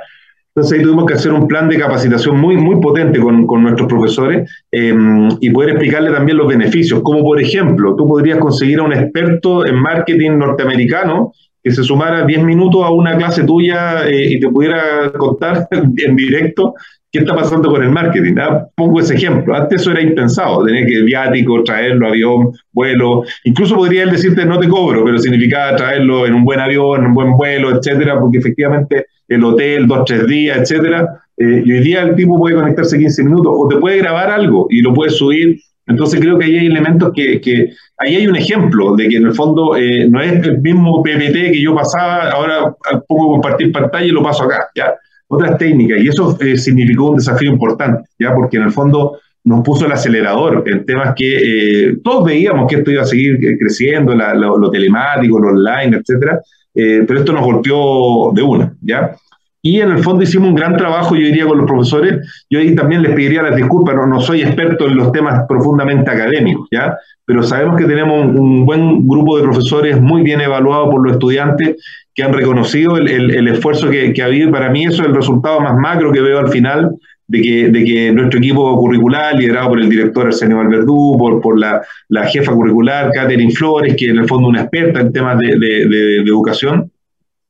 Entonces 0.54 0.78
ahí 0.78 0.84
tuvimos 0.84 1.06
que 1.06 1.14
hacer 1.14 1.32
un 1.32 1.48
plan 1.48 1.70
de 1.70 1.78
capacitación 1.78 2.40
muy, 2.40 2.58
muy 2.58 2.82
potente 2.82 3.20
con, 3.20 3.48
con 3.48 3.64
nuestros 3.64 3.88
profesores 3.88 4.52
em, 4.72 5.30
y 5.40 5.50
poder 5.50 5.70
explicarle 5.72 6.12
también 6.12 6.38
los 6.38 6.48
beneficios, 6.48 7.02
como 7.04 7.24
por 7.24 7.42
ejemplo, 7.42 7.96
tú 7.96 8.06
podrías 8.06 8.38
conseguir 8.38 8.80
a 8.80 8.84
un 8.84 8.92
experto 8.92 9.66
en 9.66 9.76
marketing 9.76 10.32
norteamericano 10.32 11.32
que 11.64 11.72
se 11.72 11.84
sumara 11.84 12.26
10 12.26 12.44
minutos 12.44 12.84
a 12.84 12.90
una 12.90 13.18
clase 13.18 13.44
tuya 13.44 14.08
eh, 14.08 14.34
y 14.34 14.40
te 14.40 14.50
pudiera 14.50 15.12
contar 15.18 15.68
en 15.72 16.16
directo 16.18 16.74
qué 17.12 17.20
está 17.20 17.36
pasando 17.36 17.70
con 17.70 17.84
el 17.84 17.90
marketing. 17.90 18.36
¿ah? 18.40 18.68
Pongo 18.76 19.00
ese 19.00 19.16
ejemplo. 19.16 19.56
Antes 19.56 19.82
eso 19.82 19.92
era 19.92 20.02
impensado, 20.02 20.64
tener 20.66 20.86
que 20.86 21.02
viático, 21.02 21.64
traerlo, 21.64 22.08
avión, 22.08 22.52
vuelo. 22.72 23.24
Incluso 23.44 23.76
podría 23.76 24.04
él 24.04 24.12
decirte 24.12 24.46
no 24.46 24.60
te 24.60 24.68
cobro, 24.68 25.04
pero 25.04 25.18
significaba 25.18 25.76
traerlo 25.76 26.26
en 26.26 26.34
un 26.34 26.44
buen 26.44 26.60
avión, 26.60 27.02
en 27.02 27.08
un 27.08 27.14
buen 27.14 27.32
vuelo, 27.34 27.78
etcétera, 27.78 28.20
porque 28.20 28.40
efectivamente 28.40 29.06
el 29.34 29.44
hotel, 29.44 29.88
dos, 29.88 30.04
tres 30.06 30.28
días, 30.28 30.60
etcétera. 30.60 31.22
Eh, 31.38 31.64
y 31.66 31.72
hoy 31.72 31.80
día 31.80 32.02
el 32.02 32.16
tipo 32.16 32.38
puede 32.38 32.56
conectarse 32.56 32.98
15 32.98 33.24
minutos 33.24 33.54
o 33.56 33.68
te 33.68 33.78
puede 33.78 33.98
grabar 33.98 34.30
algo 34.30 34.68
y 34.70 34.82
lo 34.82 34.94
puedes 34.94 35.16
subir 35.16 35.60
entonces 35.88 36.20
creo 36.20 36.38
que 36.38 36.46
ahí 36.46 36.58
hay 36.58 36.68
elementos 36.68 37.12
que, 37.14 37.42
que 37.42 37.74
ahí 37.98 38.16
hay 38.16 38.28
un 38.28 38.36
ejemplo 38.36 38.96
de 38.96 39.10
que 39.10 39.18
en 39.18 39.26
el 39.26 39.34
fondo 39.34 39.76
eh, 39.76 40.08
no 40.10 40.22
es 40.22 40.32
el 40.46 40.62
mismo 40.62 41.04
PPT 41.04 41.52
que 41.52 41.62
yo 41.62 41.76
pasaba, 41.76 42.30
ahora 42.30 42.76
pongo 43.08 43.34
compartir 43.34 43.72
pantalla 43.72 44.06
y 44.06 44.12
lo 44.12 44.24
paso 44.24 44.44
acá, 44.44 44.70
¿ya? 44.76 44.94
Otras 45.28 45.58
técnicas, 45.58 46.00
y 46.00 46.10
eso 46.10 46.38
eh, 46.42 46.58
significó 46.58 47.12
un 47.12 47.18
desafío 47.18 47.50
importante, 47.50 48.10
¿ya? 48.20 48.34
Porque 48.34 48.58
en 48.58 48.64
el 48.64 48.72
fondo 48.72 49.20
nos 49.44 49.64
puso 49.64 49.86
el 49.86 49.92
acelerador 49.92 50.64
en 50.68 50.86
temas 50.86 51.14
que 51.16 51.88
eh, 51.90 51.98
todos 52.04 52.26
veíamos 52.26 52.68
que 52.70 52.76
esto 52.78 52.92
iba 52.92 53.02
a 53.02 53.08
seguir 53.08 53.58
creciendo, 53.58 54.14
lo, 54.14 54.70
telemático, 54.70 55.40
lo 55.40 55.50
online, 55.50 55.98
etcétera, 55.98 56.40
pero 56.74 57.20
esto 57.20 57.34
nos 57.34 57.44
golpeó 57.44 58.32
de 58.34 58.42
una, 58.42 58.74
¿ya? 58.82 59.16
Y 59.64 59.80
en 59.80 59.92
el 59.92 60.00
fondo 60.00 60.24
hicimos 60.24 60.50
un 60.50 60.56
gran 60.56 60.76
trabajo, 60.76 61.16
yo 61.16 61.22
diría, 61.22 61.46
con 61.46 61.60
los 61.60 61.68
profesores. 61.68 62.46
Yo 62.50 62.60
ahí 62.60 62.74
también 62.74 63.04
les 63.04 63.14
pediría 63.14 63.44
las 63.44 63.56
disculpas, 63.56 63.96
no, 63.96 64.08
no 64.08 64.20
soy 64.20 64.42
experto 64.42 64.88
en 64.88 64.96
los 64.96 65.12
temas 65.12 65.44
profundamente 65.48 66.10
académicos, 66.10 66.68
¿ya? 66.72 66.98
Pero 67.26 67.44
sabemos 67.44 67.78
que 67.78 67.86
tenemos 67.86 68.26
un, 68.36 68.66
buen 68.66 69.08
grupo 69.08 69.38
de 69.38 69.44
profesores 69.44 70.02
muy 70.02 70.24
bien 70.24 70.42
evaluados 70.42 70.90
por 70.90 71.04
los 71.04 71.14
estudiantes 71.14 71.76
que 72.16 72.24
han 72.24 72.34
reconocido 72.34 72.98
el, 72.98 73.08
el, 73.08 73.48
esfuerzo 73.48 73.90
que, 73.90 74.14
que, 74.14 74.24
ha 74.24 74.26
habido. 74.26 74.52
Para 74.52 74.70
mí 74.70 74.86
eso 74.86 75.04
es 75.04 75.08
el 75.08 75.16
resultado 75.16 75.60
más 75.60 75.76
macro 75.76 76.12
que 76.12 76.22
veo 76.22 76.40
al 76.40 76.50
final 76.50 76.96
de 77.32 77.42
que, 77.42 77.70
de 77.70 77.86
que 77.86 78.12
nuestro 78.12 78.40
equipo 78.40 78.78
curricular, 78.78 79.36
liderado 79.36 79.70
por 79.70 79.80
el 79.80 79.90
director 79.90 80.28
Arsenio 80.28 80.58
Valverdú, 80.58 81.18
por, 81.18 81.42
por 81.42 81.58
la, 81.58 81.82
la, 82.10 82.26
jefa 82.26 82.52
curricular, 82.52 83.10
Catherine 83.14 83.52
Flores, 83.52 83.96
que 83.96 84.10
en 84.10 84.20
el 84.20 84.28
fondo 84.28 84.48
es 84.48 84.50
una 84.50 84.62
experta 84.64 85.00
en 85.00 85.14
temas 85.14 85.40
de, 85.40 85.58
de, 85.58 85.88
de 85.88 86.18
educación, 86.24 86.92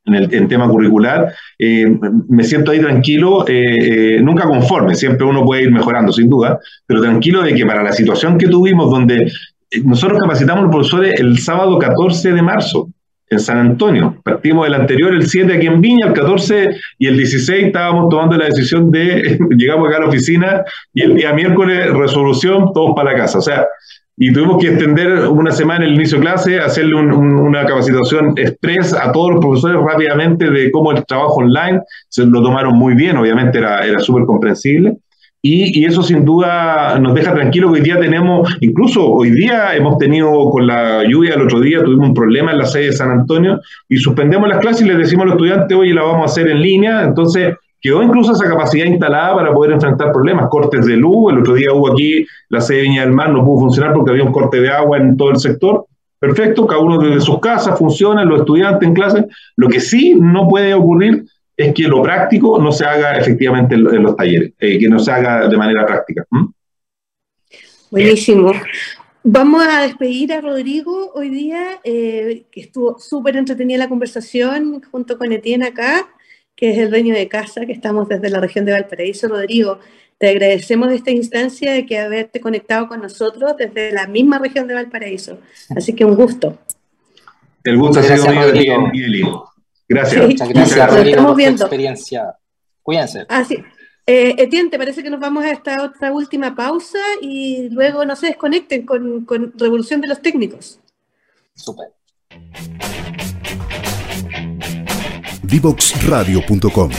en 0.04 0.14
el 0.14 0.48
tema 0.48 0.68
curricular, 0.68 1.32
eh, 1.58 1.86
me 2.28 2.44
siento 2.44 2.72
ahí 2.72 2.80
tranquilo, 2.80 3.46
eh, 3.48 4.16
eh, 4.16 4.20
nunca 4.20 4.44
conforme, 4.44 4.94
siempre 4.94 5.26
uno 5.26 5.44
puede 5.44 5.62
ir 5.62 5.72
mejorando, 5.72 6.12
sin 6.12 6.28
duda, 6.28 6.58
pero 6.86 7.00
tranquilo 7.00 7.42
de 7.42 7.54
que 7.54 7.64
para 7.64 7.82
la 7.82 7.92
situación 7.92 8.36
que 8.36 8.48
tuvimos, 8.48 8.90
donde 8.90 9.30
nosotros 9.84 10.18
capacitamos 10.20 10.60
a 10.60 10.66
los 10.66 10.74
profesores 10.74 11.20
el 11.20 11.38
sábado 11.38 11.78
14 11.78 12.32
de 12.32 12.42
marzo 12.42 12.88
en 13.32 13.40
San 13.40 13.58
Antonio, 13.58 14.16
partimos 14.22 14.64
del 14.64 14.74
anterior, 14.74 15.12
el 15.14 15.26
7 15.26 15.54
aquí 15.54 15.66
en 15.66 15.80
Viña, 15.80 16.08
el 16.08 16.12
14 16.12 16.70
y 16.98 17.06
el 17.06 17.16
16 17.16 17.66
estábamos 17.66 18.08
tomando 18.08 18.36
la 18.36 18.44
decisión 18.46 18.90
de, 18.90 19.38
llegamos 19.56 19.88
acá 19.88 19.96
a 19.96 20.00
la 20.00 20.08
oficina 20.08 20.64
y 20.92 21.02
el 21.02 21.16
día 21.16 21.32
miércoles 21.32 21.92
resolución, 21.92 22.72
todos 22.74 22.92
para 22.94 23.12
la 23.12 23.18
casa, 23.18 23.38
o 23.38 23.42
sea, 23.42 23.66
y 24.16 24.32
tuvimos 24.32 24.62
que 24.62 24.68
extender 24.68 25.26
una 25.26 25.50
semana 25.50 25.86
el 25.86 25.94
inicio 25.94 26.18
de 26.18 26.24
clase, 26.24 26.60
hacerle 26.60 26.94
una 26.94 27.64
capacitación 27.64 28.34
express 28.36 28.92
a 28.92 29.10
todos 29.10 29.32
los 29.32 29.40
profesores 29.40 29.78
rápidamente 29.80 30.50
de 30.50 30.70
cómo 30.70 30.92
el 30.92 31.04
trabajo 31.06 31.36
online, 31.36 31.80
se 32.08 32.26
lo 32.26 32.42
tomaron 32.42 32.76
muy 32.76 32.94
bien, 32.94 33.16
obviamente 33.16 33.58
era, 33.58 33.80
era 33.80 33.98
súper 34.00 34.26
comprensible. 34.26 34.98
Y, 35.44 35.80
y, 35.80 35.84
eso 35.86 36.04
sin 36.04 36.24
duda 36.24 36.96
nos 37.00 37.14
deja 37.14 37.34
tranquilo 37.34 37.72
que 37.72 37.80
hoy 37.80 37.84
día 37.84 37.98
tenemos, 37.98 38.56
incluso 38.60 39.04
hoy 39.04 39.32
día 39.32 39.74
hemos 39.74 39.98
tenido 39.98 40.30
con 40.50 40.68
la 40.68 41.02
lluvia 41.02 41.34
el 41.34 41.42
otro 41.42 41.58
día, 41.58 41.82
tuvimos 41.82 42.10
un 42.10 42.14
problema 42.14 42.52
en 42.52 42.58
la 42.58 42.64
sede 42.66 42.86
de 42.86 42.92
San 42.92 43.10
Antonio 43.10 43.60
y 43.88 43.96
suspendemos 43.96 44.48
las 44.48 44.58
clases 44.58 44.82
y 44.82 44.88
les 44.88 44.98
decimos 44.98 45.24
a 45.24 45.26
los 45.26 45.34
estudiantes, 45.34 45.76
oye, 45.76 45.92
la 45.94 46.04
vamos 46.04 46.22
a 46.22 46.24
hacer 46.26 46.48
en 46.48 46.62
línea, 46.62 47.02
entonces 47.02 47.56
quedó 47.80 48.04
incluso 48.04 48.34
esa 48.34 48.48
capacidad 48.48 48.86
instalada 48.86 49.34
para 49.34 49.52
poder 49.52 49.72
enfrentar 49.72 50.12
problemas, 50.12 50.46
cortes 50.48 50.86
de 50.86 50.96
luz, 50.96 51.32
el 51.32 51.40
otro 51.40 51.54
día 51.54 51.72
hubo 51.72 51.90
aquí 51.90 52.24
la 52.48 52.60
sede 52.60 52.76
de 52.76 52.82
Viña 52.84 53.00
del 53.02 53.12
Mar, 53.12 53.30
no 53.30 53.44
pudo 53.44 53.62
funcionar 53.62 53.94
porque 53.94 54.12
había 54.12 54.22
un 54.22 54.30
corte 54.30 54.60
de 54.60 54.70
agua 54.70 54.98
en 54.98 55.16
todo 55.16 55.30
el 55.32 55.38
sector, 55.38 55.86
perfecto, 56.20 56.68
cada 56.68 56.80
uno 56.80 56.98
desde 56.98 57.20
sus 57.20 57.40
casas 57.40 57.76
funciona, 57.76 58.24
los 58.24 58.42
estudiantes 58.42 58.88
en 58.88 58.94
clase, 58.94 59.26
lo 59.56 59.68
que 59.68 59.80
sí 59.80 60.14
no 60.16 60.46
puede 60.46 60.72
ocurrir 60.72 61.24
es 61.56 61.74
que 61.74 61.82
lo 61.84 62.02
práctico 62.02 62.58
no 62.58 62.72
se 62.72 62.84
haga 62.84 63.16
efectivamente 63.16 63.74
en, 63.74 64.02
los 64.02 64.16
talleres, 64.16 64.52
eh, 64.58 64.78
que 64.78 64.88
no 64.88 64.98
se 64.98 65.12
haga 65.12 65.48
de 65.48 65.56
manera 65.56 65.86
práctica. 65.86 66.24
Buenísimo. 67.90 68.52
Vamos 69.24 69.66
a 69.66 69.82
despedir 69.82 70.32
a 70.32 70.40
Rodrigo 70.40 71.12
hoy 71.14 71.28
día, 71.28 71.80
eh, 71.84 72.44
que 72.50 72.62
estuvo 72.62 72.98
súper 72.98 73.36
entretenida 73.36 73.78
la 73.78 73.88
conversación 73.88 74.82
junto 74.90 75.16
con 75.16 75.30
Etienne 75.32 75.66
acá 75.66 76.08
que 76.56 76.70
es 76.70 76.78
el 76.78 76.90
dueño 76.90 77.14
de 77.14 77.28
casa, 77.28 77.66
que 77.66 77.72
estamos 77.72 78.08
desde 78.08 78.30
la 78.30 78.40
región 78.40 78.64
de 78.64 78.72
Valparaíso. 78.72 79.28
Rodrigo, 79.28 79.78
te 80.18 80.28
agradecemos 80.28 80.92
esta 80.92 81.10
instancia 81.10 81.72
de 81.72 81.86
que 81.86 81.98
haberte 81.98 82.40
conectado 82.40 82.88
con 82.88 83.00
nosotros 83.00 83.56
desde 83.58 83.92
la 83.92 84.06
misma 84.06 84.38
región 84.38 84.68
de 84.68 84.74
Valparaíso. 84.74 85.38
Así 85.74 85.92
que 85.92 86.04
un 86.04 86.14
gusto. 86.14 86.58
El 87.64 87.78
gusto 87.78 88.00
ha 88.00 88.02
sido 88.02 88.26
mío, 88.92 89.51
Gracias. 89.92 90.26
Muchas 90.26 90.48
gracias, 90.48 90.94
Rodrigo, 90.94 91.26
por 91.26 91.36
tu 91.36 91.42
experiencia. 91.42 92.34
Cuídense. 92.82 93.26
Así. 93.28 93.56
Ah, 93.58 93.72
eh, 94.06 94.34
Etienne, 94.38 94.70
¿te 94.70 94.78
parece 94.78 95.02
que 95.02 95.10
nos 95.10 95.20
vamos 95.20 95.44
a 95.44 95.52
esta 95.52 95.84
otra 95.84 96.12
última 96.12 96.56
pausa 96.56 96.98
y 97.20 97.68
luego 97.70 98.04
no 98.04 98.16
se 98.16 98.26
desconecten 98.28 98.84
con, 98.84 99.24
con 99.24 99.52
Revolución 99.56 100.00
de 100.00 100.08
los 100.08 100.20
Técnicos? 100.20 100.80
Súper. 101.54 101.88
Divoxradio.com. 105.42 106.90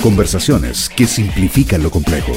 Conversaciones 0.00 0.88
que 0.88 1.06
simplifican 1.06 1.82
lo 1.82 1.90
complejo. 1.90 2.32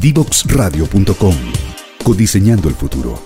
Divoxradio.com. 0.00 1.34
Codiseñando 2.02 2.70
el 2.70 2.74
futuro. 2.74 3.18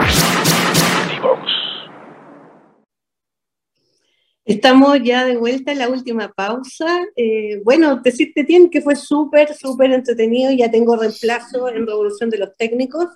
Estamos 4.46 5.00
ya 5.04 5.26
de 5.26 5.36
vuelta 5.36 5.74
en 5.74 5.80
la 5.80 5.90
última 5.90 6.32
pausa. 6.32 7.02
Eh, 7.18 7.60
bueno, 7.66 7.98
decirte, 7.98 8.46
Tien, 8.46 8.70
que 8.70 8.82
fue 8.82 8.96
súper, 8.96 9.54
súper 9.54 9.92
entretenido. 9.92 10.54
Ya 10.54 10.72
tengo 10.72 10.96
reemplazo 10.96 11.68
en 11.68 11.86
Revolución 11.86 12.30
de 12.30 12.38
los 12.38 12.56
Técnicos 12.56 13.10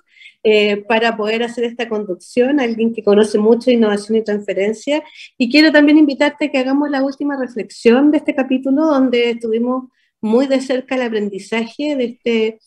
eh, 0.48 0.76
para 0.76 1.16
poder 1.16 1.42
hacer 1.42 1.64
esta 1.64 1.88
conducción, 1.88 2.60
alguien 2.60 2.94
que 2.94 3.02
conoce 3.02 3.36
mucho 3.36 3.72
innovación 3.72 4.16
y 4.16 4.22
transferencia. 4.22 5.02
Y 5.36 5.50
quiero 5.50 5.72
también 5.72 5.98
invitarte 5.98 6.44
a 6.44 6.50
que 6.52 6.58
hagamos 6.58 6.88
la 6.88 7.02
última 7.02 7.36
reflexión 7.36 8.12
de 8.12 8.18
este 8.18 8.32
capítulo, 8.32 8.86
donde 8.86 9.30
estuvimos 9.30 9.90
muy 10.20 10.46
de 10.46 10.60
cerca 10.60 10.94
el 10.94 11.02
aprendizaje 11.02 11.96
de 11.96 12.04
este, 12.04 12.60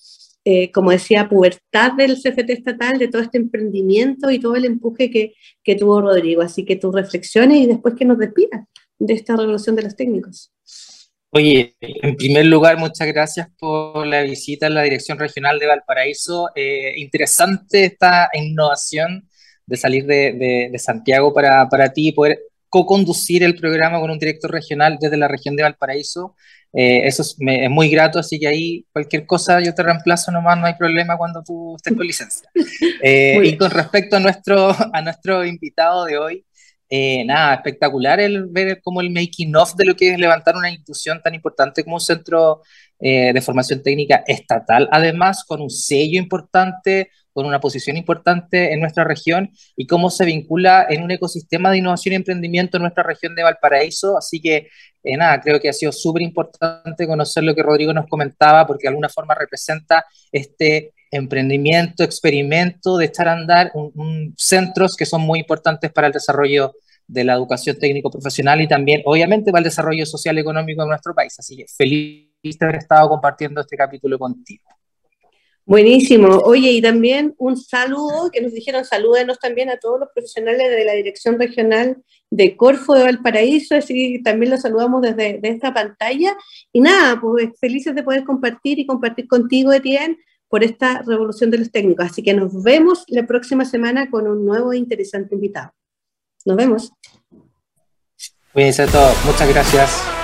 eh, 0.43 0.71
como 0.73 0.91
decía, 0.91 1.29
pubertad 1.29 1.93
del 1.93 2.17
CFT 2.21 2.49
estatal, 2.49 2.99
de 2.99 3.07
todo 3.07 3.21
este 3.21 3.37
emprendimiento 3.37 4.29
y 4.29 4.39
todo 4.39 4.57
el 4.57 4.65
empuje 4.65 5.09
que, 5.09 5.35
que 5.63 5.75
tuvo 5.75 6.01
Rodrigo. 6.01 6.41
Así 6.41 6.65
que 6.65 6.75
tus 6.75 6.93
reflexiones 6.93 7.59
y 7.59 7.65
después 7.65 7.95
que 7.95 8.03
nos 8.03 8.17
despidas 8.17 8.65
de 8.99 9.13
esta 9.13 9.37
revolución 9.37 9.77
de 9.77 9.83
los 9.83 9.95
técnicos. 9.95 10.51
Oye, 11.31 11.75
en 11.79 12.15
primer 12.15 12.47
lugar, 12.47 12.77
muchas 12.77 13.07
gracias 13.07 13.47
por 13.59 14.07
la 14.07 14.23
visita 14.23 14.65
a 14.65 14.69
la 14.69 14.81
Dirección 14.81 15.19
Regional 15.19 15.59
de 15.59 15.67
Valparaíso. 15.67 16.49
Eh, 16.55 16.93
interesante 16.97 17.85
esta 17.85 18.29
innovación 18.33 19.29
de 19.67 19.77
salir 19.77 20.05
de, 20.07 20.69
de, 20.71 20.79
Santiago 20.79 21.31
para, 21.31 21.69
para 21.69 21.93
ti 21.93 22.07
y 22.07 22.11
poder 22.13 22.39
co-conducir 22.67 23.43
el 23.43 23.55
programa 23.55 23.99
con 23.99 24.09
un 24.09 24.17
director 24.17 24.51
regional 24.51 24.97
desde 24.99 25.17
la 25.17 25.27
región 25.27 25.55
de 25.55 25.63
Valparaíso. 25.63 26.35
Eh, 26.73 27.07
eso 27.07 27.23
es, 27.23 27.35
muy 27.39 27.89
grato, 27.89 28.19
así 28.19 28.39
que 28.39 28.47
ahí 28.47 28.85
cualquier 28.91 29.25
cosa 29.25 29.59
yo 29.59 29.73
te 29.73 29.81
reemplazo 29.81 30.31
nomás, 30.31 30.57
no 30.57 30.67
hay 30.67 30.75
problema 30.75 31.17
cuando 31.17 31.43
tú 31.43 31.75
estés 31.75 31.95
con 31.95 32.05
licencia. 32.05 32.49
Eh, 33.01 33.39
y 33.45 33.55
con 33.55 33.71
respecto 33.71 34.17
a 34.17 34.19
nuestro, 34.19 34.69
a 34.93 35.01
nuestro 35.01 35.45
invitado 35.45 36.03
de 36.03 36.17
hoy, 36.17 36.45
eh, 36.89 37.23
nada, 37.25 37.55
espectacular 37.55 38.19
el 38.19 38.47
ver 38.47 38.81
como 38.81 39.01
el 39.01 39.11
making 39.11 39.55
of 39.55 39.75
de 39.75 39.85
lo 39.85 39.95
que 39.95 40.11
es 40.11 40.19
levantar 40.19 40.55
una 40.55 40.69
institución 40.69 41.21
tan 41.23 41.35
importante 41.35 41.83
como 41.83 41.97
un 41.97 42.01
centro 42.01 42.61
de 43.01 43.41
formación 43.41 43.81
técnica 43.81 44.25
estatal, 44.27 44.89
además 44.91 45.45
con 45.47 45.61
un 45.61 45.69
sello 45.69 46.19
importante, 46.19 47.09
con 47.39 47.45
una 47.45 47.61
posición 47.61 47.95
importante 47.95 48.73
en 48.73 48.81
nuestra 48.81 49.05
región 49.05 49.51
y 49.77 49.87
cómo 49.87 50.09
se 50.09 50.25
vincula 50.25 50.85
en 50.89 51.03
un 51.03 51.11
ecosistema 51.11 51.71
de 51.71 51.77
innovación 51.77 52.11
y 52.11 52.15
emprendimiento 52.17 52.75
en 52.75 52.83
nuestra 52.83 53.03
región 53.03 53.33
de 53.33 53.43
Valparaíso. 53.43 54.17
Así 54.17 54.41
que, 54.41 54.67
eh, 55.03 55.17
nada, 55.17 55.39
creo 55.39 55.59
que 55.59 55.69
ha 55.69 55.73
sido 55.73 55.93
súper 55.93 56.21
importante 56.21 57.07
conocer 57.07 57.43
lo 57.43 57.55
que 57.55 57.63
Rodrigo 57.63 57.93
nos 57.93 58.07
comentaba, 58.07 58.67
porque 58.67 58.83
de 58.83 58.89
alguna 58.89 59.07
forma 59.07 59.35
representa 59.35 60.05
este 60.33 60.91
emprendimiento, 61.11 62.03
experimento 62.03 62.97
de 62.97 63.05
echar 63.05 63.27
a 63.27 63.33
andar 63.33 63.71
un, 63.73 64.33
centros 64.37 64.95
que 64.95 65.05
son 65.05 65.21
muy 65.21 65.39
importantes 65.39 65.91
para 65.91 66.07
el 66.07 66.13
desarrollo 66.13 66.73
de 67.07 67.23
la 67.23 67.33
educación 67.33 67.77
técnico-profesional 67.77 68.61
y 68.61 68.67
también, 68.67 69.01
obviamente, 69.05 69.51
para 69.51 69.59
el 69.59 69.65
desarrollo 69.65 70.05
social 70.05 70.37
y 70.37 70.41
económico 70.41 70.83
de 70.83 70.89
nuestro 70.89 71.13
país. 71.15 71.35
Así 71.39 71.57
que 71.57 71.65
feliz 71.75 72.29
de 72.43 72.65
haber 72.65 72.75
estado 72.75 73.09
compartiendo 73.09 73.61
este 73.61 73.75
capítulo 73.75 74.19
contigo. 74.19 74.63
Buenísimo. 75.69 76.37
Oye, 76.45 76.71
y 76.71 76.81
también 76.81 77.35
un 77.37 77.55
saludo, 77.55 78.31
que 78.31 78.41
nos 78.41 78.53
dijeron 78.53 78.85
salúdenos 78.85 79.37
también 79.37 79.69
a 79.69 79.77
todos 79.77 79.99
los 79.99 80.09
profesionales 80.11 80.67
de 80.67 80.83
la 80.83 80.93
Dirección 80.93 81.37
Regional 81.37 82.03
de 82.31 82.57
Corfo 82.57 82.95
de 82.95 83.03
Valparaíso, 83.03 83.75
así 83.75 84.13
que 84.13 84.23
también 84.23 84.49
los 84.51 84.61
saludamos 84.61 85.03
desde 85.03 85.39
esta 85.43 85.71
pantalla. 85.71 86.35
Y 86.73 86.81
nada, 86.81 87.21
pues 87.21 87.49
felices 87.59 87.93
de 87.93 88.01
poder 88.01 88.23
compartir 88.23 88.79
y 88.79 88.87
compartir 88.87 89.27
contigo, 89.27 89.71
Etienne, 89.71 90.17
por 90.49 90.63
esta 90.63 91.01
revolución 91.03 91.51
de 91.51 91.59
los 91.59 91.71
técnicos. 91.71 92.07
Así 92.07 92.23
que 92.23 92.33
nos 92.33 92.61
vemos 92.63 93.05
la 93.07 93.25
próxima 93.25 93.63
semana 93.63 94.09
con 94.09 94.27
un 94.27 94.45
nuevo 94.45 94.73
e 94.73 94.77
interesante 94.77 95.35
invitado. 95.35 95.71
Nos 96.45 96.57
vemos. 96.57 96.91
Cuídense 98.51 98.87
todos. 98.87 99.15
Muchas 99.25 99.47
gracias. 99.47 100.18